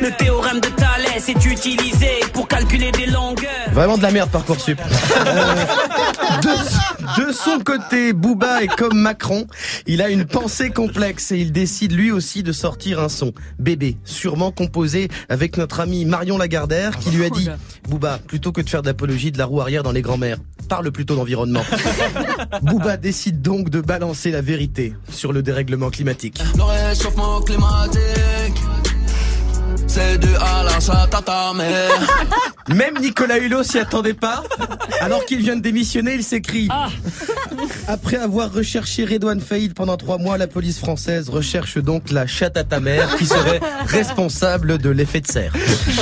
Le 0.00 0.10
théorème 0.10 0.58
de 0.58 0.66
Thalès 0.70 1.28
est 1.28 1.44
utilisé 1.44 2.18
pour 2.32 2.48
calculer 2.48 2.90
des 2.90 3.06
longueurs. 3.06 3.70
Vraiment 3.70 3.96
de 3.96 4.02
la 4.02 4.10
merde 4.10 4.30
Parcoursup. 4.30 4.80
Euh, 5.26 6.40
de, 6.42 7.26
de 7.26 7.32
son 7.32 7.58
côté, 7.60 8.12
Booba 8.12 8.62
est 8.62 8.68
comme 8.68 8.98
Macron. 8.98 9.46
Il 9.86 10.02
a 10.02 10.10
une 10.10 10.24
pensée 10.24 10.70
complexe 10.70 11.32
et 11.32 11.38
il 11.38 11.52
décide 11.52 11.92
lui 11.92 12.10
aussi 12.10 12.42
de 12.42 12.52
sortir 12.52 13.00
un 13.00 13.08
son. 13.08 13.32
Bébé, 13.58 13.96
sûrement 14.04 14.50
composé 14.50 15.08
avec 15.28 15.56
notre 15.56 15.80
ami 15.80 16.04
Marion 16.04 16.36
Lagardère 16.38 16.98
qui 16.98 17.10
lui 17.10 17.24
a 17.24 17.30
dit 17.30 17.48
Booba, 17.88 18.18
plutôt 18.26 18.52
que 18.52 18.60
de 18.60 18.68
faire 18.68 18.82
d'apologie 18.82 19.32
de 19.32 19.38
la 19.38 19.46
roue 19.46 19.60
arrière 19.60 19.82
dans 19.82 19.92
les 19.92 20.02
grands-mères, 20.02 20.38
parle 20.66 20.90
plutôt 20.92 21.16
d'environnement. 21.16 21.62
Booba 22.62 22.96
décide 22.96 23.42
donc 23.42 23.70
de 23.70 23.80
balancer 23.80 24.30
la 24.30 24.40
vérité 24.40 24.94
sur 25.10 25.32
le 25.32 25.42
dérèglement 25.42 25.90
climatique. 25.90 26.42
Le 26.56 26.62
réchauffement 26.62 27.40
climatique, 27.40 28.62
c'est 29.96 30.18
dû 30.18 30.28
à 30.38 30.62
la 30.62 30.78
chatte 30.78 31.14
à 31.14 31.22
ta 31.22 31.54
mère. 31.54 31.90
Même 32.68 32.98
Nicolas 33.00 33.38
Hulot 33.38 33.62
s'y 33.62 33.78
attendait 33.78 34.12
pas. 34.12 34.42
Alors 35.00 35.24
qu'il 35.24 35.38
vient 35.38 35.56
de 35.56 35.62
démissionner, 35.62 36.14
il 36.14 36.22
s'écrit. 36.22 36.68
Après 37.88 38.18
avoir 38.18 38.52
recherché 38.52 39.04
Redouane 39.04 39.40
Faïd 39.40 39.72
pendant 39.72 39.96
trois 39.96 40.18
mois, 40.18 40.36
la 40.36 40.48
police 40.48 40.78
française 40.78 41.30
recherche 41.30 41.78
donc 41.78 42.10
la 42.10 42.26
chatte 42.26 42.58
à 42.58 42.64
ta 42.64 42.80
mère 42.80 43.16
qui 43.16 43.24
serait 43.24 43.60
responsable 43.86 44.76
de 44.76 44.90
l'effet 44.90 45.20
de 45.20 45.28
serre. 45.28 45.52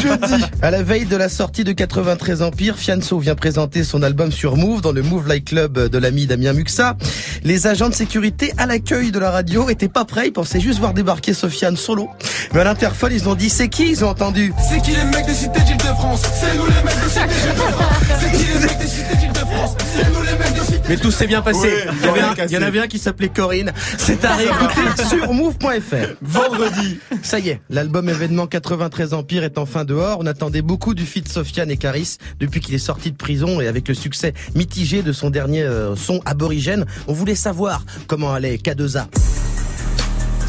Jeudi, 0.03 0.45
à 0.61 0.71
la 0.73 0.83
veille 0.83 1.05
de 1.05 1.17
la 1.17 1.29
sortie 1.29 1.63
de 1.63 1.73
93 1.73 2.43
Empire, 2.43 2.77
Fianso 2.77 3.19
vient 3.21 3.37
présenter 3.37 3.85
son 3.85 4.03
album 4.03 4.33
sur 4.33 4.57
Move 4.57 4.81
dans 4.81 4.93
le 4.93 5.03
Move 5.03 5.29
Light 5.29 5.45
Club 5.45 5.89
de 5.89 5.99
l'ami 5.99 6.27
Damien 6.27 6.55
Muxa. 6.55 6.97
Les 7.45 7.69
agents 7.69 7.91
de 7.91 7.95
sécurité 7.95 8.53
à 8.59 8.67
l'accueil 8.67 9.13
de 9.13 9.19
la 9.21 9.31
radio 9.31 9.69
étaient 9.69 9.89
pas 9.89 10.05
prêts, 10.05 10.29
ils 10.29 10.33
pensaient 10.33 10.61
juste 10.61 10.81
voir 10.81 10.95
débarquer 10.95 11.35
Sofiane 11.35 11.77
solo. 11.77 12.09
Mais 12.53 12.61
à 12.61 12.65
l'interphone, 12.65 13.13
ils 13.13 13.29
ont 13.29 13.35
dit 13.35 13.51
c'est 13.51 13.69
qui 13.69 13.84
Ils 13.87 14.05
ont 14.05 14.09
entendu. 14.09 14.53
C'est 14.69 14.81
qui 14.83 14.93
les 14.93 15.05
mecs 15.05 15.27
des 15.27 15.35
cités 15.35 15.61
d'Île-de-France 15.61 16.23
C'est 16.41 16.57
nous 16.57 16.67
les 16.67 16.83
mecs 16.83 17.03
des 17.03 17.11
cités 17.11 17.27
d'Île-de-France 17.27 17.95
C'est 18.21 18.33
qui 18.33 18.45
les 18.53 18.59
mecs 18.59 18.79
des 18.79 18.87
cités 18.87 19.17
d'Île-de-France 19.17 19.77
C'est 19.95 20.13
nous 20.13 20.23
les 20.23 20.33
mecs 20.33 20.55
des 20.55 20.61
cités 20.61 20.81
Mais 20.89 20.97
tout 20.97 21.11
s'est 21.11 21.27
bien 21.27 21.43
passé. 21.43 21.69
Oui, 21.69 21.93
il, 21.93 22.05
y 22.05 22.09
avait 22.09 22.21
rien 22.21 22.31
un, 22.31 22.35
cassé. 22.35 22.55
il 22.55 22.55
y 22.55 22.59
en 22.59 22.67
avait 22.67 22.81
un 22.81 22.87
qui 22.87 22.99
s'appelait 22.99 23.29
Corinne. 23.29 23.73
C'est 23.99 24.25
à 24.25 24.35
réécouter 24.35 25.05
sur 25.09 25.33
move.fr. 25.33 26.17
Vendredi. 26.23 26.99
Ça 27.23 27.39
y 27.39 27.51
est, 27.51 27.61
l'album 27.69 28.09
événement 28.09 28.47
93 28.47 29.13
Empire 29.13 29.45
est 29.45 29.59
enfin 29.59 29.85
dehors. 29.85 30.19
On 30.21 30.27
attendait 30.27 30.63
beaucoup 30.63 30.95
du 30.95 31.05
feat 31.05 31.29
Sofiane 31.29 31.71
et 31.71 31.77
Caris 31.77 32.17
depuis 32.41 32.61
qu'il 32.61 32.75
est 32.75 32.79
sorti 32.79 33.13
de 33.13 33.17
prison 33.17 33.61
et 33.61 33.69
avec 33.69 33.89
le 33.89 33.95
succès 33.95 34.33
mitigé 34.55 35.03
de 35.03 35.13
son 35.13 35.31
dernier 35.31 35.63
euh, 35.63 35.95
son 35.95 36.21
aborigène. 36.25 36.87
On 37.07 37.13
voulait 37.13 37.35
savoir 37.35 37.85
comment 38.07 38.33
allait 38.33 38.57
K2A. 38.57 39.07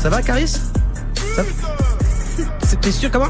Ça 0.01 0.09
va 0.09 0.21
Caris? 0.21 0.47
Ça 1.35 1.43
T'es 2.81 2.91
sûr 2.91 3.09
comment 3.09 3.29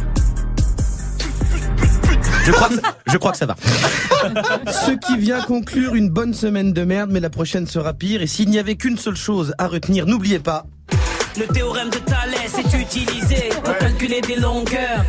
je 2.45 2.51
crois, 2.51 2.69
que, 2.69 2.75
je 3.07 3.17
crois 3.17 3.31
que 3.31 3.37
ça 3.37 3.45
va. 3.47 3.55
Ce 4.71 4.91
qui 4.91 5.17
vient 5.17 5.41
conclure 5.41 5.95
une 5.95 6.09
bonne 6.09 6.33
semaine 6.33 6.73
de 6.73 6.83
merde, 6.83 7.09
mais 7.11 7.19
la 7.19 7.31
prochaine 7.31 7.65
sera 7.65 7.93
pire. 7.93 8.21
Et 8.21 8.27
s'il 8.27 8.49
n'y 8.49 8.59
avait 8.59 8.75
qu'une 8.75 8.97
seule 8.97 9.15
chose 9.15 9.55
à 9.57 9.67
retenir, 9.67 10.05
n'oubliez 10.05 10.39
pas. 10.39 10.65
Le 11.39 11.47
théorème 11.47 11.89
de 11.89 11.97
Thalès 11.97 12.53
est 12.57 12.79
utilisé 12.79 13.49
pour 13.63 13.75
calculer 13.77 14.21
des 14.21 14.35
longueurs. 14.35 15.03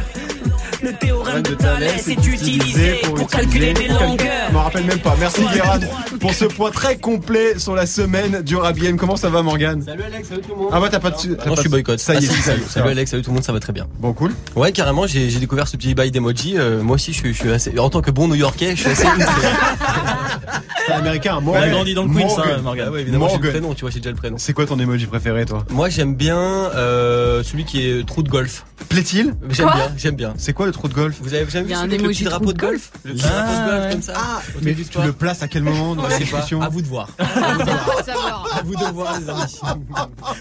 Le 0.86 0.92
théorème 0.92 1.42
de 1.42 1.54
Thalès 1.54 2.06
est 2.06 2.26
utilisé 2.28 3.00
pour 3.02 3.26
calculer 3.26 3.72
des 3.74 3.88
longueurs. 3.88 4.46
Je 4.48 4.54
m'en 4.54 4.62
rappelle 4.62 4.84
même 4.84 5.00
pas. 5.00 5.16
Merci 5.18 5.40
Guérin 5.52 5.80
pour 6.20 6.32
ce 6.32 6.44
point 6.44 6.70
très 6.70 6.96
complet 6.96 7.58
sur 7.58 7.74
la 7.74 7.86
semaine 7.86 8.42
du 8.42 8.56
game. 8.56 8.96
Comment 8.96 9.16
ça 9.16 9.28
va 9.28 9.42
Morgan 9.42 9.82
Salut 9.84 10.04
Alex, 10.04 10.28
salut 10.28 10.42
tout 10.42 10.50
le 10.50 10.56
monde. 10.56 10.68
Ah 10.72 10.78
bah 10.78 10.86
t'as 10.88 11.00
pas 11.00 11.10
de... 11.10 11.36
Non, 11.44 11.56
je 11.56 11.60
suis 11.62 11.68
boycott. 11.68 11.98
Ça 11.98 12.14
y 12.14 12.24
est, 12.24 12.28
Ah, 12.30 12.40
salut, 12.40 12.62
salut. 12.68 12.88
Alex, 12.90 13.10
salut 13.10 13.24
tout 13.24 13.30
le 13.30 13.34
monde, 13.34 13.42
ça 13.42 13.52
va 13.52 13.58
très 13.58 13.72
bien. 13.72 13.88
Bon, 13.98 14.12
cool. 14.12 14.32
Ouais, 14.54 14.70
carrément, 14.70 15.08
j'ai 15.08 15.26
découvert 15.40 15.66
ce 15.66 15.76
petit 15.76 15.96
bail 15.96 16.12
d'emoji. 16.12 16.56
Euh, 16.56 16.84
moi 16.84 16.94
aussi, 16.94 17.12
je 17.12 17.18
suis, 17.18 17.34
je 17.34 17.38
suis 17.40 17.50
assez. 17.50 17.76
En 17.80 17.90
tant 17.90 18.00
que 18.00 18.12
bon 18.12 18.28
New-Yorkais, 18.28 18.76
je 18.76 18.82
suis 18.82 18.90
assez. 18.90 19.06
C'est 20.86 20.92
un 20.92 20.98
américain, 20.98 21.36
On 21.38 21.40
Morgan. 21.42 21.62
a 21.64 21.68
grandi 21.68 21.94
dans 21.94 22.04
le 22.04 22.14
Queens, 22.14 22.26
hein, 22.38 22.58
Morgan. 22.62 22.84
Ah 22.88 22.92
ouais, 22.92 23.00
évidemment, 23.02 23.26
j'ai 23.28 23.34
le 23.34 23.38
Morgan. 23.42 23.50
prénom, 23.60 23.74
tu 23.74 23.80
vois, 23.82 23.90
j'ai 23.90 23.98
déjà 24.00 24.10
le 24.10 24.16
prénom. 24.16 24.36
C'est 24.38 24.52
quoi 24.52 24.66
ton 24.66 24.78
emoji 24.78 25.06
préféré, 25.06 25.44
toi 25.44 25.64
Moi, 25.70 25.88
j'aime 25.88 26.14
bien 26.14 26.38
euh, 26.38 27.42
celui 27.42 27.64
qui 27.64 27.86
est 27.88 28.06
trou 28.06 28.22
de 28.22 28.28
golf. 28.28 28.64
Plaît-il 28.88 29.34
J'aime 29.50 29.66
bien, 29.74 29.92
j'aime 29.96 30.14
bien. 30.16 30.34
C'est 30.36 30.52
quoi 30.52 30.66
le 30.66 30.72
trou 30.72 30.86
de 30.88 30.94
golf 30.94 31.16
Vous 31.20 31.34
avez 31.34 31.48
jamais 31.50 31.64
Il 31.66 31.70
y 31.70 31.74
vu 31.74 31.80
a 31.80 31.80
un 31.80 31.88
trou 32.12 32.24
drapeau 32.24 32.52
de 32.52 32.58
golf 32.58 32.90
Le 33.04 33.12
petit 33.14 33.22
drapeau 33.22 33.52
de 33.52 33.70
golf 33.70 33.92
comme 33.92 34.02
ça 34.02 34.12
Ah, 34.16 34.42
mais 34.62 34.74
tu 34.74 34.98
le 35.02 35.12
places 35.12 35.42
à 35.42 35.48
quel 35.48 35.62
moment 35.62 35.94
dans 35.96 36.06
la 36.06 36.18
discussion 36.18 36.60
à 36.62 36.68
vous 36.68 36.82
de 36.82 36.86
voir. 36.86 37.08
À 37.18 38.62
vous 38.64 38.74
de 38.76 38.92
voir, 38.92 39.18
les 39.20 39.28
amis. 39.28 39.58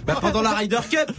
Bah, 0.05 0.17
pendant 0.21 0.41
la 0.41 0.51
Ryder 0.51 0.77
Cup. 0.89 1.12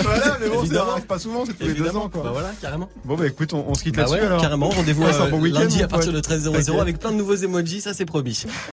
Voilà, 0.00 0.36
mais 0.40 0.48
bon, 0.48 0.64
ça 0.66 0.86
arrive 0.92 1.04
pas 1.06 1.18
souvent, 1.18 1.44
c'est 1.46 1.54
tous 1.58 1.66
les 1.66 1.74
deux 1.74 1.96
ans, 1.96 2.08
quoi. 2.12 2.22
Bah 2.22 2.30
voilà, 2.32 2.50
carrément. 2.60 2.88
Bon, 3.04 3.16
bah 3.16 3.26
écoute, 3.26 3.52
on, 3.54 3.64
on 3.68 3.74
se 3.74 3.82
quitte 3.82 3.94
Bah 3.96 4.02
là-dessus 4.02 4.20
ouais, 4.20 4.26
alors. 4.26 4.40
carrément. 4.40 4.68
Rendez-vous 4.68 5.04
euh, 5.04 5.48
lundi 5.50 5.82
à 5.82 5.88
partir 5.88 6.12
de 6.12 6.20
pote. 6.20 6.30
13h00 6.30 6.80
avec 6.80 6.98
plein 6.98 7.10
de 7.12 7.16
nouveaux 7.16 7.34
emojis, 7.36 7.80
ça 7.80 7.94
c'est 7.94 8.04
promis. 8.04 8.44